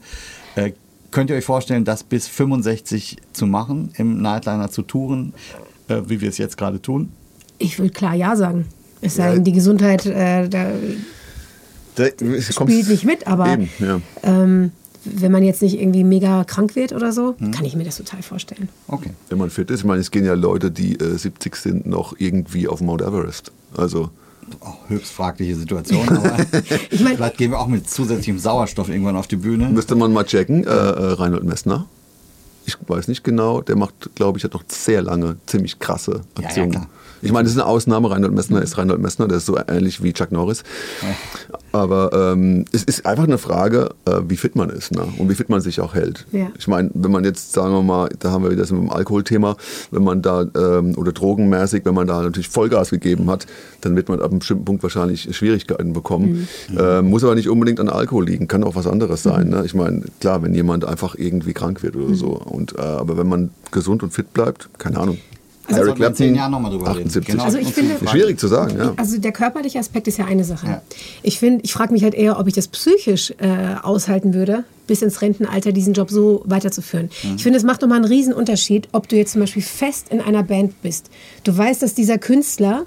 [0.55, 0.71] äh,
[1.11, 5.35] könnt ihr euch vorstellen, das bis 65 zu machen, im Nightliner zu touren,
[5.89, 7.11] äh, wie wir es jetzt gerade tun?
[7.59, 8.67] Ich würde klar Ja sagen.
[9.01, 10.71] Es sei denn, die Gesundheit äh, da
[11.97, 14.01] spielt nicht mit, aber Eben, ja.
[14.23, 14.73] ähm,
[15.05, 17.51] wenn man jetzt nicht irgendwie mega krank wird oder so, Hm.
[17.53, 18.69] kann ich mir das total vorstellen.
[18.89, 19.11] Okay.
[19.29, 22.15] Wenn man fit ist, ich meine, es gehen ja Leute, die äh, 70 sind, noch
[22.19, 23.51] irgendwie auf Mount Everest.
[23.77, 24.11] Also,
[24.61, 26.37] Auch höchst fragliche Situation, aber
[26.91, 29.69] Ich mein- vielleicht gehen wir auch mit zusätzlichem Sauerstoff irgendwann auf die Bühne.
[29.71, 30.65] müsste man mal checken.
[30.65, 31.87] Äh, äh, Reinhold Messner.
[32.67, 36.43] Ich weiß nicht genau, der macht, glaube ich, hat noch sehr lange ziemlich krasse Ja,
[36.43, 36.71] ja, Aktionen.
[36.73, 36.87] klar.
[37.23, 38.11] Ich meine, das ist eine Ausnahme.
[38.11, 40.63] Reinhold Messner ist Reinhold Messner, der ist so ähnlich wie Chuck Norris.
[41.73, 45.07] Aber ähm, es ist einfach eine Frage, äh, wie fit man ist ne?
[45.19, 46.27] und wie fit man sich auch hält.
[46.33, 46.49] Ja.
[46.59, 48.91] Ich meine, wenn man jetzt, sagen wir mal, da haben wir wieder das mit dem
[48.91, 49.57] Alkoholthema,
[49.91, 53.47] wenn man da, ähm, oder drogenmäßig, wenn man da natürlich Vollgas gegeben hat,
[53.83, 56.49] dann wird man ab einem bestimmten Punkt wahrscheinlich Schwierigkeiten bekommen.
[56.77, 59.49] Äh, muss aber nicht unbedingt an Alkohol liegen, kann auch was anderes sein.
[59.49, 59.63] Ne?
[59.65, 62.29] Ich meine, klar, wenn jemand einfach irgendwie krank wird oder so.
[62.29, 65.19] Und, äh, aber wenn man gesund und fit bleibt, keine Ahnung.
[65.75, 67.07] Also sollten wir in zehn Jahren noch mal drüber reden.
[67.09, 67.27] 78.
[67.27, 67.45] Genau.
[67.45, 68.93] Also ich finde- Schwierig zu sagen, ja.
[68.97, 70.67] Also der körperliche Aspekt ist ja eine Sache.
[70.67, 70.83] Ja.
[71.23, 75.03] Ich finde, ich frage mich halt eher, ob ich das psychisch äh, aushalten würde, bis
[75.03, 77.11] ins Rentenalter diesen Job so weiterzuführen.
[77.23, 77.37] Mhm.
[77.37, 80.21] Ich finde, es macht nochmal einen riesen Unterschied, ob du jetzt zum Beispiel fest in
[80.21, 81.11] einer Band bist.
[81.45, 82.87] Du weißt, dass dieser Künstler,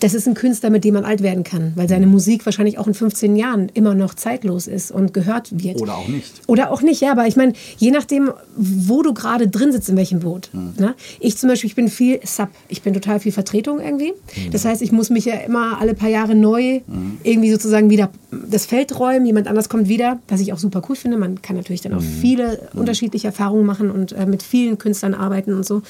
[0.00, 2.86] das ist ein Künstler, mit dem man alt werden kann, weil seine Musik wahrscheinlich auch
[2.86, 5.80] in 15 Jahren immer noch zeitlos ist und gehört wird.
[5.80, 6.32] Oder auch nicht.
[6.46, 9.96] Oder auch nicht, ja, aber ich meine, je nachdem, wo du gerade drin sitzt, in
[9.96, 10.50] welchem Boot.
[10.52, 10.74] Hm.
[10.78, 10.94] Ne?
[11.20, 14.12] Ich zum Beispiel, ich bin viel Sub, ich bin total viel Vertretung irgendwie.
[14.34, 14.50] Hm.
[14.52, 16.80] Das heißt, ich muss mich ja immer alle paar Jahre neu
[17.22, 20.96] irgendwie sozusagen wieder das Feld räumen, jemand anders kommt wieder, was ich auch super cool
[20.96, 21.16] finde.
[21.16, 22.20] Man kann natürlich dann auch Hm.
[22.20, 25.82] viele unterschiedliche Erfahrungen machen und äh, mit vielen Künstlern arbeiten und so.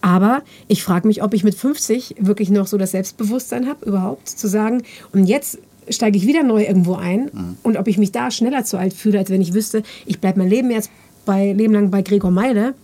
[0.00, 4.28] Aber ich frage mich, ob ich mit 50 wirklich noch so das Selbstbewusstsein habe, überhaupt
[4.28, 4.82] zu sagen,
[5.12, 5.58] und jetzt
[5.90, 7.30] steige ich wieder neu irgendwo ein
[7.62, 10.38] und ob ich mich da schneller zu alt fühle, als wenn ich wüsste, ich bleibe
[10.38, 10.90] mein Leben jetzt
[11.24, 12.74] bei, Leben lang bei Gregor Meile.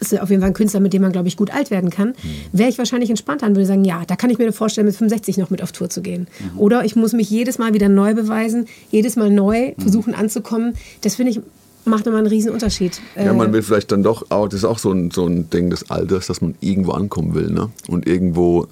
[0.00, 2.14] Ist auf jeden Fall ein Künstler, mit dem man, glaube ich, gut alt werden kann.
[2.50, 5.36] Wäre ich wahrscheinlich entspannter und würde sagen, ja, da kann ich mir vorstellen, mit 65
[5.38, 6.26] noch mit auf Tour zu gehen.
[6.56, 10.74] Oder ich muss mich jedes Mal wieder neu beweisen, jedes Mal neu versuchen anzukommen.
[11.02, 11.40] Das finde ich,
[11.84, 13.00] macht nochmal einen riesen Unterschied.
[13.16, 15.50] Ja, Äh, man will vielleicht dann doch, auch, das ist auch so ein, so ein
[15.50, 17.70] Ding des Alters, dass man irgendwo ankommen will, ne?
[17.88, 18.66] Und irgendwo äh,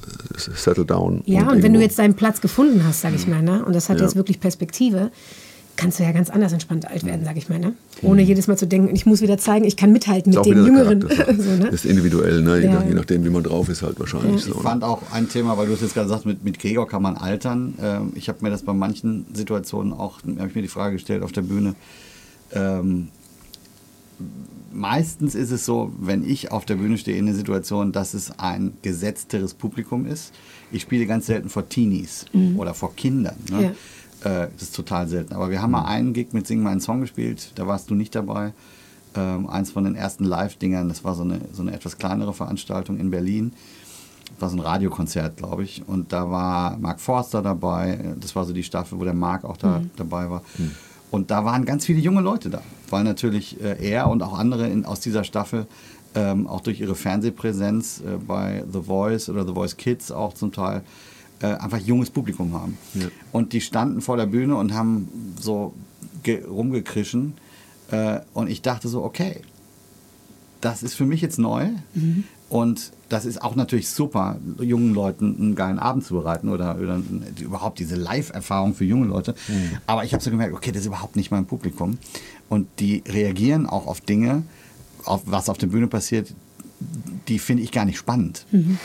[0.55, 1.23] settle down.
[1.27, 3.64] Ja, und, wenn irgendwo- du jetzt deinen Platz gefunden hast, sage ich mal, ne?
[3.64, 4.05] und das hat Ja.
[4.05, 5.11] jetzt wirklich Perspektive,
[5.77, 7.59] kannst du ja ganz anders entspannt alt werden, sage ich mal.
[7.59, 7.73] Ne?
[8.03, 11.01] Ohne jedes Mal zu denken, ich muss wieder zeigen, ich kann mithalten mit den Jüngeren.
[11.38, 11.64] So, ne?
[11.70, 12.59] Das ist individuell, ne?
[12.59, 12.85] Je, Ja.
[12.87, 14.42] je nachdem, wie man drauf ist, halt wahrscheinlich.
[14.46, 14.53] Ja.
[14.53, 16.87] So, Ich fand auch ein Thema, weil du es jetzt gerade sagst, mit, mit Gregor
[16.87, 17.75] kann man altern.
[17.83, 21.23] Ähm, ich habe mir das bei manchen Situationen auch, habe ich mir die Frage gestellt
[21.23, 21.75] auf der Bühne.
[22.53, 23.09] Ähm,
[24.73, 28.39] meistens ist es so, wenn ich auf der Bühne stehe in der Situation, dass es
[28.39, 30.33] ein gesetzteres Publikum ist.
[30.73, 33.37] Ich spiele ganz selten vor Teenies oder vor Kindern.
[33.51, 33.75] Ne?
[34.23, 35.35] Äh, das ist total selten.
[35.35, 38.15] Aber wir haben mal einen Gig mit Sing meinen Song gespielt, da warst du nicht
[38.15, 38.53] dabei.
[39.17, 42.99] Ähm, eins von den ersten Live-Dingern, das war so eine, so eine etwas kleinere Veranstaltung
[43.01, 43.53] in Berlin.
[44.35, 45.83] Das war so ein Radiokonzert, glaube ich.
[45.89, 48.15] Und da war Mark Forster dabei.
[48.21, 50.43] Das war so die Staffel, wo der Mark auch da dabei war.
[51.11, 54.68] Und da waren ganz viele junge Leute da, weil natürlich äh, er und auch andere
[54.68, 55.66] in, aus dieser Staffel
[56.14, 60.53] ähm, auch durch ihre Fernsehpräsenz äh, bei The Voice oder The Voice Kids auch zum
[60.53, 60.83] Teil
[61.40, 62.77] äh, einfach junges Publikum haben.
[63.33, 65.09] Und die standen vor der Bühne und haben
[65.40, 65.73] so
[66.23, 67.35] ge- rumgekrischen.
[67.90, 69.40] Äh, und ich dachte so, okay,
[70.61, 71.68] das ist für mich jetzt neu.
[72.51, 77.01] Und das ist auch natürlich super, jungen Leuten einen geilen Abend zu bereiten oder, oder
[77.41, 79.35] überhaupt diese Live-Erfahrung für junge Leute.
[79.47, 79.79] Mhm.
[79.87, 81.99] Aber ich habe so gemerkt, okay, das ist überhaupt nicht mein Publikum.
[82.49, 84.43] Und die reagieren auch auf Dinge,
[85.05, 86.35] auf was auf der Bühne passiert,
[87.29, 88.47] die finde ich gar nicht spannend.
[88.51, 88.79] Mhm.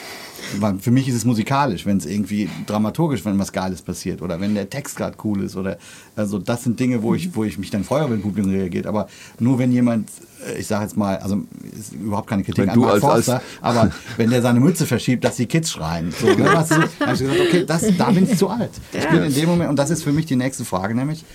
[0.59, 4.39] Weil für mich ist es musikalisch, wenn es irgendwie dramaturgisch, wenn was Geiles passiert oder
[4.39, 5.77] wenn der Text gerade cool ist oder
[6.15, 8.85] also das sind Dinge, wo ich, wo ich mich dann freue, wenn Publikum reagiert.
[8.85, 9.07] Aber
[9.39, 10.09] nur wenn jemand,
[10.45, 11.43] äh, ich sage jetzt mal, also
[11.77, 15.37] ist überhaupt keine Kritik wenn an Mark Forster, aber wenn der seine Mütze verschiebt, dass
[15.37, 16.11] die Kids schreien.
[16.11, 18.71] So, ne, weißt du, habe ich gesagt, okay, das, da bin ich zu alt.
[18.93, 21.25] Ich bin in dem Moment, und das ist für mich die nächste Frage, nämlich,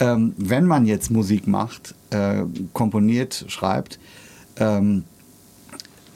[0.00, 2.42] ähm, wenn man jetzt Musik macht, äh,
[2.72, 3.98] komponiert, schreibt,
[4.56, 5.04] ähm,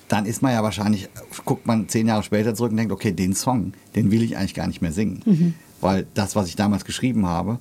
[0.09, 1.09] dann ist man ja wahrscheinlich,
[1.45, 4.55] guckt man zehn Jahre später zurück und denkt, okay, den Song, den will ich eigentlich
[4.55, 5.21] gar nicht mehr singen.
[5.25, 5.55] Mhm.
[5.81, 7.59] Weil das, was ich damals geschrieben habe,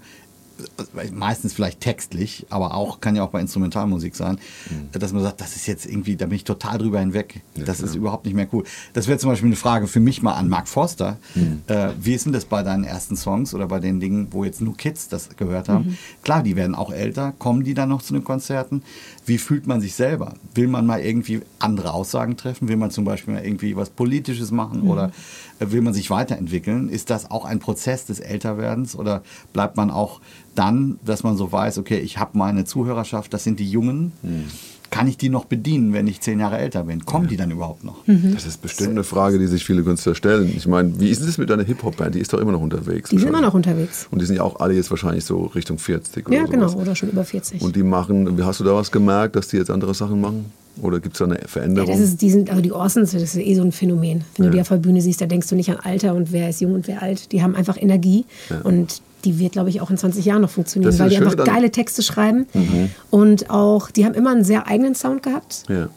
[1.13, 4.39] meistens vielleicht textlich, aber auch kann ja auch bei Instrumentalmusik sein,
[4.69, 4.99] mhm.
[4.99, 7.41] dass man sagt, das ist jetzt irgendwie, da bin ich total drüber hinweg.
[7.55, 8.63] Ja, das ist überhaupt nicht mehr cool.
[8.93, 11.17] Das wäre zum Beispiel eine Frage für mich mal an Mark Forster.
[11.35, 11.61] Mhm.
[11.67, 14.61] Äh, wie ist denn das bei deinen ersten Songs oder bei den Dingen, wo jetzt
[14.61, 15.87] nur Kids das gehört haben?
[15.87, 15.97] Mhm.
[16.23, 17.33] Klar, die werden auch älter.
[17.37, 18.83] Kommen die dann noch zu den Konzerten?
[19.25, 20.35] Wie fühlt man sich selber?
[20.53, 22.67] Will man mal irgendwie andere Aussagen treffen?
[22.67, 24.89] Will man zum Beispiel mal irgendwie was Politisches machen mhm.
[24.89, 25.11] oder
[25.59, 26.89] will man sich weiterentwickeln?
[26.89, 30.21] Ist das auch ein Prozess des Älterwerdens oder bleibt man auch
[30.55, 34.11] dann, dass man so weiß, okay, ich habe meine Zuhörerschaft, das sind die Jungen.
[34.21, 34.45] Mhm.
[34.91, 37.05] Kann ich die noch bedienen, wenn ich zehn Jahre älter bin?
[37.05, 37.29] Kommen ja.
[37.31, 38.05] die dann überhaupt noch?
[38.07, 38.33] Mhm.
[38.33, 40.53] Das ist bestimmt eine Frage, die sich viele Künstler stellen.
[40.55, 42.15] Ich meine, wie ist es mit deiner Hip-Hop-Band?
[42.15, 43.09] Die ist doch immer noch unterwegs.
[43.09, 44.07] Die sind immer noch unterwegs.
[44.11, 46.95] Und die sind ja auch alle jetzt wahrscheinlich so Richtung 40 oder Ja, genau, oder
[46.95, 47.61] schon über 40.
[47.61, 50.45] Und die machen, hast du da was gemerkt, dass die jetzt andere Sachen machen?
[50.81, 51.89] Oder gibt es da eine Veränderung?
[51.89, 54.23] Ja, das ist, die sind, also die Orsons, das ist eh so ein Phänomen.
[54.35, 54.51] Wenn ja.
[54.51, 56.61] du die auf der Bühne siehst, da denkst du nicht an Alter und wer ist
[56.61, 57.31] jung und wer alt.
[57.31, 58.61] Die haben einfach Energie ja.
[58.61, 61.71] und die wird, glaube ich, auch in 20 Jahren noch funktionieren, weil die einfach geile
[61.71, 62.91] Texte schreiben mhm.
[63.09, 65.63] und auch, die haben immer einen sehr eigenen Sound gehabt.
[65.67, 65.89] Ja.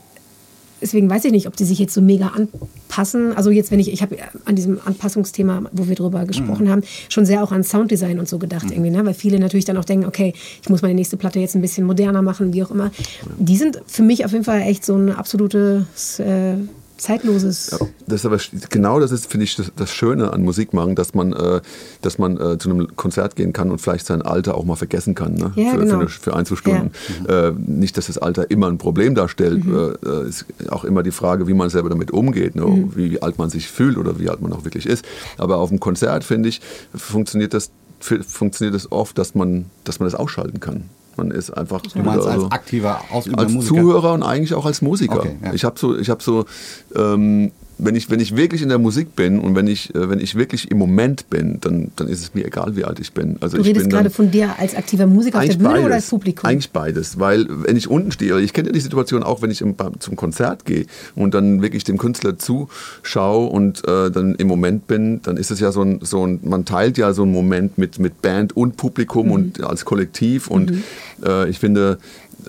[0.81, 3.37] Deswegen weiß ich nicht, ob die sich jetzt so mega anpassen.
[3.37, 6.71] Also jetzt, wenn ich, ich habe an diesem Anpassungsthema, wo wir drüber gesprochen mhm.
[6.71, 8.73] haben, schon sehr auch an Sounddesign und so gedacht mhm.
[8.73, 9.05] irgendwie, ne?
[9.05, 11.87] weil viele natürlich dann auch denken, okay, ich muss meine nächste Platte jetzt ein bisschen
[11.87, 12.91] moderner machen, wie auch immer.
[13.39, 16.55] Die sind für mich auf jeden Fall echt so ein absolutes äh,
[16.99, 17.71] zeitloses.
[17.71, 18.39] Ja, das aber
[18.71, 21.61] genau das ist, finde ich, das, das, Schöne an Musik machen, dass man, äh,
[22.03, 25.15] dass man äh, zu einem Konzert gehen kann und vielleicht sein Alter auch mal vergessen
[25.15, 25.35] kann.
[25.35, 25.53] Ne?
[25.57, 25.91] Ja, für, genau.
[25.91, 26.91] für, eine, für ein, zwei Stunden.
[27.27, 27.49] Ja.
[27.49, 29.65] Äh, nicht, dass das Alter immer ein Problem darstellt.
[29.65, 29.97] Mhm.
[30.05, 32.67] Äh, äh, ist auch immer die Frage, wie man selber damit umgeht, ne?
[32.67, 32.97] mhm.
[32.97, 35.05] wie alt man sich fühlt oder wie alt man auch wirklich ist.
[35.39, 36.61] Aber auf dem Konzert, finde ich,
[36.95, 37.71] funktioniert das
[38.01, 40.85] funktioniert es das oft, dass man, dass man das ausschalten kann.
[41.19, 41.83] Man ist einfach.
[41.83, 43.81] Du meinst also, als aktiver Ausüber Als Musiker?
[43.81, 45.19] Zuhörer und eigentlich auch als Musiker.
[45.19, 45.53] Okay, ja.
[45.53, 46.47] Ich habe so, ich habe so
[46.95, 50.21] ähm, wenn ich, wenn ich wirklich in der Musik bin und wenn ich, äh, wenn
[50.21, 53.37] ich wirklich im Moment bin, dann, dann ist es mir egal, wie alt ich bin.
[53.41, 56.11] Also du redest gerade von dir als aktiver Musiker auf der Bühne beides, oder als
[56.11, 56.51] Publikum?
[56.51, 59.61] Eigentlich beides, weil wenn ich unten stehe, ich kenne ja die Situation auch, wenn ich
[59.61, 64.89] im, zum Konzert gehe und dann wirklich dem Künstler zuschaue und äh, dann im Moment
[64.89, 67.79] bin, dann ist es ja so ein, so ein, man teilt ja so einen Moment
[67.79, 69.33] mit, mit Band und Publikum mhm.
[69.33, 70.83] und als Kollektiv und mhm.
[71.25, 71.99] äh, ich finde,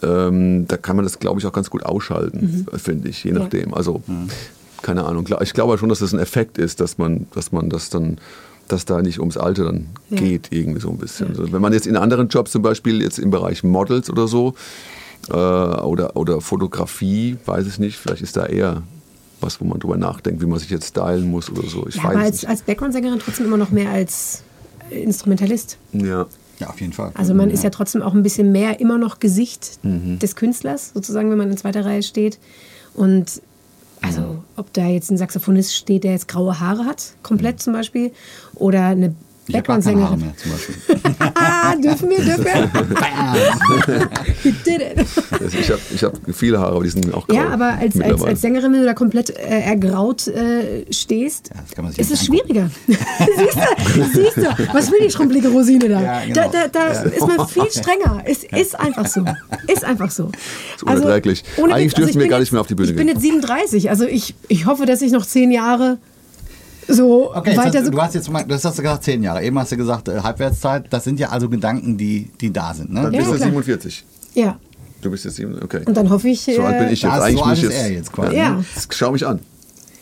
[0.01, 2.79] ähm, da kann man das, glaube ich, auch ganz gut ausschalten, mhm.
[2.79, 3.69] finde ich, je nachdem.
[3.71, 3.75] Ja.
[3.75, 4.29] Also mhm
[4.81, 5.27] keine Ahnung.
[5.41, 8.17] Ich glaube schon, dass das ein Effekt ist, dass man, dass man das dann
[8.67, 10.17] dass da nicht ums Alter dann ja.
[10.17, 11.33] geht, irgendwie so ein bisschen.
[11.33, 11.39] Ja.
[11.39, 14.53] Also wenn man jetzt in anderen Jobs zum Beispiel jetzt im Bereich Models oder so
[15.29, 18.83] äh, oder, oder Fotografie, weiß ich nicht, vielleicht ist da eher
[19.41, 21.87] was, wo man drüber nachdenkt, wie man sich jetzt stylen muss oder so.
[21.87, 24.43] Ich ja, weiß aber als, als Background-Sängerin trotzdem immer noch mehr als
[24.89, 25.77] Instrumentalist.
[25.93, 26.25] Ja.
[26.59, 27.11] Ja, auf jeden Fall.
[27.13, 30.19] Also man ist ja trotzdem auch ein bisschen mehr immer noch Gesicht mhm.
[30.19, 32.37] des Künstlers, sozusagen, wenn man in zweiter Reihe steht.
[32.93, 33.41] Und
[34.01, 37.59] also ob da jetzt ein Saxophonist steht, der jetzt graue Haare hat, komplett mhm.
[37.59, 38.11] zum Beispiel,
[38.55, 39.15] oder eine
[39.53, 40.33] Background-Sängerin.
[40.35, 40.75] zum Beispiel.
[41.81, 44.09] dürfen wir, dürfen wir?
[44.43, 45.53] You did it.
[45.59, 47.35] ich habe ich hab viele Haare, aber die sind auch grau.
[47.35, 51.89] Ja, aber als, als, als Sängerin, wenn du da komplett äh, ergraut äh, stehst, ja,
[51.97, 52.69] ist es schwieriger.
[52.87, 53.57] siehst,
[53.95, 56.01] du, siehst du, was will die schrumpelige Rosine da?
[56.01, 56.33] Ja, genau.
[56.33, 57.01] Da, da, da ja.
[57.01, 58.23] ist man viel strenger.
[58.25, 59.25] Es ist einfach so.
[59.67, 60.31] Ist einfach so.
[60.75, 61.43] Ist also, unerträglich.
[61.57, 62.99] Eigentlich also dürfen wir gar nicht mehr auf die Bühne gehen.
[62.99, 65.97] Ich bin jetzt 37, also ich, ich hoffe, dass ich noch zehn Jahre
[66.89, 67.83] so okay, weiter.
[67.83, 69.43] so du hast jetzt du hast gesagt zehn Jahre.
[69.43, 70.85] Eben hast du gesagt äh, Halbwertszeit.
[70.89, 72.91] Das sind ja also Gedanken, die, die da sind.
[72.91, 73.03] Ne?
[73.03, 74.03] Dann bist du 47.
[74.33, 74.57] Ja.
[75.01, 75.83] Du bist jetzt 7, okay.
[75.85, 76.41] Und dann hoffe ich.
[76.41, 77.03] So alt bin ich jetzt.
[77.03, 78.35] Ja, Eigentlich so alt ist er jetzt quasi.
[78.35, 78.49] Ja.
[78.51, 78.65] Ne?
[78.89, 79.39] Schau mich an.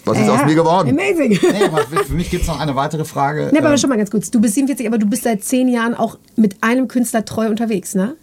[0.05, 0.89] Was ist ja, aus mir geworden?
[0.89, 1.31] Amazing.
[1.31, 3.49] Nee, aber für mich gibt es noch eine weitere Frage.
[3.51, 4.31] Nee, aber ähm, schon mal ganz kurz.
[4.31, 7.93] Du bist 47, aber du bist seit zehn Jahren auch mit einem Künstler treu unterwegs,
[7.93, 8.15] ne?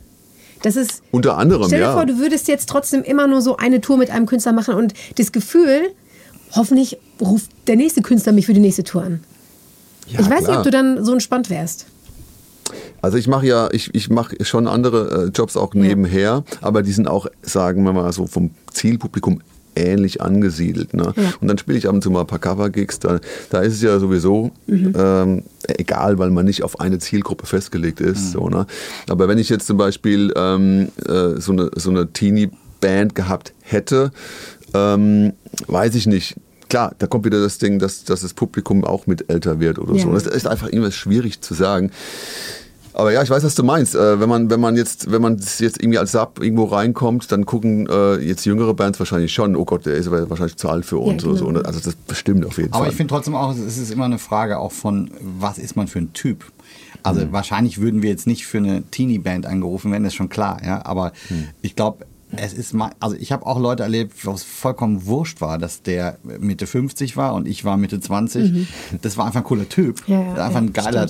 [0.62, 1.02] Das ist.
[1.10, 1.92] Unter anderem, stell dir ja.
[1.92, 4.94] vor, du würdest jetzt trotzdem immer nur so eine Tour mit einem Künstler machen und
[5.18, 5.90] das Gefühl,
[6.54, 9.20] hoffentlich ruft der nächste Künstler mich für die nächste Tour an.
[10.08, 10.40] Ja, ich weiß klar.
[10.40, 11.86] nicht, ob du dann so entspannt wärst.
[13.02, 16.44] Also ich mache ja, ich, ich mache schon andere äh, Jobs auch nebenher, ja.
[16.62, 19.42] aber die sind auch, sagen wir mal so vom Zielpublikum
[19.76, 20.94] ähnlich angesiedelt.
[20.94, 21.12] Ne?
[21.16, 21.32] Ja.
[21.40, 23.82] Und dann spiele ich ab und zu mal ein paar Cover-Gigs, da, da ist es
[23.82, 24.92] ja sowieso Mhm.
[24.96, 28.32] ähm, egal, weil man nicht auf eine Zielgruppe festgelegt ist.
[28.32, 28.66] So, ne?
[29.08, 34.12] Aber wenn ich jetzt zum Beispiel ähm, äh, so eine, so eine Teenie-Band gehabt hätte,
[34.74, 35.32] ähm,
[35.68, 36.36] weiß ich nicht.
[36.68, 39.94] Klar, da kommt wieder das Ding, dass, dass das Publikum auch mit älter wird oder
[39.94, 40.02] Ja.
[40.02, 40.12] so.
[40.12, 41.90] Das ist einfach irgendwas schwierig zu sagen.
[42.96, 43.96] Aber ja, ich weiß, was du meinst.
[43.96, 47.30] Äh, wenn man, wenn man jetzt, wenn man das jetzt irgendwie als Sub irgendwo reinkommt,
[47.32, 50.68] dann gucken äh, jetzt jüngere Bands wahrscheinlich schon, oh Gott, der ist aber wahrscheinlich zu
[50.68, 51.46] alt für uns Ja, oder so.
[51.46, 51.58] genau.
[51.58, 51.64] Ne?
[51.66, 52.90] Also das bestimmt auf jeden Aber Fall.
[52.92, 55.98] ich finde trotzdem auch, es ist immer eine Frage auch von, was ist man für
[55.98, 56.44] ein Typ?
[57.02, 57.32] Also Mhm.
[57.32, 60.86] wahrscheinlich würden wir jetzt nicht für eine Teenie-Band angerufen werden, das ist schon klar, ja.
[60.86, 61.48] Aber Mhm.
[61.62, 62.06] ich glaube,
[62.38, 65.82] es ist mal, also ich habe auch Leute erlebt, wo es vollkommen wurscht war, dass
[65.82, 68.68] der Mitte 50 war und ich war Mitte 20.
[69.02, 70.06] Das war einfach ein cooler Typ.
[70.08, 70.14] Mhm.
[70.14, 71.06] Ja, ja, einfach ein geiler,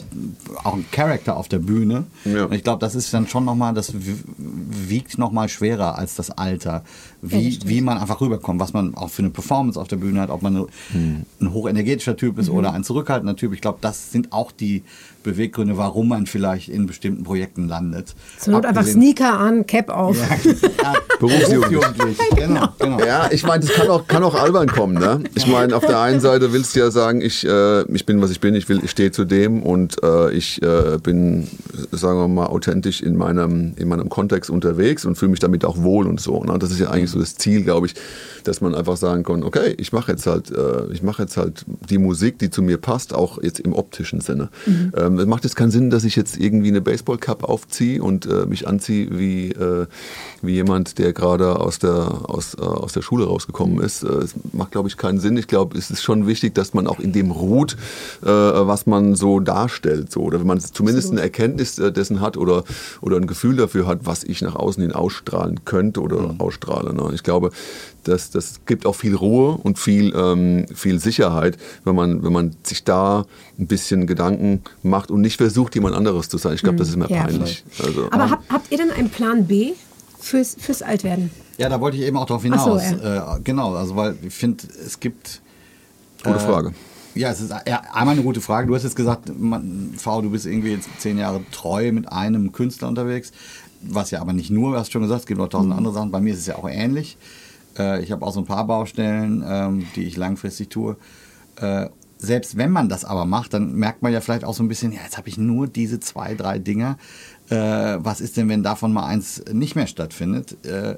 [0.65, 2.05] auch ein Charakter auf der Bühne.
[2.25, 2.45] Ja.
[2.45, 3.93] Und ich glaube, das ist dann schon nochmal, das
[4.37, 6.85] wiegt nochmal schwerer als das Alter.
[7.29, 7.71] Ja, Wie, stimmt.
[7.71, 10.43] wie man einfach rüberkommt, was man auch für eine Performance auf der Bühne hat, ob
[10.43, 10.57] man
[10.93, 13.53] ein, ein hochenergetischer Typ ist oder ein zurückhaltender Typ.
[13.53, 14.83] Ich glaube, das sind auch die
[15.25, 18.15] Beweggründe, warum man vielleicht in bestimmten Projekten landet.
[18.39, 20.17] Zur Not einfach Sneaker an, Cap auf.
[20.17, 20.53] Ja,
[20.83, 21.81] ja, Berufsjugendlich.
[21.81, 22.29] berufsjugendlich.
[22.37, 23.01] Genau, genau.
[23.01, 24.95] Ja, ich meine, das kann auch, kann auch albern kommen.
[24.95, 25.25] Ne?
[25.35, 28.31] Ich meine, auf der einen Seite willst du ja sagen, ich, äh, ich bin, was
[28.31, 31.49] ich bin, ich, will, ich stehe zu dem und äh, ich äh, bin,
[31.91, 35.79] sagen wir mal, authentisch in meinem, in meinem Kontext unterwegs und fühle mich damit auch
[35.83, 36.45] wohl und so.
[36.45, 36.59] Ne?
[36.59, 37.95] Das ist ja eigentlich so das Ziel, glaube ich,
[38.45, 41.65] dass man einfach sagen kann, okay, ich mache jetzt halt, äh, ich mache jetzt halt
[41.89, 44.51] die Musik, die zu mir passt, auch jetzt im optischen Sinne.
[44.97, 48.47] Ähm, es macht jetzt keinen Sinn, dass ich jetzt irgendwie eine Baseballcap aufziehe und äh,
[48.47, 49.87] mich anziehe wie, äh,
[50.43, 54.03] wie jemand, der gerade aus der, aus, äh, aus der Schule rausgekommen ist.
[54.03, 55.37] Äh, es macht, glaube ich, keinen Sinn.
[55.37, 57.77] Ich glaube, es ist schon wichtig, dass man auch in dem ruht,
[58.23, 60.13] äh, was man so darstellt.
[60.13, 60.21] So.
[60.21, 62.65] Oder wenn man zumindest eine Erkenntnis dessen hat oder,
[63.01, 66.93] oder ein Gefühl dafür hat, was ich nach außen hin ausstrahlen könnte oder ausstrahle.
[66.95, 67.04] Ne?
[67.13, 67.51] Ich glaube,
[68.05, 72.57] das, das gibt auch viel Ruhe und viel, ähm, viel Sicherheit, wenn man, wenn man
[72.63, 73.27] sich da
[73.59, 76.55] ein bisschen Gedanken macht und nicht versucht, jemand anderes zu sein.
[76.55, 77.65] Ich glaube, das ist mir Ja, peinlich.
[77.85, 79.73] Also, Aber habt, habt ihr denn einen Plan B
[80.21, 81.31] fürs, fürs Altwerden?
[81.59, 83.37] Ja, da wollte ich eben auch drauf Ach so, hinaus.
[83.39, 85.41] äh, genau, also weil ich finde, es gibt.
[86.23, 86.75] Gute äh, Frage.
[87.15, 88.67] Ja, es ist ja, einmal eine gute Frage.
[88.67, 92.51] Du hast jetzt gesagt, man, V, du bist irgendwie jetzt zehn Jahre treu mit einem
[92.51, 93.31] Künstler unterwegs.
[93.89, 95.79] Was ja aber nicht nur, du hast schon gesagt, es gibt noch tausend Mhm.
[95.79, 96.11] andere Sachen.
[96.11, 97.17] Bei mir ist es ja auch ähnlich.
[97.79, 100.97] Äh, ich habe auch so ein paar Baustellen, ähm, die ich langfristig tue.
[101.57, 104.69] Äh, selbst wenn man das aber macht, dann merkt man ja vielleicht auch so ein
[104.69, 106.97] bisschen, ja, jetzt habe ich nur diese zwei, drei Dinger.
[107.51, 107.57] Äh,
[107.99, 110.65] was ist denn, wenn davon mal eins nicht mehr stattfindet?
[110.65, 110.95] Äh,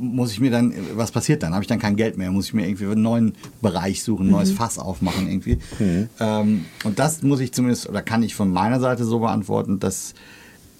[0.00, 1.54] muss ich mir dann, was passiert dann?
[1.54, 2.30] Habe ich dann kein Geld mehr?
[2.30, 3.32] Muss ich mir irgendwie einen neuen
[3.62, 5.58] Bereich suchen, ein neues Fass aufmachen irgendwie?
[6.20, 10.12] Ähm, und das muss ich zumindest, oder kann ich von meiner Seite so beantworten, dass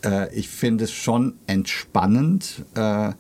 [0.05, 3.13] äh, ich finde es schon entspannend äh,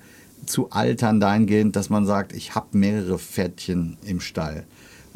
[0.46, 4.64] zu altern dahingehend, dass man sagt, ich habe mehrere Pferdchen im Stall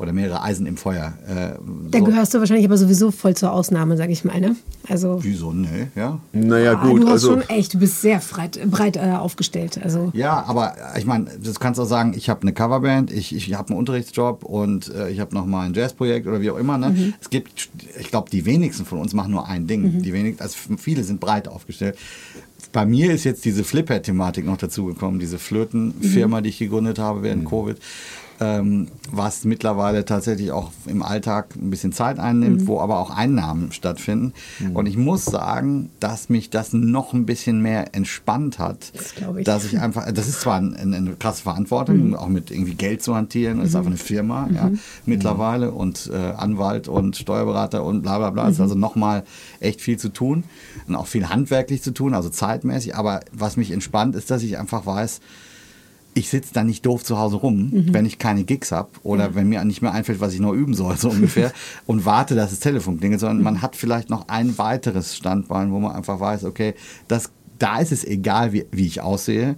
[0.02, 1.12] oder mehrere Eisen im Feuer.
[1.28, 1.58] Äh,
[1.90, 4.40] Da so- gehörst du wahrscheinlich aber sowieso voll zur Ausnahme, sag ich mal.
[4.40, 4.56] Ne?
[4.88, 5.52] Also, Wieso?
[5.52, 6.18] Nee, ja.
[6.32, 7.02] Naja, ah, gut.
[7.02, 9.80] du hast Also, schon echt, du bist sehr breit, breit äh, aufgestellt.
[9.82, 13.34] Also, Ja, aber ich meine, das kannst du auch sagen, ich habe eine Coverband, ich,
[13.34, 16.58] ich habe einen Unterrichtsjob und äh, ich habe noch mal ein Jazzprojekt oder wie auch
[16.58, 16.78] immer.
[16.78, 16.90] Ne?
[16.90, 17.14] Mhm.
[17.20, 20.02] Es gibt, ich glaube, die wenigsten von uns machen nur ein Ding.
[20.02, 21.96] Die wenig, also viele sind breit aufgestellt.
[22.72, 26.42] Bei mir ist jetzt diese Fliphead-Thematik noch dazugekommen, diese Flötenfirma, Mhm.
[26.44, 27.76] die ich gegründet habe während Covid.
[28.44, 32.66] Ähm, was mittlerweile tatsächlich auch im Alltag ein bisschen Zeit einnimmt, Mhm.
[32.66, 34.32] wo aber auch Einnahmen stattfinden.
[34.74, 39.44] Und ich muss sagen, dass mich das noch ein bisschen mehr entspannt hat, Das ich.
[39.44, 43.02] dass ich einfach, das ist zwar ein, ein, eine krasse Verantwortung, auch mit irgendwie Geld
[43.02, 44.70] zu hantieren, das ist einfach eine Firma ja,
[45.06, 48.48] mittlerweile und äh, Anwalt und Steuerberater und bla bla bla.
[48.48, 49.22] Es ist also nochmal
[49.60, 50.42] echt viel zu tun
[50.88, 52.96] und auch viel handwerklich zu tun, also zeitmäßig.
[52.96, 55.20] Aber was mich entspannt, ist, dass ich einfach weiß,
[56.14, 59.48] ich sitze da nicht doof zu Hause rum, wenn ich keine Gigs habe oder wenn
[59.48, 61.52] mir nicht mehr einfällt, was ich noch üben soll, so ungefähr,
[61.86, 65.78] und warte, dass das Telefon klingelt, sondern man hat vielleicht noch ein weiteres Standbein, wo
[65.78, 66.74] man einfach weiß, okay,
[67.08, 67.30] das,
[67.62, 69.54] da ist es egal, wie, wie ich aussehe,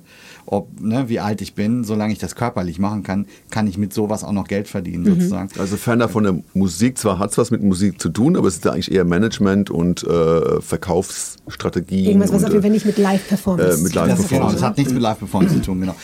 [0.46, 3.94] ob, ne, wie alt ich bin, solange ich das körperlich machen kann, kann ich mit
[3.94, 5.48] sowas auch noch Geld verdienen, sozusagen.
[5.58, 8.56] also ferner von der Musik, zwar hat es was mit Musik zu tun, aber es
[8.56, 12.04] ist ja eigentlich eher Management und äh, Verkaufsstrategien.
[12.06, 14.28] irgendwas, was und, auf jeden Fall nicht mit Live-Performance äh, mit zu tun Das, hat.
[14.28, 15.94] genau, das hat nichts mit Live-Performance zu tun, genau.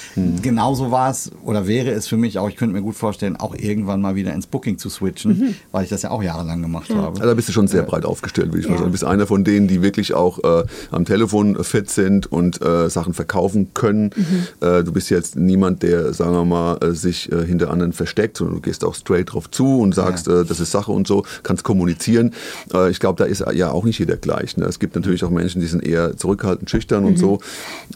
[0.42, 3.54] Genauso war es oder wäre es für mich auch, ich könnte mir gut vorstellen, auch
[3.54, 7.08] irgendwann mal wieder ins Booking zu switchen, weil ich das ja auch jahrelang gemacht habe.
[7.08, 8.78] Also da bist du schon sehr breit aufgestellt, würde ich mal Ja.
[8.78, 8.88] sagen.
[8.88, 12.62] Du bist einer von denen, die wirklich auch äh, am Telefon fit fit sind und
[12.62, 14.10] äh, Sachen verkaufen können.
[14.14, 14.66] Mhm.
[14.66, 18.36] Äh, du bist jetzt niemand, der, sagen wir mal, äh, sich äh, hinter anderen versteckt,
[18.36, 20.40] sondern du gehst auch straight drauf zu und sagst, ja.
[20.40, 22.32] Äh, das ist Sache und so, kannst kommunizieren.
[22.72, 24.56] Äh, ich glaube, da ist ja auch nicht jeder gleich.
[24.56, 24.64] Ne?
[24.64, 27.08] Es gibt natürlich auch Menschen, die sind eher zurückhaltend, schüchtern mhm.
[27.08, 27.40] und so.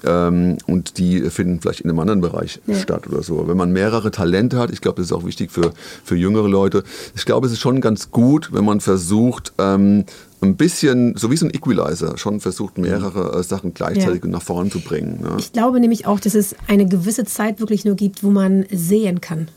[0.05, 2.75] Ähm, und die finden vielleicht in einem anderen Bereich ja.
[2.77, 3.49] statt oder so.
[3.49, 5.73] Wenn man mehrere Talente hat, ich glaube, das ist auch wichtig für,
[6.05, 6.85] für jüngere Leute.
[7.15, 10.05] Ich glaube, es ist schon ganz gut, wenn man versucht, ähm,
[10.45, 14.31] ein bisschen, so wie so ein Equalizer, schon versucht, mehrere äh, Sachen gleichzeitig ja.
[14.31, 15.21] nach vorne zu bringen.
[15.23, 15.37] Ja.
[15.39, 19.21] Ich glaube nämlich auch, dass es eine gewisse Zeit wirklich nur gibt, wo man sehen
[19.21, 19.49] kann.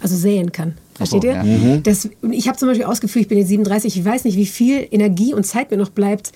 [0.00, 0.74] Also sehen kann.
[0.94, 1.32] Versteht ihr?
[1.32, 1.44] Ja.
[1.44, 1.82] Mhm.
[1.82, 4.86] Das, ich habe zum Beispiel ausgeführt, ich bin jetzt 37, ich weiß nicht, wie viel
[4.90, 6.32] Energie und Zeit mir noch bleibt,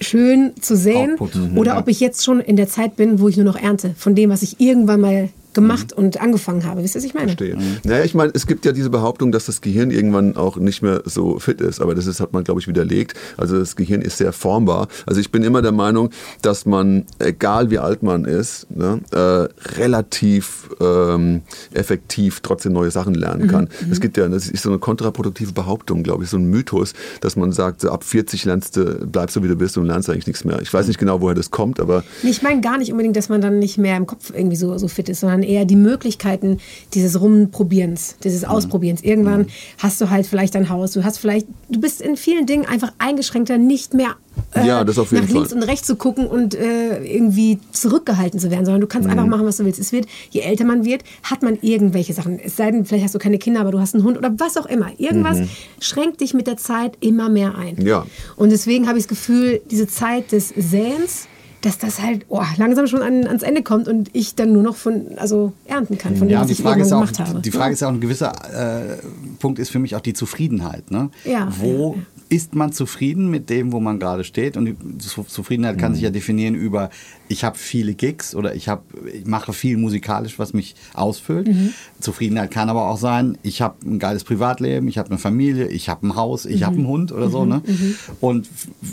[0.00, 1.12] schön zu sehen.
[1.12, 1.58] Output, mhm.
[1.58, 4.14] oder ob ich jetzt schon in der Zeit bin, wo ich nur noch ernte von
[4.14, 6.04] dem, was ich irgendwann mal gemacht mhm.
[6.04, 6.82] und angefangen habe.
[6.82, 7.28] Wisst ihr, was ich meine?
[7.28, 7.56] Verstehe.
[7.56, 7.78] Mhm.
[7.84, 11.02] Naja, ich meine, es gibt ja diese Behauptung, dass das Gehirn irgendwann auch nicht mehr
[11.04, 13.14] so fit ist, aber das ist, hat man, glaube ich, widerlegt.
[13.36, 14.88] Also das Gehirn ist sehr formbar.
[15.06, 16.10] Also ich bin immer der Meinung,
[16.42, 19.48] dass man, egal wie alt man ist, ne, äh,
[19.78, 21.42] relativ ähm,
[21.72, 23.68] effektiv trotzdem neue Sachen lernen kann.
[23.84, 23.92] Mhm.
[23.92, 27.36] Es gibt ja, das ist so eine kontraproduktive Behauptung, glaube ich, so ein Mythos, dass
[27.36, 30.26] man sagt, so ab 40 lernst du, bleibst du wie du bist und lernst eigentlich
[30.26, 30.60] nichts mehr.
[30.60, 32.04] Ich weiß nicht genau, woher das kommt, aber...
[32.22, 34.88] Ich meine gar nicht unbedingt, dass man dann nicht mehr im Kopf irgendwie so, so
[34.88, 36.58] fit ist, sondern sondern eher die Möglichkeiten
[36.94, 38.48] dieses Rumprobierens, dieses mhm.
[38.48, 39.02] Ausprobierens.
[39.02, 39.46] Irgendwann mhm.
[39.78, 42.92] hast du halt vielleicht ein Haus, du hast vielleicht, du bist in vielen Dingen einfach
[42.98, 44.16] eingeschränkter, nicht mehr
[44.54, 45.58] äh, ja, das auf jeden nach links Fall.
[45.60, 49.12] und rechts zu gucken und äh, irgendwie zurückgehalten zu werden, sondern du kannst mhm.
[49.12, 49.80] einfach machen, was du willst.
[49.80, 52.38] Es wird, je älter man wird, hat man irgendwelche Sachen.
[52.38, 54.56] Es sei denn, vielleicht hast du keine Kinder, aber du hast einen Hund oder was
[54.56, 54.90] auch immer.
[54.98, 55.48] Irgendwas mhm.
[55.80, 57.84] schränkt dich mit der Zeit immer mehr ein.
[57.84, 58.06] Ja.
[58.36, 61.26] Und deswegen habe ich das Gefühl, diese Zeit des Säens
[61.62, 64.76] dass das halt oh, langsam schon an, ans Ende kommt und ich dann nur noch
[64.76, 67.40] von, also ernten kann von ja, dem, was ich Frage gemacht auch, habe.
[67.40, 68.96] Die Frage ist ja auch ein gewisser äh,
[69.38, 70.90] Punkt ist für mich auch die Zufriedenheit.
[70.90, 71.10] Ne?
[71.24, 74.56] Ja, Wo ja, ist man zufrieden mit dem, wo man gerade steht?
[74.56, 75.94] Und Zufriedenheit kann mhm.
[75.96, 76.88] sich ja definieren über,
[77.28, 81.48] ich habe viele Gigs oder ich, hab, ich mache viel musikalisch, was mich ausfüllt.
[81.48, 81.74] Mhm.
[81.98, 85.88] Zufriedenheit kann aber auch sein, ich habe ein geiles Privatleben, ich habe eine Familie, ich
[85.88, 86.66] habe ein Haus, ich mhm.
[86.66, 87.42] habe einen Hund oder so.
[87.42, 87.48] Mhm.
[87.48, 87.62] Ne?
[87.66, 87.94] Mhm.
[88.20, 88.48] Und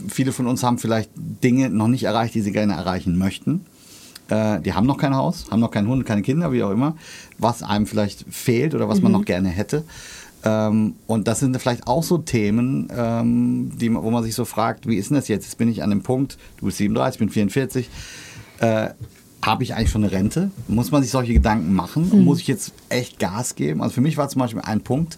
[0.09, 3.61] viele von uns haben vielleicht Dinge noch nicht erreicht, die sie gerne erreichen möchten.
[4.29, 6.95] Äh, die haben noch kein Haus, haben noch keinen Hund, keine Kinder, wie auch immer,
[7.37, 9.19] was einem vielleicht fehlt oder was man mhm.
[9.19, 9.83] noch gerne hätte.
[10.47, 14.87] Ähm, und das sind vielleicht auch so Themen, ähm, die, wo man sich so fragt,
[14.87, 15.43] wie ist denn das jetzt?
[15.43, 17.89] Jetzt bin ich an dem Punkt, du bist 37, ich bin 44.
[18.59, 18.89] Äh,
[19.41, 20.51] habe ich eigentlich schon eine Rente?
[20.67, 22.09] Muss man sich solche Gedanken machen?
[22.11, 22.23] Mhm.
[22.23, 23.81] Muss ich jetzt echt Gas geben?
[23.81, 25.17] Also für mich war zum Beispiel ein Punkt,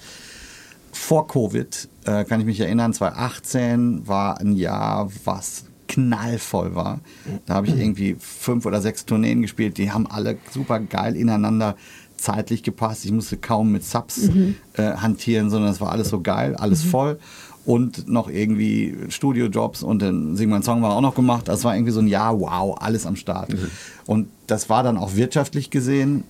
[0.91, 6.99] vor Covid, äh, kann ich mich erinnern, 2018 war ein Jahr, was knallvoll war.
[7.45, 11.75] Da habe ich irgendwie fünf oder sechs Tourneen gespielt, die haben alle super geil ineinander
[12.21, 13.05] zeitlich gepasst.
[13.05, 14.55] Ich musste kaum mit Subs mhm.
[14.73, 16.89] äh, hantieren, sondern es war alles so geil, alles mhm.
[16.89, 17.19] voll.
[17.65, 21.47] Und noch irgendwie Studiojobs und den Sing Song war auch noch gemacht.
[21.47, 23.53] Das war irgendwie so ein Jahr, wow, alles am Start.
[23.53, 23.69] Mhm.
[24.05, 26.23] Und das war dann auch wirtschaftlich gesehen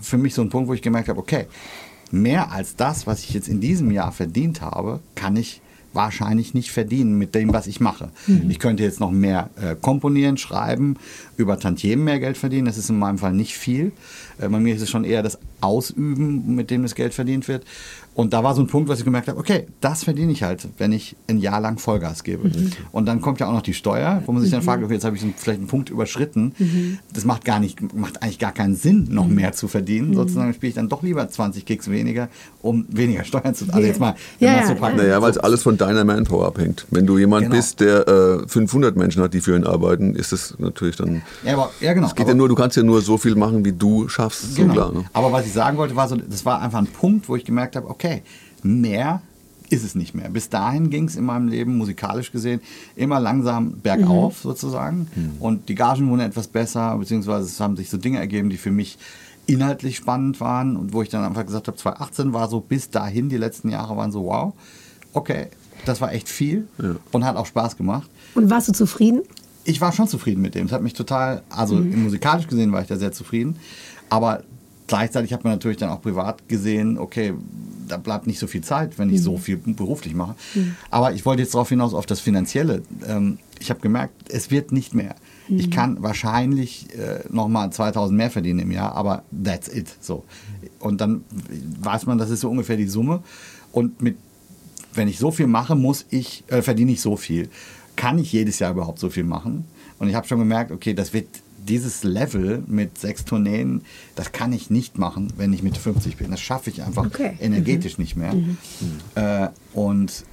[0.00, 1.46] für mich so ein Punkt, wo ich gemerkt habe, okay,
[2.10, 5.61] mehr als das, was ich jetzt in diesem Jahr verdient habe, kann ich
[5.92, 8.10] wahrscheinlich nicht verdienen mit dem, was ich mache.
[8.26, 8.50] Mhm.
[8.50, 10.96] Ich könnte jetzt noch mehr äh, komponieren, schreiben,
[11.36, 12.66] über Tantiemen mehr Geld verdienen.
[12.66, 13.92] Das ist in meinem Fall nicht viel.
[14.38, 17.64] Äh, bei mir ist es schon eher das Ausüben, mit dem das Geld verdient wird.
[18.14, 20.68] Und da war so ein Punkt, was ich gemerkt habe, okay, das verdiene ich halt,
[20.76, 22.48] wenn ich ein Jahr lang Vollgas gebe.
[22.48, 22.70] Mhm.
[22.92, 24.64] Und dann kommt ja auch noch die Steuer, wo man sich dann mhm.
[24.64, 26.52] fragt, okay, jetzt habe ich vielleicht einen Punkt überschritten.
[26.58, 26.98] Mhm.
[27.14, 29.36] Das macht gar nicht, macht eigentlich gar keinen Sinn, noch mhm.
[29.36, 30.10] mehr zu verdienen.
[30.10, 30.14] Mhm.
[30.14, 32.28] Sozusagen spiele ich dann doch lieber 20 Kicks weniger,
[32.60, 33.76] um weniger Steuern zu zahlen.
[33.76, 34.90] Also jetzt mal, ja, ja, so ja.
[34.90, 36.86] Naja, weil es alles von deiner Manpower abhängt.
[36.90, 37.56] Wenn du jemand genau.
[37.56, 41.22] bist, der äh, 500 Menschen hat, die für ihn arbeiten, ist es natürlich dann...
[41.44, 42.08] Ja, aber, ja genau.
[42.08, 44.54] Es geht aber, ja nur, du kannst ja nur so viel machen, wie du schaffst.
[44.54, 44.68] Genau.
[44.68, 45.04] So klar, ne?
[45.14, 47.76] Aber was ich sagen wollte, war so, das war einfach ein Punkt, wo ich gemerkt
[47.76, 48.01] habe, okay,
[48.62, 49.22] mehr
[49.72, 50.28] ist es nicht mehr.
[50.28, 52.60] Bis dahin ging es in meinem Leben, musikalisch gesehen,
[52.94, 54.48] immer langsam bergauf mhm.
[54.48, 55.08] sozusagen.
[55.14, 55.32] Mhm.
[55.40, 58.70] Und die Gagen wurden etwas besser, beziehungsweise es haben sich so Dinge ergeben, die für
[58.70, 58.98] mich
[59.46, 63.28] inhaltlich spannend waren und wo ich dann einfach gesagt habe, 2018 war so bis dahin,
[63.28, 64.52] die letzten Jahre waren so, wow,
[65.14, 65.46] okay,
[65.84, 66.96] das war echt viel ja.
[67.10, 68.08] und hat auch Spaß gemacht.
[68.34, 69.22] Und warst du zufrieden?
[69.64, 70.66] Ich war schon zufrieden mit dem.
[70.66, 72.04] Es hat mich total, also mhm.
[72.04, 73.56] musikalisch gesehen war ich da sehr zufrieden.
[74.10, 74.42] Aber
[74.86, 77.34] gleichzeitig hat man natürlich dann auch privat gesehen, okay,
[77.88, 79.24] da bleibt nicht so viel Zeit, wenn ich mhm.
[79.24, 80.34] so viel beruflich mache.
[80.54, 80.76] Mhm.
[80.90, 82.82] Aber ich wollte jetzt darauf hinaus, auf das Finanzielle.
[83.06, 85.14] Ähm, ich habe gemerkt, es wird nicht mehr.
[85.48, 85.58] Mhm.
[85.58, 89.94] Ich kann wahrscheinlich äh, nochmal 2000 mehr verdienen im Jahr, aber that's it.
[90.00, 90.24] So.
[90.78, 91.24] Und dann
[91.80, 93.22] weiß man, das ist so ungefähr die Summe.
[93.72, 94.16] Und mit,
[94.94, 97.48] wenn ich so viel mache, muss ich, äh, verdiene ich so viel.
[97.96, 99.64] Kann ich jedes Jahr überhaupt so viel machen?
[99.98, 101.28] Und ich habe schon gemerkt, okay, das wird
[101.68, 103.82] dieses Level mit sechs Tourneen,
[104.14, 106.30] das kann ich nicht machen, wenn ich Mitte 50 bin.
[106.30, 107.36] Das schaffe ich einfach okay.
[107.40, 108.02] energetisch mhm.
[108.02, 108.34] nicht mehr.
[108.34, 108.56] Mhm.
[109.14, 110.24] Äh, und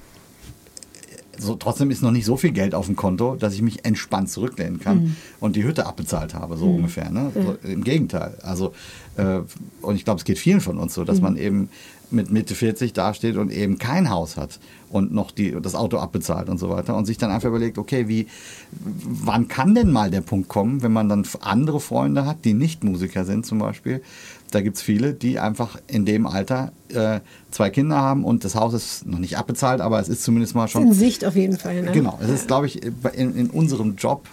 [1.40, 4.28] so, trotzdem ist noch nicht so viel Geld auf dem Konto, dass ich mich entspannt
[4.28, 5.16] zurücklehnen kann mhm.
[5.40, 6.76] und die Hütte abbezahlt habe, so mhm.
[6.76, 7.10] ungefähr.
[7.10, 7.32] Ne?
[7.34, 8.36] So, Im Gegenteil.
[8.42, 8.74] Also,
[9.16, 9.40] äh,
[9.80, 11.22] und ich glaube, es geht vielen von uns so, dass mhm.
[11.22, 11.68] man eben
[12.12, 14.58] mit Mitte 40 dasteht und eben kein Haus hat
[14.90, 18.08] und noch die, das Auto abbezahlt und so weiter und sich dann einfach überlegt, okay,
[18.08, 18.26] wie,
[18.72, 22.84] wann kann denn mal der Punkt kommen, wenn man dann andere Freunde hat, die nicht
[22.84, 24.02] Musiker sind zum Beispiel,
[24.50, 28.54] da gibt es viele, die einfach in dem Alter äh, zwei Kinder haben und das
[28.54, 30.88] Haus ist noch nicht abbezahlt, aber es ist zumindest mal schon.
[30.88, 31.82] In Sicht auf jeden Fall.
[31.82, 31.92] Ne?
[31.92, 34.26] Genau, es ist, glaube ich, in, in unserem Job.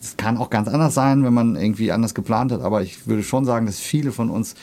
[0.00, 3.22] Das kann auch ganz anders sein, wenn man irgendwie anders geplant hat, aber ich würde
[3.22, 4.54] schon sagen, dass viele von uns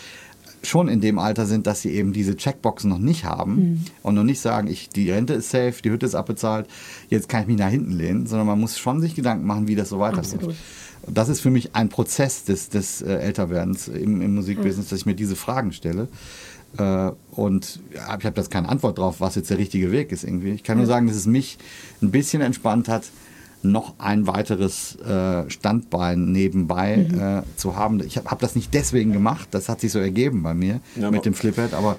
[0.67, 3.81] schon in dem Alter sind, dass sie eben diese Checkboxen noch nicht haben mhm.
[4.03, 6.67] und noch nicht sagen, ich, die Rente ist safe, die Hütte ist abbezahlt,
[7.09, 9.75] jetzt kann ich mich nach hinten lehnen, sondern man muss schon sich Gedanken machen, wie
[9.75, 10.55] das so weitergeht.
[11.07, 15.05] Das ist für mich ein Prozess des, des äh, Älterwerdens im, im Musikbusiness, dass ich
[15.05, 16.07] mir diese Fragen stelle.
[16.77, 20.51] Äh, und ich habe jetzt keine Antwort drauf, was jetzt der richtige Weg ist irgendwie.
[20.51, 21.57] Ich kann nur sagen, dass es mich
[22.01, 23.03] ein bisschen entspannt hat,
[23.71, 27.19] noch ein weiteres äh, Standbein nebenbei mhm.
[27.19, 28.01] äh, zu haben.
[28.01, 31.11] Ich habe hab das nicht deswegen gemacht, das hat sich so ergeben bei mir ja,
[31.11, 31.97] mit dem Fliphead, aber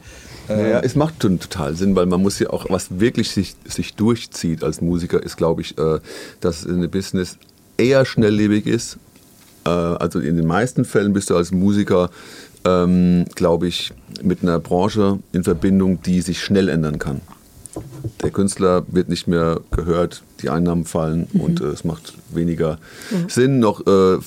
[0.49, 3.95] äh, ja, es macht total Sinn, weil man muss ja auch, was wirklich sich, sich
[3.95, 5.99] durchzieht als Musiker, ist, glaube ich, äh,
[6.41, 7.39] dass eine Business
[7.77, 8.99] eher schnelllebig ist.
[9.65, 12.11] Äh, also in den meisten Fällen bist du als Musiker,
[12.65, 13.93] ähm, glaube ich,
[14.23, 17.21] mit einer Branche in Verbindung, die sich schnell ändern kann.
[18.23, 21.41] Der Künstler wird nicht mehr gehört, die Einnahmen fallen mhm.
[21.41, 22.79] und äh, es macht weniger
[23.11, 23.29] mhm.
[23.29, 24.19] Sinn, noch äh,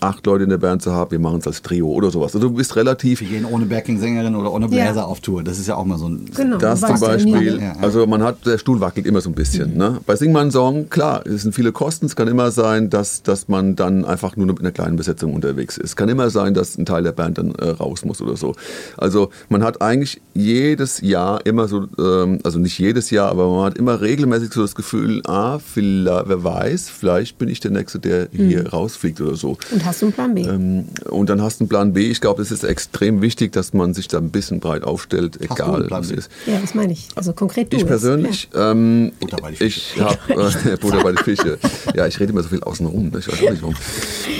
[0.00, 2.34] acht Leute in der Band zu haben, wir machen es als Trio oder sowas.
[2.34, 3.20] Also du bist relativ.
[3.20, 5.04] Wir gehen ohne Backing-Sängerin oder ohne Bläser ja.
[5.04, 5.42] auf Tour.
[5.42, 6.26] Das ist ja auch mal so ein.
[6.34, 7.60] Genau, das zum Beispiel.
[7.60, 9.72] Ja, also man hat, der Stuhl wackelt immer so ein bisschen.
[9.72, 9.78] Mhm.
[9.78, 10.00] Ne?
[10.06, 12.06] Bei Sing mal Song, klar, es sind viele Kosten.
[12.06, 15.76] Es kann immer sein, dass, dass man dann einfach nur mit einer kleinen Besetzung unterwegs
[15.76, 15.90] ist.
[15.90, 18.54] Es kann immer sein, dass ein Teil der Band dann äh, raus muss oder so.
[18.96, 23.66] Also man hat eigentlich jedes Jahr immer so, ähm, also nicht jedes Jahr, aber man
[23.66, 27.98] hat immer regelmäßig so das Gefühl, ah, vielleicht, wer weiß, vielleicht bin ich der Nächste,
[27.98, 28.48] der mhm.
[28.48, 29.56] hier rausfliegt oder so.
[29.70, 30.42] Und hast du einen Plan B.
[30.42, 32.10] Ähm, und dann hast du einen Plan B.
[32.10, 35.50] Ich glaube, es ist extrem wichtig, dass man sich da ein bisschen breit aufstellt, hast
[35.50, 36.30] egal was es ist.
[36.46, 37.08] Ja, das meine ich.
[37.14, 38.70] Also konkret du Ich persönlich, ja.
[38.70, 39.80] ähm, Butter bei die Fische.
[39.96, 40.18] Ich habe
[40.72, 41.58] äh, Butter bei die Fische.
[41.94, 43.12] Ja, ich rede immer so viel außenrum.
[43.18, 43.76] Ich weiß auch nicht warum.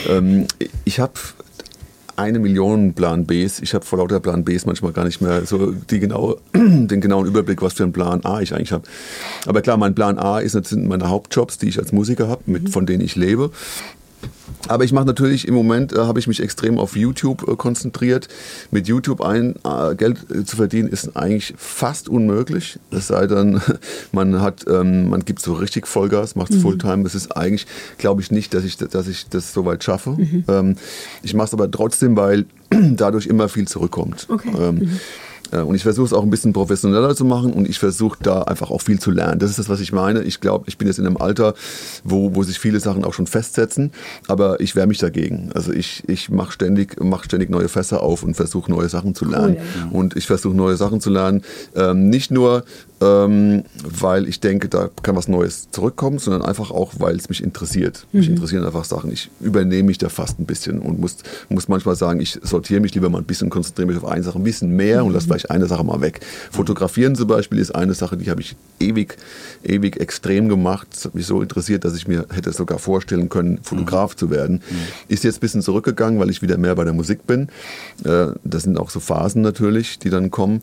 [0.09, 0.47] Ähm,
[0.85, 1.15] ich habe
[2.17, 3.61] eine Million Plan Bs.
[3.61, 7.27] Ich habe vor lauter Plan Bs manchmal gar nicht mehr so die genaue, den genauen
[7.27, 8.85] Überblick, was für einen Plan A ich eigentlich habe.
[9.47, 12.69] Aber klar, mein Plan A ist, sind meine Hauptjobs, die ich als Musiker habe, mhm.
[12.69, 13.51] von denen ich lebe.
[14.71, 18.29] Aber ich mache natürlich im Moment, äh, habe ich mich extrem auf YouTube äh, konzentriert.
[18.71, 22.79] Mit YouTube ein äh, Geld äh, zu verdienen ist eigentlich fast unmöglich.
[22.93, 23.61] Es sei denn,
[24.13, 26.63] man hat, ähm, man gibt so richtig Vollgas, macht es mhm.
[26.63, 27.03] Fulltime.
[27.03, 27.67] Das ist eigentlich,
[27.99, 30.11] glaube ich nicht, dass ich, dass ich das so weit schaffe.
[30.11, 30.45] Mhm.
[30.47, 30.77] Ähm,
[31.25, 34.29] ich mache es aber trotzdem, weil dadurch immer viel zurückkommt.
[34.31, 34.53] Okay.
[34.57, 35.01] Ähm, mhm.
[35.53, 38.43] Äh, und ich versuche es auch ein bisschen professioneller zu machen und ich versuche da
[38.43, 39.39] einfach auch viel zu lernen.
[39.39, 40.23] Das ist das, was ich meine.
[40.23, 41.55] Ich glaube, ich bin jetzt in einem Alter,
[42.05, 43.93] wo, wo sich viele Sachen auch schon festsetzen,
[44.29, 45.51] aber ich wehre mich dagegen.
[45.55, 49.25] Also ich, ich mache ständig, mach ständig neue Fässer auf und versuche neue Sachen zu
[49.25, 49.57] lernen.
[49.91, 49.99] Cool.
[49.99, 51.43] Und ich versuche neue Sachen zu lernen.
[51.75, 52.65] Ähm, nicht nur
[53.01, 57.43] ähm, weil ich denke, da kann was Neues zurückkommen, sondern einfach auch, weil es mich
[57.43, 58.07] interessiert.
[58.13, 58.21] Mhm.
[58.21, 59.11] Mich interessieren einfach Sachen.
[59.11, 61.17] Ich übernehme mich da fast ein bisschen und muss,
[61.49, 64.39] muss manchmal sagen, ich sortiere mich lieber mal ein bisschen, konzentriere mich auf eine Sache
[64.39, 65.09] ein bisschen mehr mhm.
[65.09, 66.21] und lasse vielleicht eine Sache mal weg.
[66.51, 69.17] Fotografieren zum Beispiel ist eine Sache, die habe ich ewig,
[69.65, 70.89] ewig extrem gemacht.
[70.93, 74.19] Das hat mich so interessiert, dass ich mir hätte sogar vorstellen können, Fotograf mhm.
[74.19, 74.57] zu werden.
[74.57, 74.77] Mhm.
[75.09, 77.49] Ist jetzt ein bisschen zurückgegangen, weil ich wieder mehr bei der Musik bin.
[78.05, 80.61] Äh, das sind auch so Phasen natürlich, die dann kommen.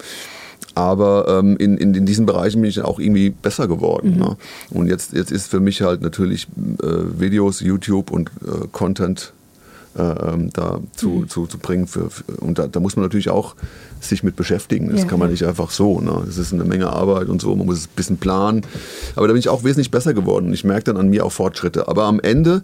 [0.76, 4.12] Aber ähm, in, in, in diesen Bereichen bin ich auch irgendwie besser geworden.
[4.12, 4.20] Mhm.
[4.20, 4.38] Ne?
[4.70, 6.48] Und jetzt, jetzt ist für mich halt natürlich
[6.84, 9.34] äh, Videos, YouTube und äh, Content
[9.98, 11.30] da zu, mhm.
[11.30, 11.88] zu, zu bringen.
[11.88, 13.56] Für, für und da, da, muss man natürlich auch
[14.00, 14.90] sich mit beschäftigen.
[14.90, 16.00] Das ja, kann man nicht einfach so.
[16.00, 16.24] Ne?
[16.26, 17.56] Das ist eine Menge Arbeit und so.
[17.56, 18.62] Man muss es ein bisschen planen.
[19.16, 20.54] Aber da bin ich auch wesentlich besser geworden.
[20.54, 21.88] Ich merke dann an mir auch Fortschritte.
[21.88, 22.62] Aber am Ende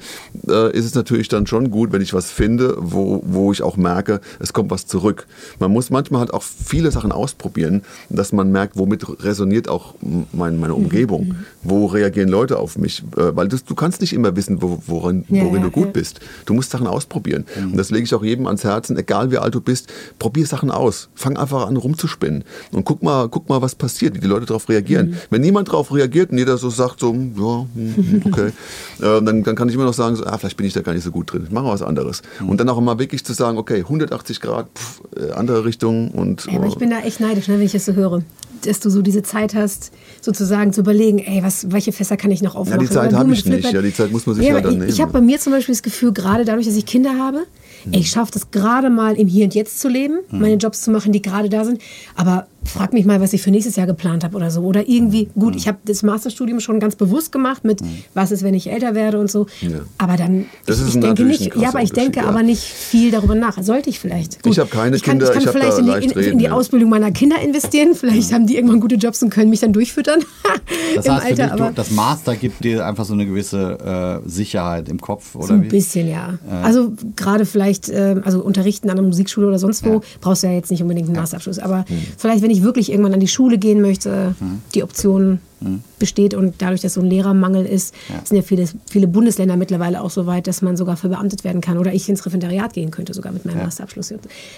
[0.47, 3.77] äh, ist es natürlich dann schon gut, wenn ich was finde, wo, wo ich auch
[3.77, 5.27] merke, es kommt was zurück.
[5.59, 9.95] Man muss manchmal halt auch viele Sachen ausprobieren, dass man merkt, womit resoniert auch
[10.31, 11.29] mein, meine Umgebung.
[11.29, 11.35] Mhm.
[11.63, 13.03] Wo reagieren Leute auf mich?
[13.17, 15.93] Äh, weil das, du kannst nicht immer wissen, wo, worin, ja, worin ja, du gut
[15.93, 16.19] bist.
[16.45, 17.22] Du musst Sachen ausprobieren.
[17.29, 17.71] Mhm.
[17.71, 20.71] Und das lege ich auch jedem ans Herzen, egal wie alt du bist, probier Sachen
[20.71, 24.45] aus fang einfach an rumzuspinnen und guck mal, guck mal, was passiert, wie die Leute
[24.45, 25.11] darauf reagieren.
[25.11, 25.17] Mhm.
[25.29, 28.47] Wenn niemand darauf reagiert und jeder so sagt, so, ja, hm, hm, okay,
[28.99, 30.93] äh, dann, dann kann ich immer noch sagen, so, ah, vielleicht bin ich da gar
[30.93, 32.21] nicht so gut drin, ich mache was anderes.
[32.39, 32.49] Mhm.
[32.49, 36.45] Und dann auch immer wirklich zu sagen, okay, 180 Grad, pff, äh, andere Richtung und.
[36.45, 38.21] Ja, aber ich bin da echt neidisch, ne, wenn ich das so höre
[38.65, 39.91] dass du so diese Zeit hast,
[40.21, 42.81] sozusagen zu überlegen, ey, was, welche Fässer kann ich noch aufmachen?
[42.81, 43.71] Ja, die Zeit habe ich nicht.
[43.71, 44.89] Ja, die Zeit muss man sich ja, halt dann nehmen.
[44.89, 47.45] Ich habe bei mir zum Beispiel das Gefühl, gerade dadurch, dass ich Kinder habe,
[47.91, 50.91] ey, ich schaffe das gerade mal im Hier und Jetzt zu leben, meine Jobs zu
[50.91, 51.81] machen, die gerade da sind.
[52.15, 54.61] Aber frag mich mal, was ich für nächstes Jahr geplant habe oder so.
[54.61, 57.81] Oder irgendwie, gut, ich habe das Masterstudium schon ganz bewusst gemacht mit,
[58.13, 59.47] was ist, wenn ich älter werde und so.
[59.61, 59.79] Ja.
[59.97, 62.25] Aber dann, Das ich, ist ich denke nicht, ja, aber ich denke ja.
[62.25, 63.61] aber nicht viel darüber nach.
[63.61, 64.45] Sollte ich vielleicht.
[64.45, 66.39] Ich habe keine ich kann, Kinder, ich kann ich vielleicht in die, in, in reden,
[66.39, 66.51] die ja.
[66.51, 67.95] Ausbildung meiner Kinder investieren.
[67.95, 70.21] Vielleicht haben die irgendwann gute Jobs und können mich dann durchfüttern
[70.95, 71.43] Das heißt, Alter.
[71.43, 75.47] dich, aber das Master gibt dir einfach so eine gewisse äh, Sicherheit im Kopf, oder
[75.47, 75.67] so ein wie?
[75.69, 76.37] bisschen, ja.
[76.61, 80.53] Also gerade vielleicht, ähm, also unterrichten an einer Musikschule oder sonst wo, brauchst du ja
[80.53, 81.59] jetzt nicht unbedingt einen Masterabschluss.
[81.59, 81.97] Aber Hm.
[82.17, 84.35] vielleicht, wenn ich wirklich irgendwann an die Schule gehen möchte,
[84.73, 85.81] die Option Hm.
[85.99, 87.93] besteht und dadurch, dass so ein Lehrermangel ist,
[88.23, 91.77] sind ja viele, viele Bundesländer mittlerweile auch so weit, dass man sogar verbeamtet werden kann
[91.77, 94.13] oder ich ins Referendariat gehen könnte, sogar mit meinem Masterabschluss.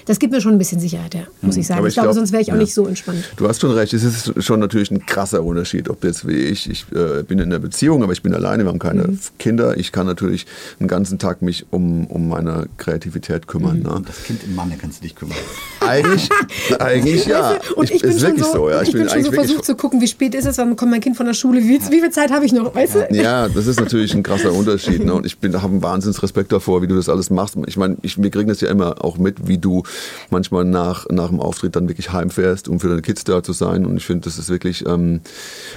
[0.06, 1.78] Das gibt mir schon ein bisschen Sicherheit, ja, muss ich sagen.
[1.78, 1.80] Hm.
[1.80, 2.62] Aber ich, ich glaube, glaub, sonst wäre ich auch ja.
[2.62, 3.24] nicht so entspannt.
[3.38, 6.70] Du hast schon recht, es ist schon natürlich ein krasser Unterschied, ob jetzt wie ich,
[6.70, 9.20] ich äh, bin in einer Beziehung, aber ich bin alleine, wir haben keine Mhm.
[9.40, 9.78] Kinder.
[9.78, 10.46] Ich kann natürlich
[10.80, 13.78] den ganzen Tag mich um, um meine Kreativität kümmern.
[13.80, 13.84] Mhm.
[13.84, 14.02] Ne?
[14.06, 15.38] Das Kind im Manne kannst du dich kümmern.
[15.82, 16.30] Eigentlich,
[16.80, 17.58] eigentlich ja.
[17.76, 18.82] Und ich, bin ist schon wirklich so, Ja.
[18.82, 21.02] ich bin, schon eigentlich so versucht zu gucken, wie spät ist es, wann kommt mein
[21.02, 23.08] Kind von der Schule, wie, wie viel Zeit habe ich noch, weißt du?
[23.12, 25.04] Ja, das ist natürlich ein krasser Unterschied.
[25.04, 25.14] Ne?
[25.14, 27.58] Und ich habe einen Wahnsinns Respekt davor, wie du das alles machst.
[27.68, 29.84] Ich meine, ich, wir kriegen das ja immer auch mit, wie du
[30.30, 33.86] manchmal nach, nach dem Auftritt dann wirklich heimfährst, um für deine Kids da zu sein.
[33.86, 35.20] Und ich finde, das ist wirklich, ähm,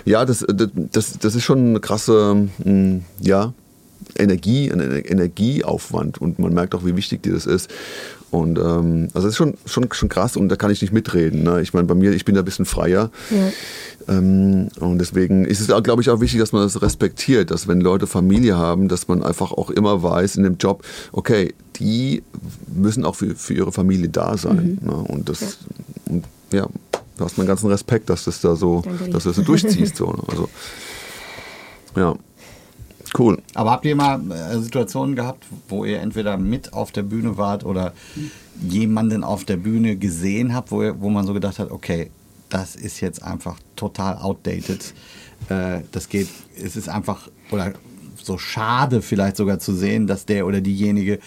[0.04, 3.52] ja, das, das, das, ist schon eine krasse, mh, ja,
[4.16, 7.68] Energie, ein Ener- Energieaufwand und man merkt auch, wie wichtig dir das ist.
[8.30, 11.42] Und ähm, also das ist schon, schon, schon krass und da kann ich nicht mitreden.
[11.44, 11.62] Ne?
[11.62, 13.10] Ich meine, bei mir, ich bin da ein bisschen freier.
[13.30, 14.16] Ja.
[14.16, 17.80] Ähm, und deswegen ist es, glaube ich, auch wichtig, dass man das respektiert, dass wenn
[17.80, 22.22] Leute Familie haben, dass man einfach auch immer weiß in dem Job, okay, die
[22.74, 24.78] müssen auch für, für ihre Familie da sein.
[24.82, 24.94] Ne?
[24.94, 25.58] Und das,
[26.06, 26.66] und, ja,
[27.16, 29.96] du hast meinen ganzen Respekt, dass das da so, Danke dass du das so durchziehst.
[29.96, 30.22] So, ne?
[30.28, 30.48] Also,
[31.96, 32.14] ja,
[33.18, 33.40] cool.
[33.54, 37.64] Aber habt ihr mal äh, Situationen gehabt, wo ihr entweder mit auf der Bühne wart
[37.64, 37.92] oder
[38.60, 42.10] jemanden auf der Bühne gesehen habt, wo, ihr, wo man so gedacht hat, okay,
[42.48, 44.94] das ist jetzt einfach total outdated.
[45.48, 47.74] Äh, das geht, es ist einfach, oder
[48.20, 51.18] so schade vielleicht sogar zu sehen, dass der oder diejenige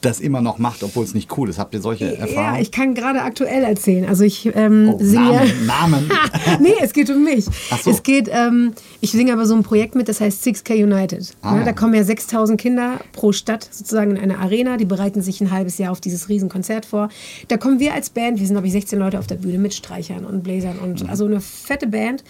[0.00, 1.58] das immer noch macht, obwohl es nicht cool ist.
[1.58, 2.54] Habt ihr solche Erfahrungen?
[2.54, 4.04] Ja, ich kann gerade aktuell erzählen.
[4.06, 5.42] Also ich ähm, Oh, singe.
[5.66, 6.10] Namen, Namen.
[6.60, 7.46] nee, es geht um mich.
[7.70, 7.90] Ach so.
[7.90, 11.34] Es geht, ähm, ich singe aber so ein Projekt mit, das heißt 6K United.
[11.42, 11.64] Ah, ne, ja.
[11.64, 14.76] Da kommen ja 6000 Kinder pro Stadt sozusagen in eine Arena.
[14.76, 17.08] Die bereiten sich ein halbes Jahr auf dieses Riesenkonzert vor.
[17.48, 19.74] Da kommen wir als Band, wir sind glaube ich 16 Leute auf der Bühne mit
[19.74, 21.10] Streichern und Bläsern und Mhm.
[21.10, 22.22] also eine fette Band.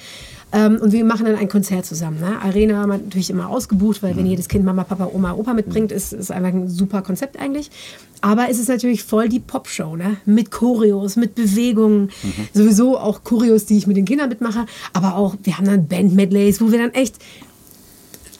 [0.52, 2.20] Ähm, und wir machen dann ein Konzert zusammen.
[2.20, 2.40] Ne?
[2.40, 4.18] Arena haben wir natürlich immer ausgebucht, weil Mhm.
[4.18, 7.70] wenn jedes Kind Mama, Papa, Oma, Opa mitbringt, ist ist einfach ein super Konzept eigentlich.
[8.20, 10.18] Aber es ist natürlich voll die Popshow, ne?
[10.24, 12.48] Mit Choreos, mit Bewegungen, Mhm.
[12.54, 16.60] sowieso auch Choreos, die ich mit den Kindern mitmache, aber auch, wir haben dann Band-Medleys,
[16.60, 17.16] wo wir dann echt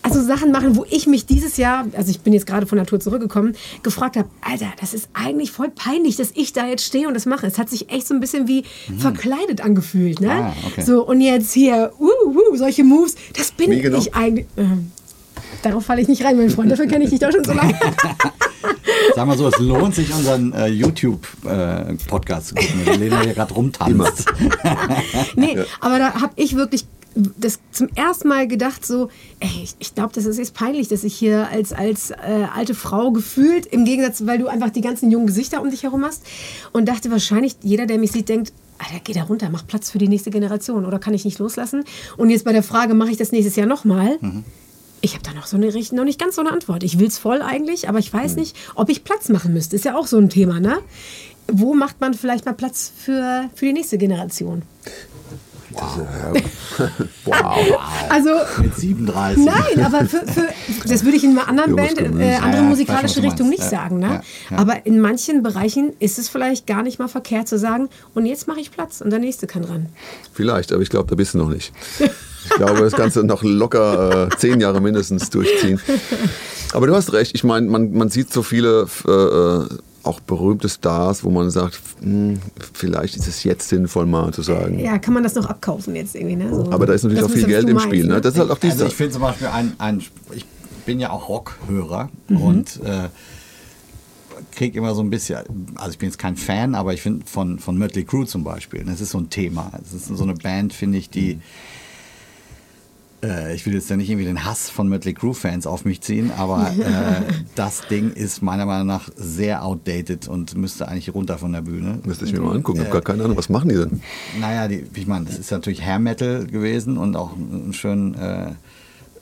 [0.07, 2.86] also Sachen machen, wo ich mich dieses Jahr, also ich bin jetzt gerade von der
[2.86, 7.09] Tour zurückgekommen, gefragt habe, Alter, das ist eigentlich voll peinlich, dass ich da jetzt stehe
[7.09, 7.46] und das mache.
[7.46, 8.64] Es hat sich echt so ein bisschen wie
[8.98, 10.30] verkleidet angefühlt, ne?
[10.30, 10.82] Ah, okay.
[10.82, 13.98] So und jetzt hier, uh, uh, solche Moves, das bin Wie genau?
[13.98, 14.46] ich eigentlich.
[14.57, 14.92] Ähm,
[15.62, 16.70] darauf falle ich nicht rein, mein Freund.
[16.70, 17.74] Dafür kenne ich dich doch schon so lange.
[19.14, 23.54] Sag mal so, es lohnt sich, unseren äh, YouTube-Podcast zu gucken, wenn Lena hier gerade
[23.54, 24.26] rumtanzt.
[25.36, 29.09] nee, aber da habe ich wirklich das zum ersten Mal gedacht, so,
[29.40, 32.74] ey, ich, ich glaube, das ist jetzt peinlich, dass ich hier als, als äh, alte
[32.74, 36.26] Frau gefühlt, im Gegensatz, weil du einfach die ganzen jungen Gesichter um dich herum hast
[36.72, 39.98] und dachte wahrscheinlich, jeder, der mich sieht, denkt, Alter, geh da runter, mach Platz für
[39.98, 41.84] die nächste Generation oder kann ich nicht loslassen?
[42.18, 44.18] Und jetzt bei der Frage, mache ich das nächstes Jahr nochmal?
[45.01, 46.82] Ich habe da noch so eine noch nicht ganz so eine Antwort.
[46.82, 49.76] Ich will's voll eigentlich, aber ich weiß nicht, ob ich Platz machen müsste.
[49.76, 50.78] Ist ja auch so ein Thema, ne?
[51.49, 54.62] Wo macht man vielleicht mal Platz für, für die nächste Generation?
[57.24, 57.79] Wow.
[58.09, 58.31] Also
[58.62, 59.45] Mit 37.
[59.45, 60.49] Nein, aber für, für,
[60.89, 63.62] das würde ich in einer anderen Band, äh, Ja, andere ja, musikalische du Richtung nicht
[63.62, 63.99] Ja, sagen.
[63.99, 64.07] Ne?
[64.07, 64.59] ja, ja.
[64.59, 68.47] Aber in manchen Bereichen ist es vielleicht gar nicht mal verkehrt zu sagen, und jetzt
[68.47, 69.89] mache ich Platz und der nächste kann ran.
[70.33, 71.72] Vielleicht, aber ich glaube, da bist du noch nicht.
[71.99, 75.81] Ich glaube, das Ganze noch locker äh, zehn Jahre mindestens durchziehen.
[76.72, 77.35] Aber du hast recht.
[77.35, 79.66] Ich meine, man, man sieht so viele äh, äh,
[80.07, 82.38] auch berühmte Stars, wo man sagt, hm,
[82.72, 84.78] vielleicht ist es jetzt sinnvoll mal zu sagen.
[84.78, 86.36] Ja, kann man das noch abkaufen jetzt irgendwie.
[86.36, 86.54] Ne?
[86.54, 88.07] So, Aber da ist natürlich das auch viel Geld im meinst, Spiel.
[88.07, 88.20] Ne?
[88.20, 90.02] Das ist halt auch die Also ich finde zum Beispiel ein, ein,
[90.34, 90.44] ich
[90.84, 92.36] bin ja auch Rockhörer Mhm.
[92.40, 93.09] und äh,
[94.52, 95.38] kriege immer so ein bisschen,
[95.76, 98.84] also ich bin jetzt kein Fan, aber ich finde von, von Mötley Crüe zum Beispiel,
[98.84, 99.72] das ist so ein Thema.
[99.82, 101.40] Es ist so eine Band, finde ich, die
[103.22, 106.00] äh, ich will jetzt ja nicht irgendwie den Hass von Mötley Crüe Fans auf mich
[106.00, 107.22] ziehen, aber äh,
[107.54, 112.00] das Ding ist meiner Meinung nach sehr outdated und müsste eigentlich runter von der Bühne.
[112.04, 112.78] Müsste ich mir mal angucken.
[112.78, 114.00] Ich habe gar keine Ahnung, was machen die denn?
[114.40, 118.50] Naja, die, ich meine, das ist natürlich Hair Metal gewesen und auch einen schönen äh,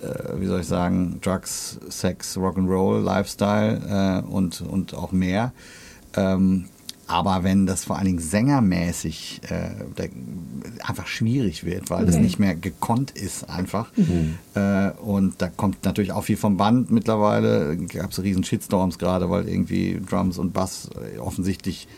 [0.05, 5.53] äh, wie soll ich sagen, Drugs, Sex, Rock'n'Roll, Lifestyle äh, und, und auch mehr.
[6.17, 6.67] Ähm,
[7.07, 10.09] aber wenn das vor allen Dingen sängermäßig äh,
[10.83, 12.13] einfach schwierig wird, weil okay.
[12.13, 13.91] das nicht mehr gekonnt ist einfach.
[13.97, 14.39] Mhm.
[14.55, 17.77] Äh, und da kommt natürlich auch viel vom Band mittlerweile.
[17.77, 21.89] Gab es riesen Shitstorms gerade, weil irgendwie Drums und Bass äh, offensichtlich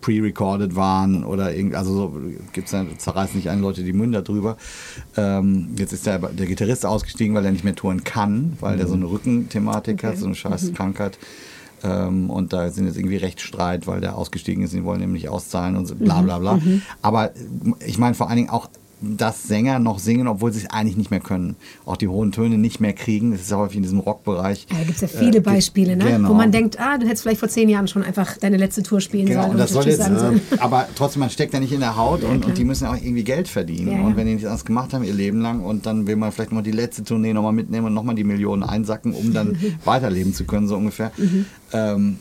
[0.00, 2.20] pre-recorded waren oder irgendwie, also so
[2.52, 4.56] gibt's ja, zerreißen nicht einen Leute die Münder drüber.
[5.16, 8.80] Ähm, jetzt ist der, der Gitarrist ausgestiegen, weil er nicht mehr touren kann, weil mhm.
[8.80, 10.06] er so eine Rückenthematik okay.
[10.06, 10.74] hat, so eine scheiß mhm.
[11.82, 15.76] Ähm, und da sind jetzt irgendwie Rechtsstreit, weil der ausgestiegen ist, die wollen nämlich auszahlen
[15.76, 16.54] und so, bla bla bla.
[16.54, 16.82] Mhm.
[17.02, 17.32] Aber
[17.84, 18.68] ich meine vor allen Dingen auch
[19.00, 21.56] dass Sänger noch singen, obwohl sie es eigentlich nicht mehr können.
[21.84, 23.32] Auch die hohen Töne nicht mehr kriegen.
[23.32, 24.66] Das ist ja häufig in diesem Rockbereich.
[24.70, 26.04] Ja, da gibt es ja viele äh, Beispiele, ne?
[26.04, 26.30] genau.
[26.30, 29.00] wo man denkt, ah, du hättest vielleicht vor zehn Jahren schon einfach deine letzte Tour
[29.00, 29.52] spielen genau, sollen.
[29.52, 32.42] Und das soll jetzt, äh, aber trotzdem, man steckt ja nicht in der Haut und,
[32.42, 34.00] ja, und die müssen auch irgendwie Geld verdienen.
[34.00, 36.52] Und wenn die nichts anderes gemacht haben ihr Leben lang und dann will man vielleicht
[36.52, 40.44] mal die letzte Tournee nochmal mitnehmen und nochmal die Millionen einsacken, um dann weiterleben zu
[40.44, 41.12] können, so ungefähr.
[41.16, 41.46] Mhm.
[41.72, 42.18] Ähm,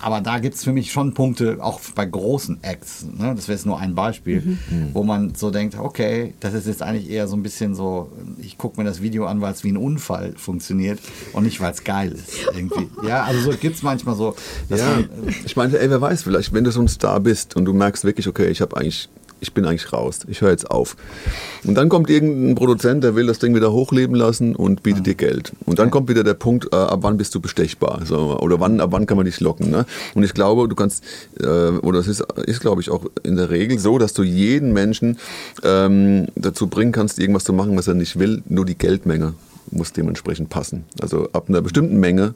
[0.00, 3.34] aber da gibt es für mich schon Punkte, auch bei großen Acts, ne?
[3.34, 4.90] das wäre jetzt nur ein Beispiel, mhm.
[4.92, 8.58] wo man so denkt, okay, das ist jetzt eigentlich eher so ein bisschen so, ich
[8.58, 10.98] gucke mir das Video an, weil es wie ein Unfall funktioniert
[11.32, 12.46] und nicht, weil es geil ist.
[12.54, 12.88] Irgendwie.
[13.04, 14.34] Ja, also so gibt es manchmal so.
[14.70, 17.54] ja, man, äh, ich meine, ey, wer weiß, vielleicht, wenn du so ein Star bist
[17.54, 19.08] und du merkst wirklich, okay, ich habe eigentlich
[19.44, 20.96] ich bin eigentlich raus, ich höre jetzt auf.
[21.64, 25.04] Und dann kommt irgendein Produzent, der will das Ding wieder hochleben lassen und bietet mhm.
[25.04, 25.52] dir Geld.
[25.66, 28.00] Und dann kommt wieder der Punkt, äh, ab wann bist du bestechbar?
[28.04, 29.70] So, oder wann, ab wann kann man dich locken?
[29.70, 29.84] Ne?
[30.14, 31.04] Und ich glaube, du kannst,
[31.40, 34.72] äh, oder es ist, ist glaube ich auch in der Regel so, dass du jeden
[34.72, 35.18] Menschen
[35.62, 39.34] ähm, dazu bringen kannst, irgendwas zu machen, was er nicht will, nur die Geldmenge
[39.70, 40.84] muss dementsprechend passen.
[41.00, 42.34] Also ab einer bestimmten Menge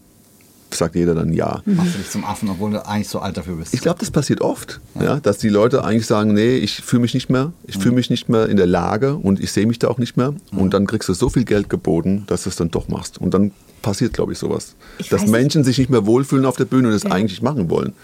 [0.75, 1.63] sagt jeder dann ja.
[1.65, 3.75] Machst du dich zum Affen, obwohl du eigentlich so alt dafür bist?
[3.75, 5.05] Ich glaube, das passiert oft, ja.
[5.05, 5.21] ja.
[5.21, 7.81] dass die Leute eigentlich sagen, nee, ich fühle mich nicht mehr, ich mhm.
[7.81, 10.33] fühle mich nicht mehr in der Lage und ich sehe mich da auch nicht mehr.
[10.53, 10.59] Mhm.
[10.59, 13.19] Und dann kriegst du so viel Geld geboten, dass du es dann doch machst.
[13.19, 13.53] Und dann
[13.83, 14.75] passiert, glaube ich, sowas.
[14.99, 17.11] Ich dass Menschen sich nicht mehr wohlfühlen auf der Bühne und das ja.
[17.11, 17.95] eigentlich machen wollen.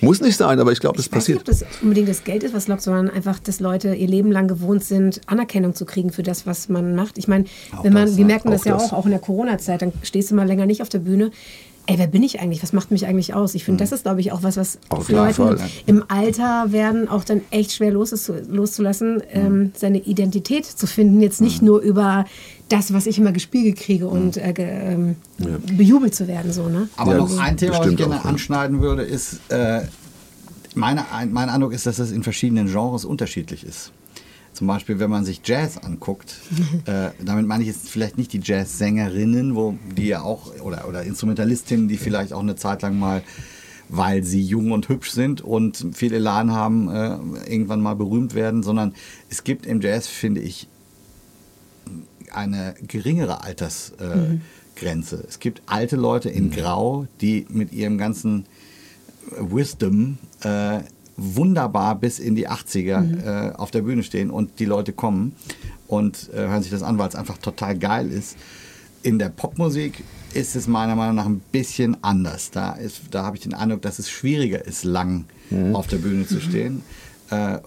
[0.00, 1.42] Muss nicht sein, aber ich glaube, das ich passiert.
[1.42, 3.94] Ich weiß nicht, ob das unbedingt das Geld ist, was glaubt, sondern einfach, dass Leute
[3.94, 7.16] ihr Leben lang gewohnt sind, Anerkennung zu kriegen für das, was man macht.
[7.16, 7.44] Ich meine,
[7.82, 10.46] wenn man, wir merken das ja auch, auch in der Corona-Zeit, dann stehst du mal
[10.46, 11.30] länger nicht auf der Bühne
[11.86, 12.62] ey, wer bin ich eigentlich?
[12.62, 13.54] Was macht mich eigentlich aus?
[13.54, 13.96] Ich finde, das mhm.
[13.96, 17.90] ist, glaube ich, auch was, was Auf Leuten im Alter werden auch dann echt schwer
[17.90, 19.22] los ist, loszulassen, mhm.
[19.32, 21.20] ähm, seine Identität zu finden.
[21.20, 21.68] Jetzt nicht mhm.
[21.68, 22.24] nur über
[22.68, 25.58] das, was ich immer gespiegelt kriege und äh, ähm, ja.
[25.76, 26.52] bejubelt zu werden.
[26.52, 26.88] So, ne?
[26.96, 29.82] Aber ja, noch ein Thema, was ich gerne auch, anschneiden würde, ist, äh,
[30.74, 33.92] meine, mein Eindruck ist, dass es in verschiedenen Genres unterschiedlich ist.
[34.54, 36.36] Zum Beispiel, wenn man sich Jazz anguckt,
[36.86, 41.02] äh, damit meine ich jetzt vielleicht nicht die Jazzsängerinnen, wo die ja auch, oder, oder
[41.02, 43.22] Instrumentalistinnen, die vielleicht auch eine Zeit lang mal,
[43.88, 47.16] weil sie jung und hübsch sind und viel Elan haben, äh,
[47.50, 48.94] irgendwann mal berühmt werden, sondern
[49.28, 50.68] es gibt im Jazz, finde ich,
[52.32, 55.16] eine geringere Altersgrenze.
[55.16, 55.24] Äh, mhm.
[55.28, 58.46] Es gibt alte Leute in Grau, die mit ihrem ganzen
[59.38, 60.80] Wisdom äh,
[61.16, 63.20] wunderbar bis in die 80er mhm.
[63.20, 65.34] äh, auf der Bühne stehen und die Leute kommen
[65.86, 68.36] und äh, hören sich das an, weil es einfach total geil ist.
[69.02, 70.02] In der Popmusik
[70.32, 72.50] ist es meiner Meinung nach ein bisschen anders.
[72.50, 72.76] Da,
[73.10, 75.76] da habe ich den Eindruck, dass es schwieriger ist, lang mhm.
[75.76, 76.82] auf der Bühne zu stehen.
[77.30, 77.58] Äh,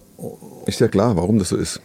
[0.66, 1.80] ist ja klar, warum das so ist.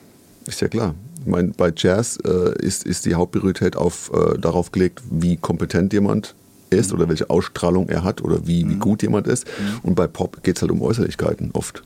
[0.46, 0.94] Ist ja klar.
[1.20, 5.92] Ich meine, bei Jazz äh, ist, ist die Hauptpriorität auf, äh, darauf gelegt, wie kompetent
[5.92, 6.34] jemand
[6.76, 8.80] ist oder welche Ausstrahlung er hat oder wie, wie mhm.
[8.80, 9.46] gut jemand ist.
[9.46, 9.78] Mhm.
[9.82, 11.82] Und bei Pop geht es halt um Äußerlichkeiten oft.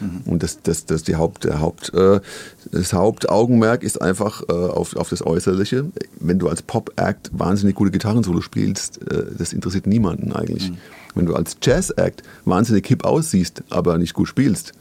[0.00, 0.22] Mhm.
[0.24, 2.20] Und das, das, das, die Haupt, der Haupt, äh,
[2.72, 5.86] das Hauptaugenmerk ist einfach äh, auf, auf das Äußerliche.
[6.18, 10.70] Wenn du als Pop-Act wahnsinnig gute Gitarrensolo spielst, äh, das interessiert niemanden eigentlich.
[10.70, 10.76] Mhm.
[11.14, 14.72] Wenn du als Jazz-Act wahnsinnig hip aussiehst, aber nicht gut spielst,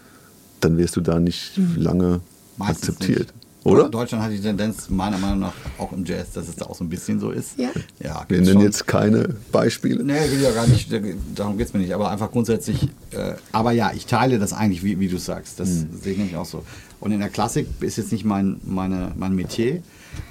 [0.62, 1.76] dann wirst du da nicht mhm.
[1.78, 2.22] lange
[2.58, 3.20] Meistens akzeptiert.
[3.20, 3.34] Nicht.
[3.64, 3.90] Oder?
[3.90, 6.84] Deutschland hat die Tendenz, meiner Meinung nach, auch im Jazz, dass es da auch so
[6.84, 7.58] ein bisschen so ist.
[7.58, 7.70] Ja.
[8.00, 8.62] ja Wir nennen schon.
[8.62, 10.04] jetzt keine Beispiele.
[10.04, 10.90] Nee, will ja gar nicht,
[11.36, 11.94] darum geht es mir nicht.
[11.94, 15.60] Aber einfach grundsätzlich, äh, aber ja, ich teile das eigentlich, wie, wie du sagst.
[15.60, 15.90] Das mhm.
[16.02, 16.64] sehe ich nämlich auch so.
[17.02, 19.82] Und in der Klassik ist jetzt nicht mein, meine, mein Metier,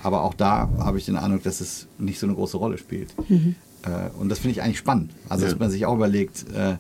[0.03, 3.15] aber auch da habe ich den Eindruck, dass es nicht so eine große Rolle spielt.
[3.29, 3.57] Mhm.
[3.83, 5.11] Äh, und das finde ich eigentlich spannend.
[5.29, 5.51] Also, ja.
[5.51, 6.77] dass man sich auch überlegt, äh,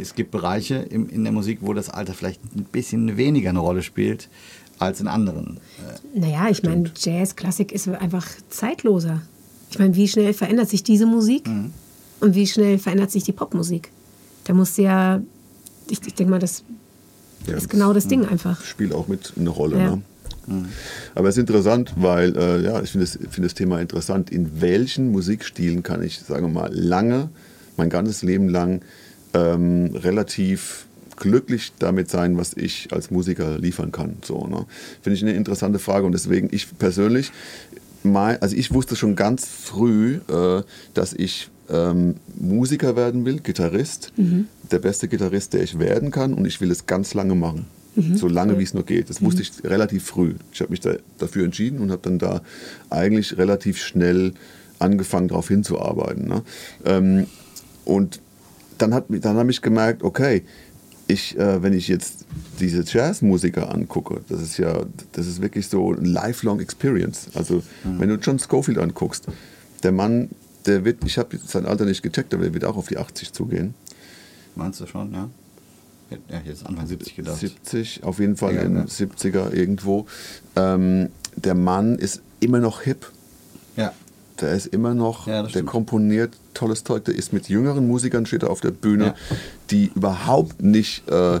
[0.00, 3.82] es gibt Bereiche in der Musik, wo das Alter vielleicht ein bisschen weniger eine Rolle
[3.82, 4.30] spielt
[4.78, 5.58] als in anderen.
[6.14, 9.22] Äh, naja, ich meine, Jazz, Klassik ist einfach zeitloser.
[9.70, 11.72] Ich meine, wie schnell verändert sich diese Musik mhm.
[12.20, 13.90] und wie schnell verändert sich die Popmusik?
[14.44, 15.20] Da muss ja,
[15.90, 16.62] ich, ich denke mal, das
[17.46, 18.62] ja, ist genau das Ding einfach.
[18.64, 19.78] Spielt auch mit eine Rolle.
[19.78, 19.90] Ja.
[19.90, 20.02] Ne?
[20.46, 20.66] Mhm.
[21.14, 24.30] Aber es ist interessant, weil äh, ja, ich finde das, find das Thema interessant.
[24.30, 27.30] In welchen Musikstilen kann ich, sagen wir mal, lange,
[27.76, 28.82] mein ganzes Leben lang
[29.34, 30.85] ähm, relativ
[31.16, 34.16] glücklich damit sein, was ich als Musiker liefern kann.
[34.24, 34.66] So, ne?
[35.02, 37.32] Finde ich eine interessante Frage und deswegen, ich persönlich
[38.02, 40.62] mein, also ich wusste schon ganz früh, äh,
[40.94, 44.46] dass ich ähm, Musiker werden will, Gitarrist, mhm.
[44.70, 47.66] der beste Gitarrist, der ich werden kann und ich will es ganz lange machen.
[47.96, 48.16] Mhm.
[48.16, 49.10] So lange, wie es nur geht.
[49.10, 50.34] Das wusste ich relativ früh.
[50.52, 52.42] Ich habe mich da, dafür entschieden und habe dann da
[52.90, 54.34] eigentlich relativ schnell
[54.78, 56.28] angefangen, darauf hinzuarbeiten.
[56.28, 56.42] Ne?
[56.84, 57.26] Ähm,
[57.84, 58.20] und
[58.78, 60.42] dann, hat, dann habe ich gemerkt, okay,
[61.08, 62.26] ich, äh, wenn ich jetzt
[62.58, 67.28] diese Jazzmusiker angucke, das ist ja, das ist wirklich so ein lifelong experience.
[67.34, 68.00] Also mhm.
[68.00, 69.26] wenn du John Schofield anguckst,
[69.82, 70.30] der Mann,
[70.66, 73.32] der wird, ich habe sein Alter nicht gecheckt, aber der wird auch auf die 80
[73.32, 73.74] zugehen.
[74.56, 75.28] Meinst du schon, ja?
[76.10, 77.38] Ja, jetzt Anfang 70 gedacht.
[77.38, 78.84] 70, auf jeden Fall ja, in ja.
[78.84, 80.06] 70er irgendwo.
[80.54, 83.10] Ähm, der Mann ist immer noch hip.
[83.76, 83.92] Ja.
[84.40, 87.04] Der ist immer noch, ja, der komponiert tolles Zeug.
[87.04, 89.14] Der ist mit jüngeren Musikern, steht er auf der Bühne, ja.
[89.70, 91.40] die überhaupt nicht äh,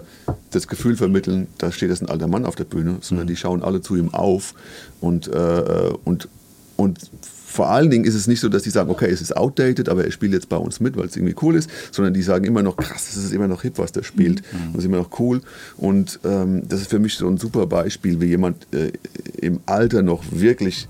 [0.50, 3.30] das Gefühl vermitteln, da steht jetzt ein alter Mann auf der Bühne, sondern mhm.
[3.30, 4.54] die schauen alle zu ihm auf
[5.00, 6.28] und, äh, und,
[6.76, 7.10] und
[7.56, 10.04] vor allen Dingen ist es nicht so, dass die sagen, okay, es ist outdated, aber
[10.04, 12.62] er spielt jetzt bei uns mit, weil es irgendwie cool ist, sondern die sagen immer
[12.62, 14.42] noch, krass, es ist immer noch hip, was der spielt.
[14.52, 14.72] Mhm.
[14.74, 15.40] Das ist immer noch cool.
[15.78, 18.92] Und ähm, das ist für mich so ein super Beispiel, wie jemand äh,
[19.40, 20.86] im Alter noch wirklich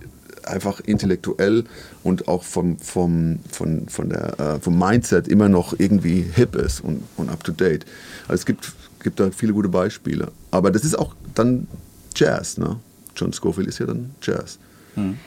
[0.48, 1.64] einfach intellektuell
[2.02, 6.80] und auch vom, vom, von, von der, äh, vom Mindset immer noch irgendwie hip ist
[6.80, 7.84] und, und up to date.
[8.28, 8.72] Also es gibt,
[9.02, 10.28] gibt da viele gute Beispiele.
[10.50, 11.66] Aber das ist auch dann
[12.14, 12.58] Jazz.
[12.58, 12.76] Ne?
[13.14, 14.58] John Scofield ist ja dann Jazz.
[14.94, 15.18] Mhm.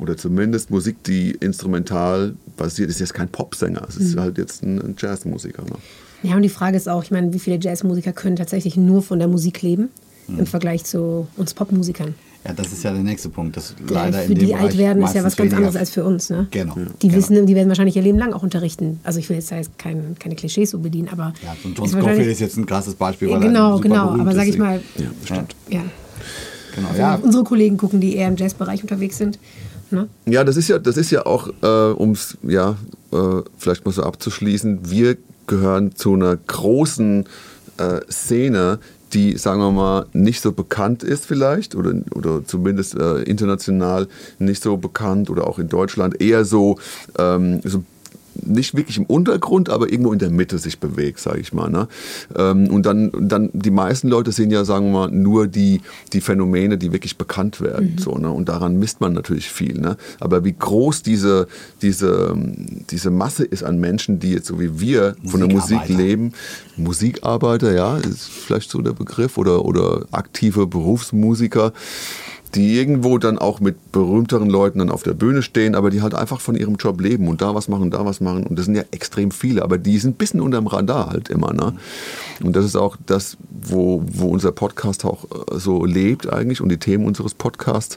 [0.00, 3.00] Oder zumindest Musik, die instrumental basiert ist.
[3.00, 4.20] Jetzt kein Popsänger, es ist mhm.
[4.20, 5.62] halt jetzt ein, ein Jazzmusiker.
[5.62, 5.76] Ne?
[6.22, 9.18] Ja, und die Frage ist auch, ich meine, wie viele Jazzmusiker können tatsächlich nur von
[9.18, 9.88] der Musik leben
[10.26, 10.40] mhm.
[10.40, 12.14] im Vergleich zu uns Popmusikern?
[12.44, 13.56] Ja, das ist ja der nächste Punkt.
[13.56, 16.30] Das leider für die alt werden ist ja was ganz anderes als für uns.
[16.30, 16.46] Ne?
[16.50, 16.76] Genau.
[17.02, 17.18] Die genau.
[17.18, 19.00] wissen, die werden wahrscheinlich ihr Leben lang auch unterrichten.
[19.02, 21.34] Also ich will jetzt, jetzt kein, keine Klischees so bedienen, aber.
[21.44, 23.30] Ja, und John Scofield ist jetzt ein krasses Beispiel.
[23.30, 24.10] Weil genau, genau.
[24.18, 24.80] Aber sage ich mal.
[24.96, 25.56] Ja, bestimmt.
[25.68, 25.82] Ja.
[26.74, 27.14] Genau, also ja.
[27.16, 29.38] Unsere Kollegen gucken, die eher im Jazzbereich unterwegs sind.
[29.90, 30.08] Ne?
[30.26, 32.76] Ja, das ist ja, das ist ja auch, äh, um es ja,
[33.12, 35.16] äh, vielleicht mal so abzuschließen, wir
[35.46, 37.24] gehören zu einer großen
[37.78, 38.78] äh, Szene,
[39.12, 44.62] die, sagen wir mal, nicht so bekannt ist vielleicht oder, oder zumindest äh, international nicht
[44.62, 46.78] so bekannt oder auch in Deutschland eher so,
[47.18, 47.82] ähm, so
[48.44, 51.70] nicht wirklich im Untergrund, aber irgendwo in der Mitte sich bewegt, sage ich mal.
[51.70, 51.88] Ne?
[52.36, 55.80] Ähm, und dann, dann die meisten Leute sehen ja, sagen wir mal, nur die,
[56.12, 57.94] die Phänomene, die wirklich bekannt werden.
[57.96, 57.98] Mhm.
[57.98, 58.30] So, ne?
[58.30, 59.80] Und daran misst man natürlich viel.
[59.80, 59.96] Ne?
[60.20, 61.48] Aber wie groß diese,
[61.82, 62.36] diese,
[62.90, 66.32] diese Masse ist an Menschen, die jetzt so wie wir von der Musik leben,
[66.76, 71.72] Musikarbeiter, ja, ist vielleicht so der Begriff, oder, oder aktive Berufsmusiker,
[72.54, 76.14] die irgendwo dann auch mit berühmteren Leuten dann auf der Bühne stehen, aber die halt
[76.14, 78.46] einfach von ihrem Job leben und da was machen, da was machen.
[78.46, 81.52] Und das sind ja extrem viele, aber die sind ein bisschen unterm Radar halt immer.
[81.52, 81.74] Ne?
[82.42, 86.68] Und das ist auch das, wo, wo unser Podcast auch äh, so lebt eigentlich und
[86.68, 87.96] die Themen unseres Podcasts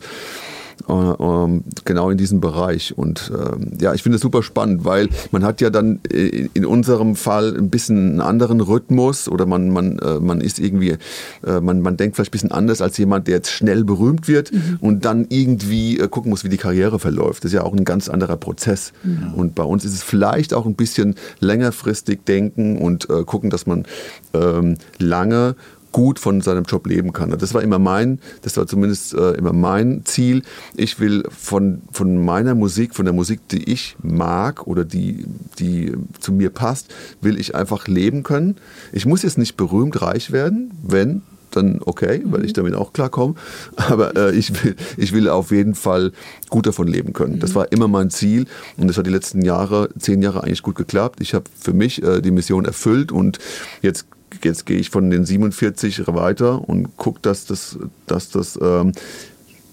[0.85, 2.97] genau in diesem Bereich.
[2.97, 6.65] Und ähm, ja, ich finde es super spannend, weil man hat ja dann äh, in
[6.65, 10.95] unserem Fall ein bisschen einen anderen Rhythmus oder man, man, äh, man ist irgendwie,
[11.43, 14.77] man, man denkt vielleicht ein bisschen anders als jemand, der jetzt schnell berühmt wird mhm.
[14.79, 17.43] und dann irgendwie gucken muss, wie die Karriere verläuft.
[17.43, 18.93] Das ist ja auch ein ganz anderer Prozess.
[19.03, 19.33] Mhm.
[19.35, 23.85] Und bei uns ist es vielleicht auch ein bisschen längerfristig denken und gucken, dass man
[24.33, 25.55] ähm, lange
[25.91, 27.31] gut von seinem Job leben kann.
[27.37, 30.43] Das war immer mein, das war zumindest äh, immer mein Ziel.
[30.75, 35.25] Ich will von, von meiner Musik, von der Musik, die ich mag oder die,
[35.59, 38.57] die zu mir passt, will ich einfach leben können.
[38.91, 41.21] Ich muss jetzt nicht berühmt reich werden, wenn,
[41.51, 42.55] dann okay, weil ich mhm.
[42.55, 43.35] damit auch klarkomme.
[43.75, 46.11] Aber äh, ich, will, ich will auf jeden Fall
[46.49, 47.39] gut davon leben können.
[47.39, 47.55] Das mhm.
[47.55, 48.45] war immer mein Ziel
[48.77, 51.19] und das hat die letzten Jahre, zehn Jahre eigentlich gut geklappt.
[51.21, 53.39] Ich habe für mich äh, die Mission erfüllt und
[53.81, 54.05] jetzt
[54.43, 57.77] jetzt gehe ich von den 47 weiter und gucke, dass das,
[58.07, 58.93] dass das ähm,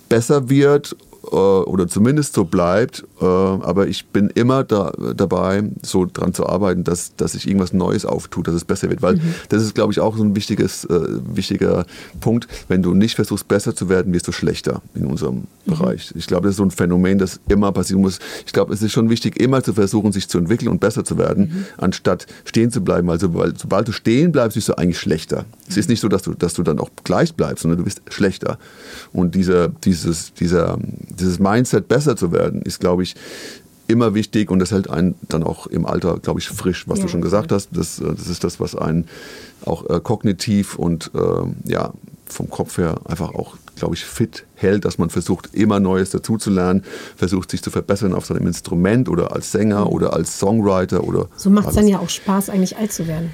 [0.08, 0.96] besser wird
[1.32, 3.04] oder zumindest so bleibt.
[3.20, 7.72] Äh, aber ich bin immer da, dabei, so dran zu arbeiten, dass, dass sich irgendwas
[7.72, 9.02] Neues auftut, dass es besser wird.
[9.02, 9.34] Weil mhm.
[9.48, 11.00] das ist, glaube ich, auch so ein wichtiges, äh,
[11.34, 11.86] wichtiger
[12.20, 12.48] Punkt.
[12.68, 15.46] Wenn du nicht versuchst, besser zu werden, wirst du schlechter in unserem mhm.
[15.66, 16.12] Bereich.
[16.14, 18.18] Ich glaube, das ist so ein Phänomen, das immer passieren muss.
[18.46, 21.18] Ich glaube, es ist schon wichtig, immer zu versuchen, sich zu entwickeln und besser zu
[21.18, 21.64] werden, mhm.
[21.76, 23.10] anstatt stehen zu bleiben.
[23.10, 25.44] Also, weil, sobald du stehen bleibst, bist du eigentlich schlechter.
[25.68, 28.02] Es ist nicht so, dass du, dass du dann auch gleich bleibst, sondern du bist
[28.08, 28.58] schlechter.
[29.12, 30.78] Und dieser, dieses, dieser,
[31.20, 33.14] dieses Mindset besser zu werden, ist, glaube ich,
[33.88, 37.04] immer wichtig und das hält einen dann auch im Alter, glaube ich, frisch, was ja.
[37.04, 37.70] du schon gesagt hast.
[37.72, 39.08] Das, äh, das ist das, was einen
[39.64, 41.92] auch äh, kognitiv und äh, ja,
[42.26, 46.84] vom Kopf her einfach auch, glaube ich, fit hält, dass man versucht, immer Neues dazuzulernen,
[47.16, 49.92] versucht, sich zu verbessern auf seinem Instrument oder als Sänger mhm.
[49.92, 51.28] oder als Songwriter oder.
[51.36, 53.30] So macht es dann ja auch Spaß, eigentlich alt zu werden.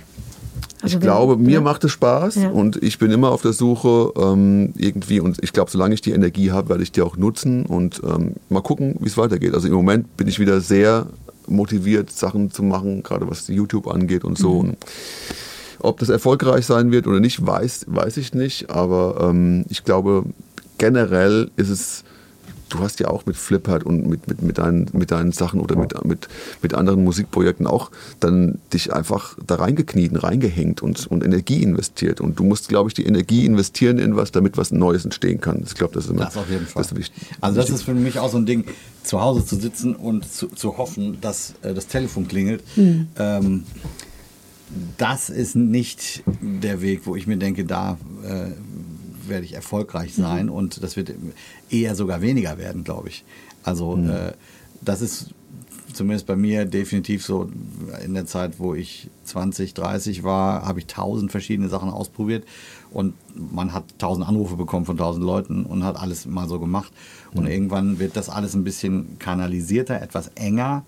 [0.85, 1.61] Also ich glaube, mir ja.
[1.61, 2.51] macht es Spaß Ja.
[2.51, 6.13] und ich bin immer auf der Suche ähm, irgendwie und ich glaube, solange ich die
[6.13, 9.55] Energie habe, werde ich die auch nutzen und ähm, mal gucken, wie es weitergeht.
[9.55, 11.07] Also im Moment bin ich wieder sehr
[11.47, 14.55] motiviert, Sachen zu machen, gerade was YouTube angeht und so.
[14.55, 14.59] Mhm.
[14.71, 14.77] Und
[15.81, 20.25] ob das erfolgreich sein wird oder nicht, weiß, weiß ich nicht, aber ähm, ich glaube,
[20.79, 22.05] generell ist es
[22.69, 25.77] du hast ja auch mit Flippert und mit, mit, mit, deinen, mit deinen Sachen oder
[25.77, 26.29] mit, mit,
[26.63, 32.21] mit anderen Musikprojekten auch dann dich einfach da reingekniet, und reingehängt und, und Energie investiert.
[32.21, 35.63] Und du musst, glaube ich, die Energie investieren in was, damit was Neues entstehen kann.
[35.65, 36.83] Ich glaube, das ist immer Das auf jeden Fall.
[36.83, 37.23] Das wichtig.
[37.41, 38.65] also das ist für mich auch so ein Ding,
[39.03, 42.63] zu Hause zu sitzen und zu, zu hoffen, dass äh, das Telefon klingelt.
[42.77, 43.65] Ähm,
[44.97, 48.51] das ist nicht der Weg, wo ich mir denke, da äh,
[49.29, 51.13] werde ich erfolgreich sein und das wird
[51.71, 53.25] eher sogar weniger werden, glaube ich.
[53.63, 54.33] Also äh,
[54.81, 55.31] das ist
[55.93, 57.49] zumindest bei mir definitiv so
[58.05, 62.45] in der Zeit, wo ich 20, 30 war, habe ich tausend verschiedene Sachen ausprobiert
[62.91, 66.93] und man hat tausend Anrufe bekommen von tausend Leuten und hat alles mal so gemacht.
[67.33, 70.85] Und irgendwann wird das alles ein bisschen kanalisierter, etwas enger.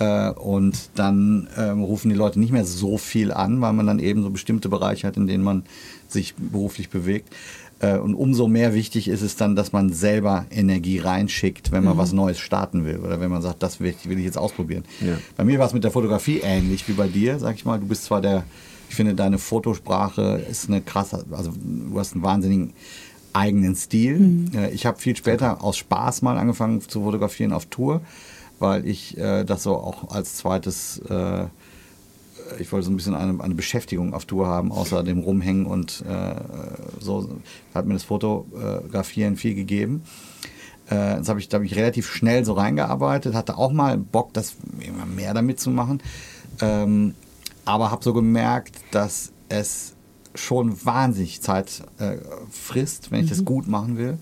[0.00, 4.00] Äh, und dann ähm, rufen die Leute nicht mehr so viel an, weil man dann
[4.00, 5.62] eben so bestimmte Bereiche hat, in denen man
[6.08, 7.32] sich beruflich bewegt.
[7.80, 11.96] Äh, und umso mehr wichtig ist es dann, dass man selber Energie reinschickt, wenn man
[11.98, 14.84] was Neues starten will oder wenn man sagt, das will ich, will ich jetzt ausprobieren.
[15.00, 15.18] Ja.
[15.36, 17.78] Bei mir war es mit der Fotografie ähnlich wie bei dir, sag ich mal.
[17.78, 18.44] Du bist zwar der,
[18.88, 22.72] ich finde, deine Fotosprache ist eine krasse, also du hast einen wahnsinnigen
[23.32, 24.46] eigenen Stil.
[24.54, 28.00] Äh, Ich habe viel später aus Spaß mal angefangen zu fotografieren auf Tour,
[28.60, 31.46] weil ich äh, das so auch als zweites, äh,
[32.60, 36.04] ich wollte so ein bisschen eine, eine Beschäftigung auf Tour haben, außer dem Rumhängen und
[36.08, 36.34] äh,
[37.00, 37.28] so
[37.74, 40.02] hat mir das Fotografieren viel gegeben.
[40.88, 44.32] Äh, Das habe ich, da habe ich relativ schnell so reingearbeitet, hatte auch mal Bock,
[44.34, 46.02] das immer mehr damit zu machen.
[46.60, 47.14] Ähm,
[47.64, 49.94] aber habe so gemerkt, dass es
[50.34, 52.16] schon wahnsinnig Zeit äh,
[52.50, 54.18] frisst, wenn ich das gut machen will.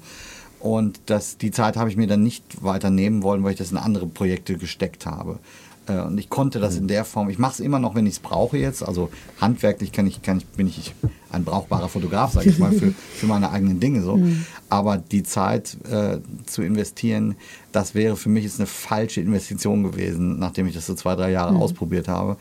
[0.60, 3.70] Und dass die Zeit habe ich mir dann nicht weiter nehmen wollen, weil ich das
[3.70, 5.38] in andere Projekte gesteckt habe.
[5.86, 8.14] Äh, und ich konnte das in der Form, ich mache es immer noch, wenn ich
[8.14, 8.82] es brauche jetzt.
[8.82, 9.10] Also
[9.40, 10.94] handwerklich kann ich, kann ich, bin ich
[11.30, 14.20] ein brauchbarer Fotograf, sage ich mal, für, für meine eigenen Dinge so.
[14.68, 17.36] Aber die Zeit äh, zu investieren,
[17.72, 21.30] das wäre für mich jetzt eine falsche Investition gewesen, nachdem ich das so zwei, drei
[21.30, 22.36] Jahre ausprobiert habe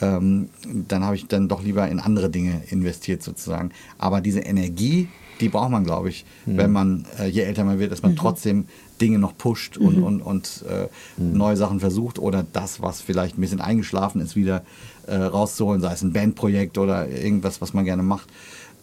[0.00, 3.70] ähm, dann habe ich dann doch lieber in andere Dinge investiert sozusagen.
[3.98, 5.08] Aber diese Energie,
[5.42, 8.66] die braucht man, glaube ich, wenn man, äh, je älter man wird, dass man trotzdem
[9.00, 10.88] Dinge noch pusht und, und, und äh,
[11.20, 14.62] neue Sachen versucht oder das, was vielleicht ein bisschen eingeschlafen ist, wieder
[15.08, 18.28] äh, rauszuholen, sei es ein Bandprojekt oder irgendwas, was man gerne macht.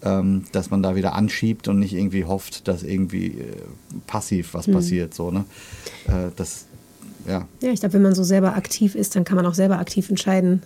[0.02, 3.56] Ähm, dass man da wieder anschiebt und nicht irgendwie hofft, dass irgendwie äh,
[4.07, 5.14] passiv was passiert.
[5.14, 5.44] So, ne?
[6.07, 6.68] Äh, das,
[7.27, 9.77] ja, Ja, ich glaube, wenn man so selber aktiv ist, dann kann man auch selber
[9.77, 10.64] aktiv entscheiden,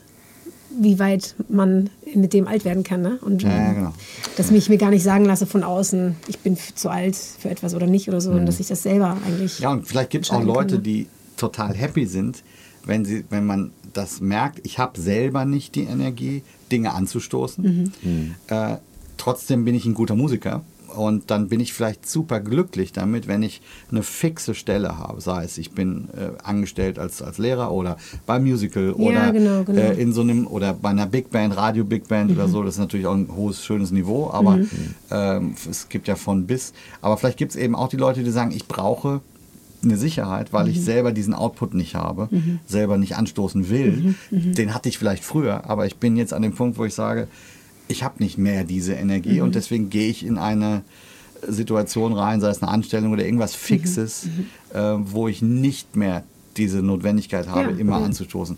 [0.80, 3.02] wie weit man mit dem alt werden kann.
[3.02, 3.20] Ne?
[3.22, 3.94] Und Ja, ja, ähm, genau.
[4.38, 7.76] dass ich mir gar nicht sagen lasse von außen, ich bin zu alt für etwas
[7.76, 9.60] oder nicht oder so, und dass ich das selber eigentlich.
[9.60, 10.82] Ja, und vielleicht gibt es auch entscheiden kann, Leute, ne?
[10.82, 12.44] die total happy sind,
[12.86, 17.94] wenn, sie, wenn man das merkt, ich habe selber nicht die Energie, Dinge anzustoßen.
[18.48, 18.78] Äh,
[19.18, 20.64] trotzdem bin ich ein guter Musiker.
[20.94, 23.62] Und dann bin ich vielleicht super glücklich damit, wenn ich
[23.92, 25.22] eine fixe Stelle habe.
[25.22, 29.80] Sei es, ich bin äh, angestellt als, als Lehrer oder beim Musical oder genau, genau.
[29.80, 32.64] Äh, in so einem oder bei einer Big Band, Radio Big Band oder so.
[32.64, 34.60] Das ist natürlich auch ein hohes, schönes Niveau, aber
[35.12, 36.74] ähm, es gibt ja von bis.
[37.02, 39.22] Aber vielleicht gibt es eben auch die Leute, die sagen, ich brauche
[39.84, 42.30] eine Sicherheit, weil ich selber diesen Output nicht habe,
[42.66, 44.16] selber nicht anstoßen will.
[44.32, 47.28] Den hatte ich vielleicht früher, aber ich bin jetzt an dem Punkt, wo ich sage,
[47.88, 50.84] ich habe nicht mehr diese Energie und deswegen gehe ich in eine
[51.48, 54.28] Situation rein, sei es eine Anstellung oder irgendwas Fixes,
[54.74, 56.24] äh, wo ich nicht mehr
[56.58, 58.06] diese Notwendigkeit habe, Ja, immer ja.
[58.06, 58.58] anzustoßen.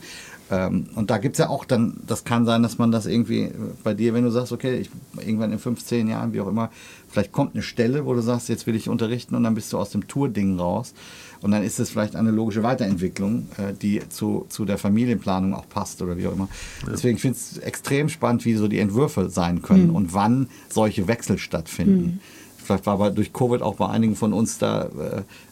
[0.51, 3.43] Ähm, und da gibt es ja auch dann, das kann sein, dass man das irgendwie
[3.43, 3.53] äh,
[3.83, 6.69] bei dir, wenn du sagst, okay, ich, irgendwann in 15 Jahren, wie auch immer,
[7.09, 9.79] vielleicht kommt eine Stelle, wo du sagst, jetzt will ich unterrichten und dann bist du
[9.79, 10.93] aus dem Tour-Ding raus.
[11.41, 15.67] Und dann ist es vielleicht eine logische Weiterentwicklung, äh, die zu, zu der Familienplanung auch
[15.67, 16.47] passt oder wie auch immer.
[16.87, 21.07] Deswegen finde ich es extrem spannend, wie so die Entwürfe sein können und wann solche
[21.07, 22.19] Wechsel stattfinden.
[22.65, 24.89] Vielleicht war aber durch Covid auch bei einigen von uns da äh,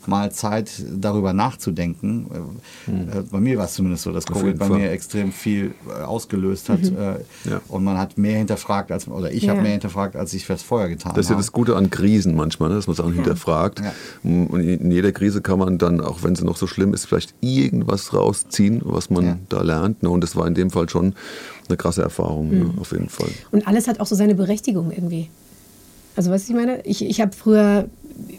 [0.07, 2.27] mal Zeit, darüber nachzudenken.
[2.88, 4.80] Äh, bei mir war es zumindest so, dass Auf Covid bei Fall.
[4.80, 6.81] mir extrem viel äh, ausgelöst hat.
[6.84, 7.19] Äh,
[7.49, 7.61] Ja.
[7.68, 9.52] Und man hat mehr hinterfragt, als, oder ich Ja.
[9.52, 11.44] habe mehr hinterfragt, als ich das vorher getan Das ist ja habe.
[11.44, 13.80] das Gute an Krisen manchmal, ne, dass man Sachen hinterfragt.
[13.80, 13.94] Ja.
[14.23, 17.34] Und in jeder Krise kann man dann, auch wenn sie noch so schlimm ist, vielleicht
[17.41, 19.38] irgendwas rausziehen, was man Ja.
[19.49, 20.03] da lernt.
[20.03, 20.10] Ne?
[20.10, 21.14] Und das war in dem Fall schon
[21.68, 22.57] eine krasse Erfahrung, Mhm.
[22.60, 22.73] ne?
[22.80, 23.30] auf jeden Fall.
[23.52, 25.30] Und alles hat auch so seine Berechtigung irgendwie.
[26.15, 26.81] Also, was ich meine?
[26.85, 27.90] Ich, ich habe früher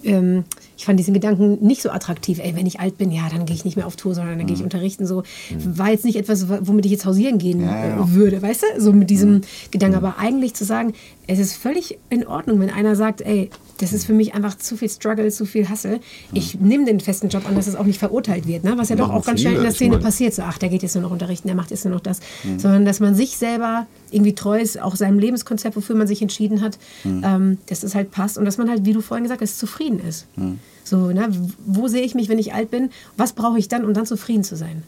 [0.04, 0.44] ähm,
[0.76, 2.40] ich fand diesen Gedanken nicht so attraktiv.
[2.40, 4.46] Ey, wenn ich alt bin, ja, dann gehe ich nicht mehr auf Tour, sondern dann
[4.46, 4.64] gehe ich Mhm.
[4.64, 5.06] unterrichten.
[5.06, 5.22] So
[5.64, 8.00] war jetzt nicht etwas, womit ich jetzt hausieren gehen Ja, ja.
[8.02, 8.80] äh, würde, weißt du?
[8.80, 9.40] So mit diesem Mhm.
[9.70, 9.96] Gedanken.
[9.96, 10.92] Aber eigentlich zu sagen,
[11.26, 14.76] es ist völlig in Ordnung, wenn einer sagt, ey, das ist für mich einfach zu
[14.76, 16.00] viel Struggle, zu viel Hassel.
[16.32, 18.74] Ich nehme den festen Job an, dass es auch nicht verurteilt wird, ne?
[18.76, 20.34] was ja doch auch ganz schnell in der Szene passiert.
[20.34, 22.20] So, ach, der geht jetzt nur noch unterrichten, der macht jetzt nur noch das.
[22.58, 26.60] Sondern, dass man sich selber irgendwie treu ist, auch seinem Lebenskonzept, wofür man sich entschieden
[26.60, 29.58] hat, ähm, dass es halt passt und dass man halt, wie du vorhin gesagt hast,
[29.64, 30.26] zufrieden ist.
[30.84, 31.30] So, ne?
[31.64, 32.90] Wo sehe ich mich, wenn ich alt bin?
[33.16, 34.82] Was brauche ich dann, um dann zufrieden zu sein?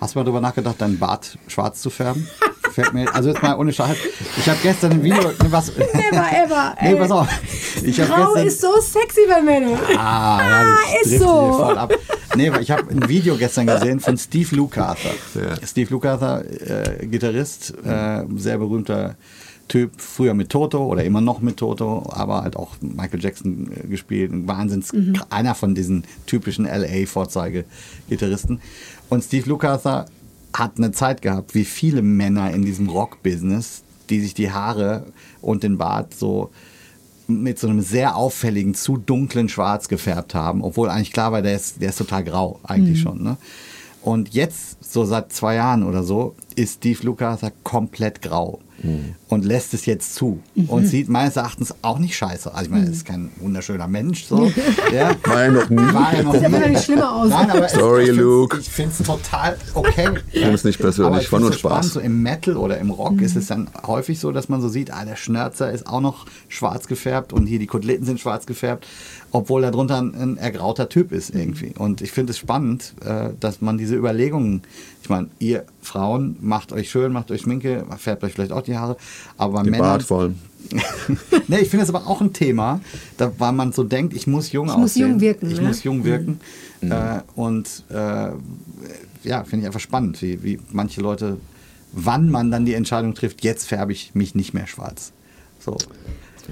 [0.00, 2.26] Hast du mal darüber nachgedacht, deinen Bart schwarz zu färben?
[2.72, 3.96] Fällt mir, also jetzt mal ohne Scheiß.
[4.36, 5.30] Ich habe gestern ein Video.
[5.42, 6.76] Nee, was, Never ever.
[6.80, 7.28] nee, pass auf.
[7.82, 9.78] Ich Grau gestern, ist so sexy bei Männern.
[9.96, 11.52] Ah, ja, das ist so.
[11.54, 11.92] voll ab.
[12.36, 15.10] Nee, ich habe ein Video gestern gesehen von Steve Lukather.
[15.34, 15.66] Ja.
[15.66, 19.16] Steve Lukather, äh, Gitarrist, äh, sehr berühmter
[19.68, 23.86] Typ, früher mit Toto oder immer noch mit Toto, aber halt auch Michael Jackson äh,
[23.86, 24.32] gespielt.
[24.32, 24.92] Ein Wahnsinns,
[25.30, 28.60] einer von diesen typischen LA-Vorzeige-Gitarristen.
[29.08, 30.06] Und Steve Lukather
[30.52, 35.06] hat eine Zeit gehabt, wie viele Männer in diesem Rock-Business, die sich die Haare
[35.42, 36.50] und den Bart so
[37.26, 41.56] mit so einem sehr auffälligen, zu dunklen Schwarz gefärbt haben, obwohl eigentlich klar war, der
[41.56, 43.22] ist, der ist total grau, eigentlich schon.
[43.22, 43.36] Ne?
[44.00, 48.60] Und jetzt, so seit zwei Jahren oder so, ist Steve Lukather komplett grau
[49.28, 52.52] und lässt es jetzt zu und sieht meines Erachtens auch nicht scheiße.
[52.52, 54.50] Also ich meine, er ist kein wunderschöner Mensch, so.
[54.94, 55.16] ja.
[55.24, 55.76] War ja noch nie.
[55.76, 56.68] War er noch Sieht aber nie.
[56.70, 57.28] nicht schlimmer aus.
[57.30, 58.56] Nein, aber Sorry, ich, ich Luke.
[58.56, 60.10] Find's, ich finde es total okay.
[60.32, 61.58] Ich nehme es nicht persönlich, war nur Spaß.
[61.58, 64.68] spannend, so im Metal oder im Rock ist es dann häufig so, dass man so
[64.68, 68.46] sieht, ah, der Schnörzer ist auch noch schwarz gefärbt und hier die Koteletten sind schwarz
[68.46, 68.86] gefärbt,
[69.32, 71.74] obwohl darunter ein, ein ergrauter Typ ist irgendwie.
[71.76, 74.62] Und ich finde es spannend, äh, dass man diese Überlegungen,
[75.02, 78.67] ich meine, ihr Frauen macht euch schön, macht euch Schminke, färbt euch vielleicht auch die
[78.76, 78.96] Haare,
[79.36, 80.34] aber bei Den Männern Bart vor allem.
[81.48, 82.80] nee, ich finde es aber auch ein Thema,
[83.16, 85.08] da, weil man so denkt, ich muss jung Ich muss aussehen.
[85.12, 85.66] jung wirken, Ich ne?
[85.68, 86.40] muss jung wirken.
[86.82, 88.28] Äh, und äh,
[89.24, 91.38] ja, finde ich einfach spannend, wie, wie manche Leute,
[91.92, 95.12] wann man dann die Entscheidung trifft, jetzt färbe ich mich nicht mehr schwarz.
[95.64, 95.76] So.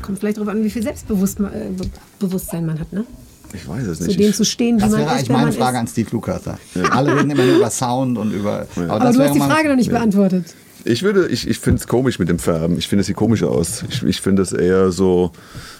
[0.03, 3.05] Kommt vielleicht darauf an, wie viel Selbstbewusstsein äh, man hat, ne?
[3.53, 4.19] Ich weiß es Zu nicht.
[4.21, 5.81] dem Ich, zu stehen, wie Das man wäre ist, eigentlich meine Frage ist.
[5.81, 6.59] an Steve Lukather.
[6.91, 8.67] Alle reden immer nur über Sound und über.
[8.77, 10.55] Aber, Aber das du hast die Frage noch nicht beantwortet.
[10.87, 12.79] Ich würde, ich, ich finde es komisch mit dem Färben.
[12.79, 13.85] Ich finde, es sieht komisch aus.
[13.91, 15.33] Ich, ich finde es eher so,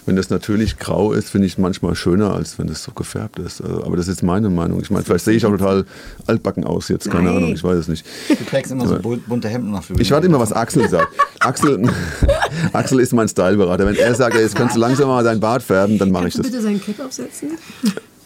[0.05, 3.39] wenn das natürlich grau ist, finde ich es manchmal schöner, als wenn es so gefärbt
[3.39, 3.61] ist.
[3.61, 4.79] Also, Aber das ist jetzt meine Meinung.
[4.81, 5.85] Ich meine, vielleicht sehe ich auch total
[6.27, 7.09] altbacken aus jetzt.
[7.09, 7.37] Keine Nein.
[7.37, 8.05] Ahnung, ich weiß es nicht.
[8.27, 11.07] Du trägst immer so bun- bunte Hemden noch für Ich warte immer, was Axel sagt.
[11.39, 11.89] Axel,
[12.73, 13.85] Axel ist mein Styleberater.
[13.85, 16.49] Wenn er sagt, jetzt kannst du langsam mal deinen Bart färben, dann mache ich Kannst
[16.49, 16.63] du das.
[16.63, 17.49] bitte seinen Cap aufsetzen?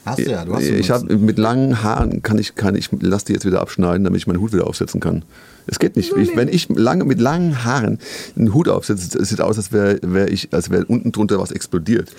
[0.06, 3.24] Hast du ja, du hast ich habe mit langen Haaren kann ich kann ich lass
[3.24, 5.24] die jetzt wieder abschneiden, damit ich meinen Hut wieder aufsetzen kann.
[5.68, 6.12] Es geht nicht.
[6.16, 8.00] Ich, wenn ich lange mit langen Haaren
[8.36, 11.52] einen Hut aufsetze, es sieht aus, als wäre wär ich, als wäre unten drunter was
[11.52, 12.12] explodiert.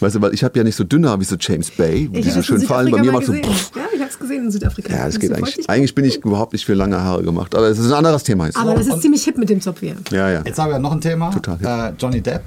[0.00, 2.20] Weißt du, weil ich habe ja nicht so dünne Haare wie so James Bay, die
[2.20, 2.90] Ich so habe schön in fallen.
[2.90, 3.32] Bei mir mal macht so.
[3.32, 3.48] gesehen.
[3.74, 4.92] Ja, ich habe es gesehen in Südafrika.
[4.92, 5.70] Ja, das Ist geht so eigentlich.
[5.70, 8.46] Eigentlich bin ich überhaupt nicht für lange Haare gemacht, aber es ist ein anderes Thema
[8.46, 8.56] jetzt.
[8.56, 9.96] Aber das ist ziemlich hip mit dem Zopf hier.
[10.10, 10.42] ja, ja.
[10.44, 11.30] Jetzt haben wir noch ein Thema.
[11.30, 11.66] Total hip.
[11.66, 12.42] Äh, Johnny Depp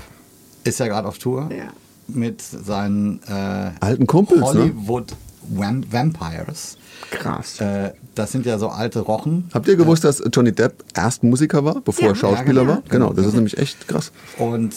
[0.63, 1.65] ist ja gerade auf Tour Ja.
[2.07, 4.45] mit seinen äh, Alten Kumpels, ne?
[4.45, 5.13] Hollywood
[5.49, 6.77] Vam Vampires.
[7.11, 7.59] Krass.
[7.61, 9.49] Äh, das sind ja so alte Rochen.
[9.53, 12.09] Habt ihr gewusst, dass Johnny Depp erst Musiker war, bevor Ja.
[12.11, 12.73] er Schauspieler Ja, genau.
[12.75, 12.83] war?
[12.89, 14.11] Genau, das ist nämlich echt krass.
[14.37, 14.73] Und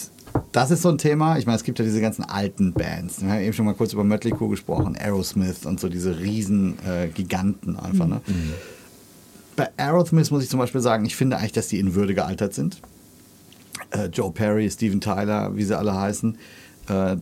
[0.52, 1.39] das ist so ein Thema.
[1.39, 3.23] Ich meine, es gibt ja diese ganzen alten Bands.
[3.23, 6.78] Wir haben eben schon mal kurz über Mötley Crüe gesprochen, Aerosmith und so diese riesen
[6.86, 8.06] äh, Giganten einfach.
[8.06, 8.20] Ne?
[9.56, 12.55] Bei Aerosmith muss ich zum Beispiel sagen, ich finde eigentlich, dass die in Würde gealtert
[12.55, 12.81] sind.
[13.90, 16.36] Äh, Joe Perry, Steven Tyler, wie sie alle heißen.
[16.89, 17.16] Äh,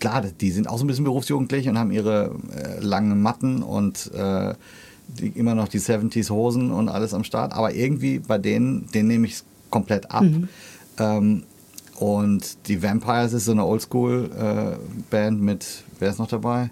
[0.00, 4.10] klar, die sind auch so ein bisschen berufsjugendlich und haben ihre äh, langen Matten und
[4.14, 4.54] äh,
[5.08, 7.52] die, immer noch die 70s Hosen und alles am Start.
[7.52, 10.24] Aber irgendwie bei denen, den nehme ich komplett ab.
[10.98, 11.42] Ähm,
[11.98, 15.66] und die Vampires ist so eine Oldschool-Band mit,
[15.98, 16.70] wer ist noch dabei?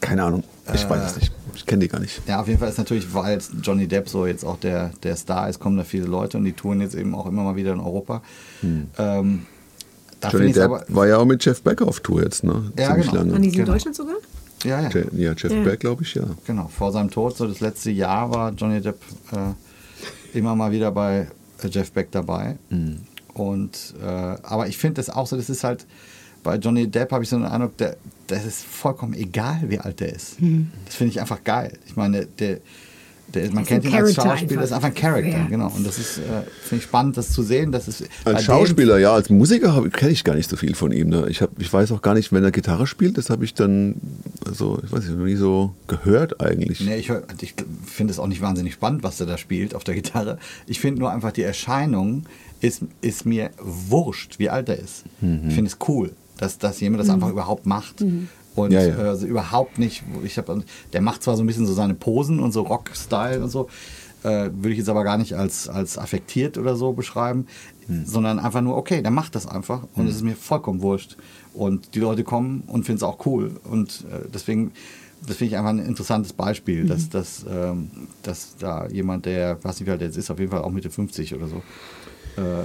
[0.00, 0.44] Keine Ahnung,
[0.74, 1.32] ich weiß es nicht.
[1.54, 2.20] Ich kenne die gar nicht.
[2.28, 5.16] Ja, auf jeden Fall ist natürlich, weil jetzt Johnny Depp so jetzt auch der, der
[5.16, 7.72] Star ist, kommen da viele Leute und die touren jetzt eben auch immer mal wieder
[7.72, 8.22] in Europa.
[8.62, 9.46] Ähm,
[10.20, 10.84] da Johnny Depp aber.
[10.88, 12.70] war ja auch mit Jeff Beck auf Tour jetzt, ne?
[12.78, 13.22] Ja, Ziemlich genau.
[13.22, 13.40] An lange.
[13.40, 13.72] diesem Genau.
[13.72, 14.16] Deutschland sogar?
[14.64, 14.88] Ja, ja.
[14.88, 15.62] Je- Ja, Jeff Ja.
[15.62, 16.24] Beck, glaube ich, ja.
[16.46, 19.00] Genau, vor seinem Tod, so das letzte Jahr, war Johnny Depp
[19.32, 21.28] äh, immer mal wieder bei
[21.62, 22.56] äh, Jeff Beck dabei.
[23.34, 25.86] Und, äh, aber ich finde das auch so, das ist halt,
[26.42, 27.96] bei Johnny Depp habe ich so den Eindruck, der,
[28.28, 30.36] das ist vollkommen egal, wie alt der ist.
[30.86, 31.78] Das finde ich einfach geil.
[31.86, 32.58] Ich meine, der,
[33.34, 34.94] der, man kennt ihn als Schauspieler, das ist einfach ein.
[34.94, 35.46] Charakter, Ja.
[35.46, 35.70] genau.
[35.74, 36.22] Und das ist, äh,
[36.62, 37.72] finde ich spannend, das zu sehen.
[37.72, 41.08] Das ist Als Schauspieler, ja, als Musiker kenne ich gar nicht so viel von ihm.
[41.08, 41.26] Ne?
[41.28, 43.96] Ich, hab, ich weiß auch gar nicht, wenn er Gitarre spielt, das habe ich dann,
[44.46, 46.80] also, ich weiß nicht, noch nie so gehört eigentlich.
[46.80, 47.54] Nee, ich, ich
[47.84, 50.38] finde es auch nicht wahnsinnig spannend, was er da spielt auf der Gitarre.
[50.66, 52.24] Ich finde nur einfach die Erscheinung
[52.60, 55.04] ist, ist mir wurscht, wie alt er ist.
[55.20, 56.12] Ich finde es cool.
[56.38, 58.04] dass, dass jemand das einfach überhaupt macht.
[58.56, 58.98] Und Ja, ja.
[58.98, 60.50] äh, also überhaupt nicht, ich hab,
[60.92, 63.68] der macht zwar so ein bisschen so seine Posen und so Rock-Style und so,
[64.24, 67.46] äh, würde ich jetzt aber gar nicht als, als affektiert oder so beschreiben,
[68.04, 71.16] sondern einfach nur, okay, der macht das einfach und es ist mir vollkommen wurscht.
[71.54, 73.52] Und die Leute kommen und finden es auch cool.
[73.70, 74.72] Und äh, deswegen,
[75.26, 77.90] das finde ich einfach ein interessantes Beispiel, dass, dass, ähm,
[78.22, 80.70] dass da jemand, der, weiß nicht, wie alt der jetzt ist, auf jeden Fall auch
[80.70, 81.62] Mitte 50 oder so,
[82.36, 82.64] äh.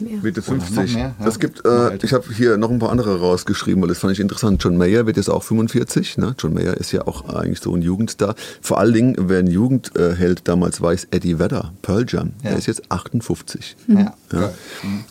[0.00, 0.94] Mitte Oder noch 50.
[0.94, 1.24] mehr, ja.
[1.24, 4.20] Das gibt, äh, ich habe hier noch ein paar andere rausgeschrieben, weil das fand ich
[4.20, 4.62] interessant.
[4.62, 6.18] John Mayer wird jetzt auch 45.
[6.18, 6.34] Ne?
[6.38, 8.34] John Mayer ist ja auch eigentlich so ein Jugendstar.
[8.60, 12.32] Vor allen Dingen, wer ein Jugendheld damals war, ist Eddie Vedder, Pearl Jam.
[12.42, 12.50] Ja.
[12.50, 13.76] Der ist jetzt 58.
[13.88, 14.14] ja, Ja.
[14.30, 14.54] geil.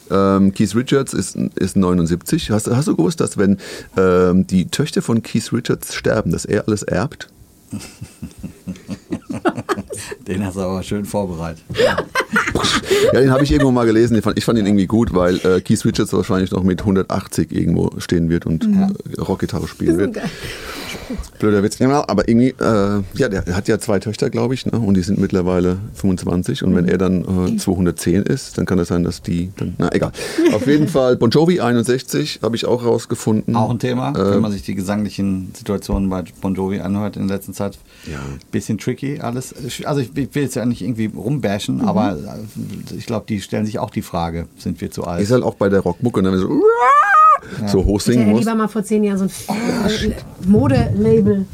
[0.10, 2.52] Ähm, Keith Richards ist, ist 79.
[2.52, 3.58] Hast, hast du gewusst, dass wenn
[3.98, 7.30] ähm, die Töchter von Keith Richards sterben, dass er alles erbt?
[10.28, 11.64] Den hast du aber schön vorbereitet.
[13.14, 14.16] Ja, den habe ich irgendwo mal gelesen.
[14.18, 17.52] Ich fand, ich fand ihn irgendwie gut, weil äh, Keith Richards wahrscheinlich noch mit 180
[17.52, 20.18] irgendwo stehen wird und äh, Rockgitarre spielen wird.
[21.40, 21.80] Blöder Witz.
[21.80, 24.80] Ja, aber irgendwie, äh, ja, der hat ja zwei Töchter, glaube ich, ne?
[24.80, 26.64] und die sind mittlerweile 25.
[26.64, 29.94] Und wenn er dann äh, 210 ist, dann kann es sein, dass die dann, na
[29.94, 30.12] egal.
[30.54, 33.56] Auf jeden Fall, Bon Jovi 61 habe ich auch rausgefunden.
[33.56, 37.28] Auch ein Thema, Äh, wenn man sich die gesanglichen Situationen bei Bon Jovi anhört in
[37.28, 37.78] letzter Zeit.
[38.10, 38.20] Ja.
[38.62, 39.56] Bisschen tricky alles.
[39.86, 41.88] Also ich will jetzt ja nicht irgendwie rumbashen, Mhm.
[41.88, 45.24] aber äh, ich glaube, die stellen sich auch die Frage, sind wir zu alt?
[45.24, 46.32] ist halt auch bei der Rockmucke, ne?
[46.32, 48.44] wenn du so, so hoch Ich hätte singen ja musst.
[48.46, 50.14] lieber mal vor zehn Jahren so ein äh,
[50.48, 51.48] Modelabel.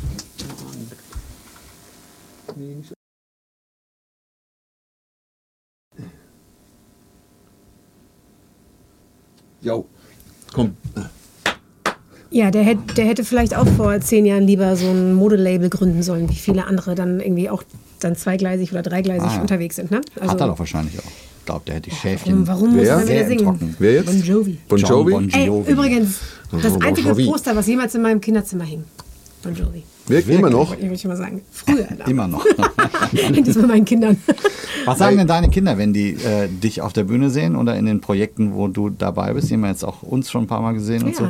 [9.61, 9.85] Jo.
[10.53, 10.75] Komm.
[12.29, 16.03] Ja, der hätte, der hätte vielleicht auch vor zehn Jahren lieber so ein Modelabel gründen
[16.03, 17.63] sollen, wie viele andere dann irgendwie auch
[17.99, 19.41] dann zweigleisig oder dreigleisig Ah, ja.
[19.41, 19.91] unterwegs sind.
[19.91, 20.01] Ne?
[20.19, 21.03] Hat er doch wahrscheinlich auch.
[21.39, 22.45] Ich glaube, der hätte die Schäfchen.
[22.45, 23.43] Warum, warum muss er dann wieder singen?
[23.45, 23.75] trocken.
[23.79, 24.05] Wer jetzt?
[24.07, 24.57] Bon Jovi.
[24.67, 25.11] Bon Jovi?
[25.11, 25.71] Bon Ey, Jovi.
[25.71, 26.19] übrigens,
[26.51, 27.13] das Bon einzige.
[27.25, 28.83] Poster, was jemals in meinem Kinderzimmer hing.
[29.43, 29.83] Bon Jovi.
[30.07, 30.75] Wirkt immer noch.
[30.77, 31.41] Ich mal sagen.
[31.51, 31.87] Früher.
[31.97, 32.03] da.
[32.05, 32.45] Immer noch.
[33.13, 34.17] Hängt das bei meinen Kindern.
[34.85, 37.85] Was sagen denn deine Kinder, wenn die äh, dich auf der Bühne sehen oder in
[37.85, 39.49] den Projekten, wo du dabei bist?
[39.49, 41.27] Die haben ja jetzt auch uns schon ein paar Mal gesehen und so.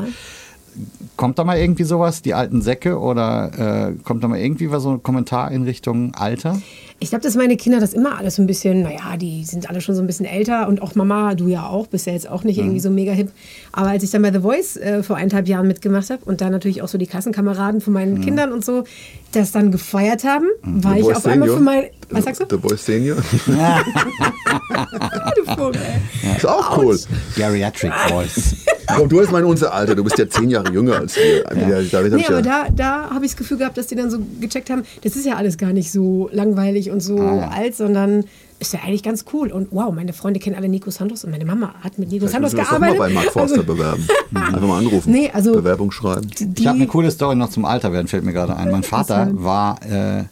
[1.16, 4.84] Kommt da mal irgendwie sowas, die alten Säcke, oder äh, kommt da mal irgendwie was
[4.84, 6.62] so ein Kommentar in Richtung Alter?
[7.00, 9.82] Ich glaube, dass meine Kinder das immer alles so ein bisschen, naja, die sind alle
[9.82, 12.44] schon so ein bisschen älter und auch Mama, du ja auch, bist ja jetzt auch
[12.44, 13.32] nicht irgendwie so mega hip.
[13.72, 16.50] Aber als ich dann bei The Voice äh, vor eineinhalb Jahren mitgemacht habe und da
[16.50, 18.84] natürlich auch so die Klassenkameraden von meinen Kindern und so
[19.32, 21.58] das dann gefeiert haben, war The ich Boys auf einmal Senior?
[21.58, 21.84] für mein.
[22.10, 22.46] Was sagst du?
[22.50, 23.18] The Boy Senior.
[25.36, 26.36] Du Vogel, ey.
[26.38, 26.98] Ist auch cool.
[27.36, 28.56] Geriatric Boys.
[28.96, 29.96] Komm, du bist mein unser Alter.
[29.96, 31.38] Du bist ja zehn Jahre jünger als wir.
[31.40, 32.00] Ja.
[32.00, 34.20] Hab Nee, aber ja, da, da habe ich das Gefühl gehabt, dass die dann so
[34.40, 37.48] gecheckt haben, das ist ja alles gar nicht so langweilig und so Ah, ja.
[37.50, 38.24] alt, sondern
[38.60, 39.52] ist ja eigentlich ganz cool.
[39.52, 42.34] Und wow, meine Freunde kennen alle Nico Santos und meine Mama hat mit Nico Vielleicht
[42.34, 43.16] Santos wir das doch mal gearbeitet.
[43.16, 44.08] bei Mark Forster Also, bewerben.
[44.34, 45.12] Einfach mal anrufen.
[45.12, 46.28] Nee, also- Bewerbung schreiben.
[46.40, 48.72] die, Ich habe eine coole Story noch zum Alter werden, fällt mir gerade ein.
[48.72, 50.24] Mein Vater war äh,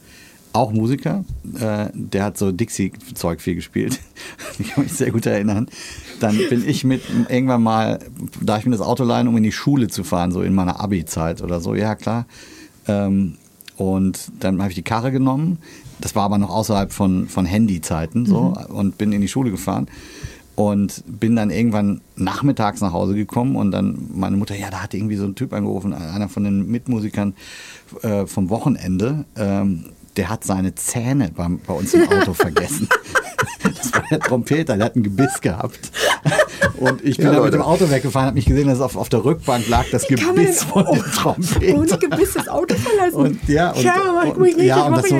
[0.53, 1.23] auch Musiker.
[1.59, 3.99] Äh, der hat so Dixie-Zeug viel gespielt.
[4.59, 5.67] ich kann mich sehr gut erinnern.
[6.19, 7.99] Dann bin ich mit irgendwann mal,
[8.41, 10.79] da ich mir das Auto leihen, um in die Schule zu fahren, so in meiner
[10.79, 11.75] Abi-Zeit oder so.
[11.75, 12.25] Ja, klar.
[12.87, 13.35] Ähm,
[13.77, 15.57] und dann habe ich die Karre genommen.
[16.01, 19.87] Das war aber noch außerhalb von, von Handy-Zeiten so und bin in die Schule gefahren.
[20.55, 24.93] Und bin dann irgendwann nachmittags nach Hause gekommen und dann meine Mutter, ja, da hat
[24.93, 27.33] irgendwie so ein Typ angerufen, einer von den Mitmusikern
[28.03, 32.87] äh, vom Wochenende, ähm, der hat seine Zähne beim, bei uns im Auto vergessen.
[33.63, 35.91] Das war der Trompeter, der hat ein Gebiss gehabt.
[36.77, 37.57] Und ich bin Ja, dann mit Leute.
[37.57, 40.27] dem Auto weggefahren, habe mich gesehen, dass auf, auf der Rückbank lag das Wie kann
[40.27, 41.97] man Gebiss denn von dem ohne Trompeter.
[41.97, 43.15] Gebiss das Auto verlassen?
[43.15, 45.17] Und ja, und, Schau mal, und, richtig, ja, und das, so,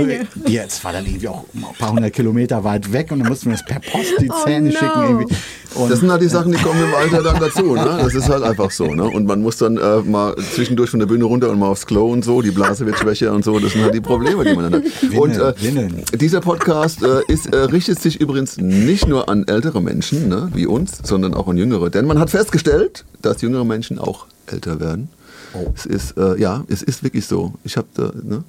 [0.48, 3.48] ja, das war dann irgendwie auch ein paar hundert Kilometer weit weg und dann mussten
[3.48, 4.78] wir das per Post die Oh Zähne no.
[4.78, 5.36] schicken irgendwie.
[5.76, 7.74] Und Das sind halt die Sachen, die kommen im Alter dann dazu.
[7.76, 7.98] Ne?
[8.02, 8.86] Das ist halt einfach so.
[8.96, 9.04] Ne?
[9.04, 12.10] Und man muss dann äh, mal zwischendurch von der Bühne runter und mal aufs Klo
[12.14, 12.42] und so.
[12.42, 13.60] Die Blase wird schwächer und so.
[13.60, 15.18] Das sind halt die Probleme, die man dann hat.
[15.18, 15.54] Und äh,
[16.18, 20.66] dieser Podcast äh, ist, äh, richtet sich übrigens nicht nur an ältere Menschen, ne, wie
[20.66, 21.90] uns, sondern auch an jüngere.
[21.90, 25.10] Denn man hat festgestellt, dass jüngere Menschen auch älter werden.
[25.53, 25.72] Oh.
[25.76, 27.53] Es ist, äh, ja, es ist wirklich so.
[27.64, 28.44] Ich habe, äh, ne?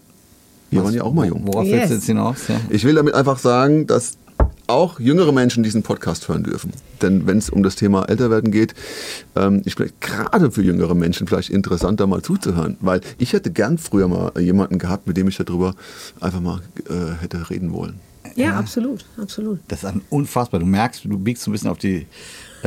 [0.70, 1.46] Wir waren ja auch mal jung.
[1.46, 1.72] Worauf Yes.
[1.74, 2.48] willst du jetzt hinaus?
[2.48, 2.60] Ja.
[2.70, 4.18] Ich will damit einfach sagen, dass
[4.66, 6.72] auch jüngere Menschen diesen Podcast hören dürfen.
[7.00, 8.74] Denn wenn es um das Thema Älterwerden geht,
[9.36, 12.76] ähm, ist vielleicht gerade für jüngere Menschen vielleicht interessanter mal zuzuhören.
[12.80, 15.74] Weil ich hätte gern früher mal jemanden gehabt, mit dem ich darüber
[16.20, 16.60] einfach mal
[16.90, 18.00] äh, hätte reden wollen.
[18.34, 19.60] ja, absolut, absolut.
[19.68, 20.58] Das ist ein unfassbar.
[20.58, 22.06] Du merkst, du biegst so ein bisschen auf die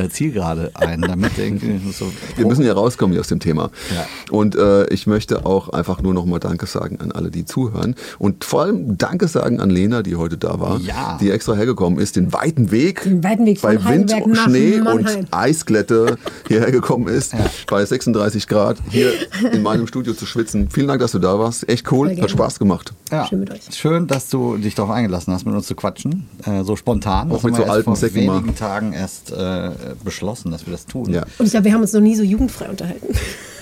[0.08, 2.10] Zielgerade ein, damit irgendwie so.
[2.36, 3.70] Wir müssen ja rauskommen hier aus dem Thema.
[3.94, 4.06] Ja.
[4.30, 7.94] Und äh, ich möchte auch einfach nur noch mal Danke sagen an alle, die zuhören.
[8.18, 11.18] Und vor allem Danke sagen an Lena, die heute da war, Ja.
[11.20, 14.80] die extra hergekommen ist, den weiten Weg, Den weiten Weg bei Wind, Heidelberg nach Schnee
[14.80, 16.16] und Eisglätte
[16.48, 17.34] hierher gekommen ist,
[17.68, 19.12] bei 36 Grad hier
[19.52, 20.68] in meinem Studio zu schwitzen.
[20.70, 21.68] Vielen Dank, dass du da warst.
[21.68, 22.92] Echt cool, hat Spaß gemacht.
[23.10, 23.26] Ja.
[23.26, 23.60] Schön mit euch.
[23.72, 26.28] Schön, dass du dich darauf eingelassen hast, mit uns zu quatschen.
[26.44, 27.30] Äh, so spontan.
[27.30, 28.36] Auch Das mit so alten vor Säcken mal.
[28.38, 31.12] wenigen Tagen erst äh, beschlossen, dass wir das tun.
[31.12, 31.22] Ja.
[31.38, 33.06] Und ich glaube, wir haben uns noch nie so jugendfrei unterhalten.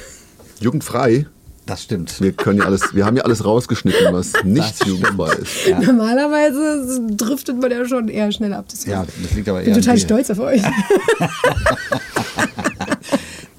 [0.60, 1.26] Jugendfrei.
[1.66, 2.20] Das stimmt.
[2.22, 5.66] Wir können ja alles, wir haben ja alles rausgeschnitten, was nicht jugendfrei ist.
[5.66, 5.78] Ja.
[5.80, 8.64] Normalerweise driftet man ja schon eher schnell ab.
[8.72, 10.62] Deswegen Ja, das liegt aber ich bin eher an total stolz auf euch.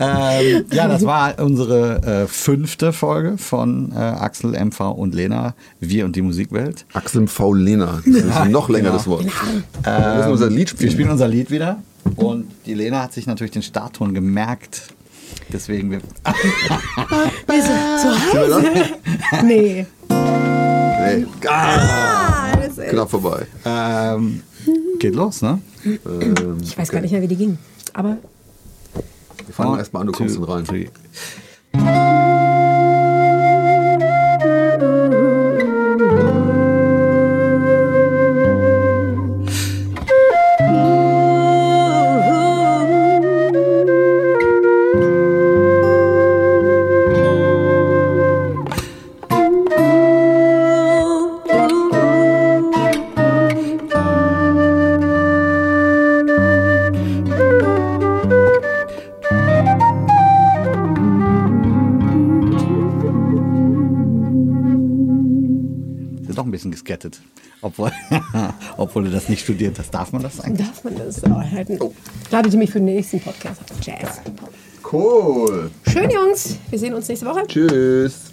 [0.01, 6.05] Ähm, ja, das war unsere äh, fünfte Folge von äh, Axel, MV und Lena, Wir
[6.05, 6.85] und die Musikwelt.
[6.93, 7.53] Axel V.
[7.53, 8.01] Lena.
[8.05, 9.17] Das ist ein noch längeres genau.
[9.17, 9.25] Wort.
[9.83, 10.91] Wir müssen unser Lied Wir spielen.
[10.91, 11.81] spielen unser Lied wieder
[12.15, 14.93] und die Lena hat sich natürlich den Startton gemerkt.
[15.53, 16.01] Deswegen wir.
[17.47, 18.63] Wir sind zu Hause.
[19.43, 19.85] Nee.
[20.09, 21.25] Hey.
[21.47, 23.45] Ah, Das ist- knapp vorbei.
[23.65, 24.41] Ähm,
[24.99, 25.59] geht los, ne?
[25.85, 27.57] Ähm, Ich weiß gar nicht mehr, wie die ging.
[27.93, 28.17] Aber
[29.45, 30.65] wir fangen erstmal an, du kommst dann rein.
[30.65, 30.87] three.
[66.99, 67.21] Geskettet.
[67.61, 67.91] Obwohl,
[68.77, 69.91] obwohl du das nicht studiert hast.
[69.93, 70.65] Darf man das eigentlich?
[70.65, 71.77] darf man das oh, halten?
[72.31, 74.21] Ladet ihr mich für den nächsten Podcast auf Jazz.
[74.91, 75.69] Cool.
[75.91, 76.57] Schön, Jungs.
[76.69, 77.45] Wir sehen uns nächste Woche.
[77.47, 78.31] Tschüss.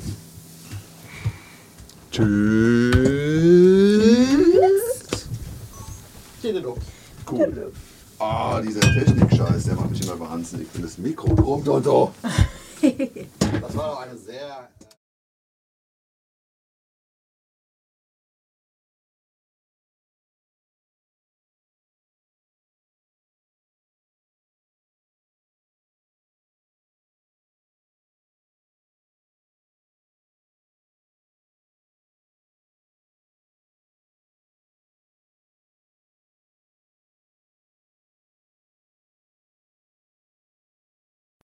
[2.13, 2.56] Tschüss.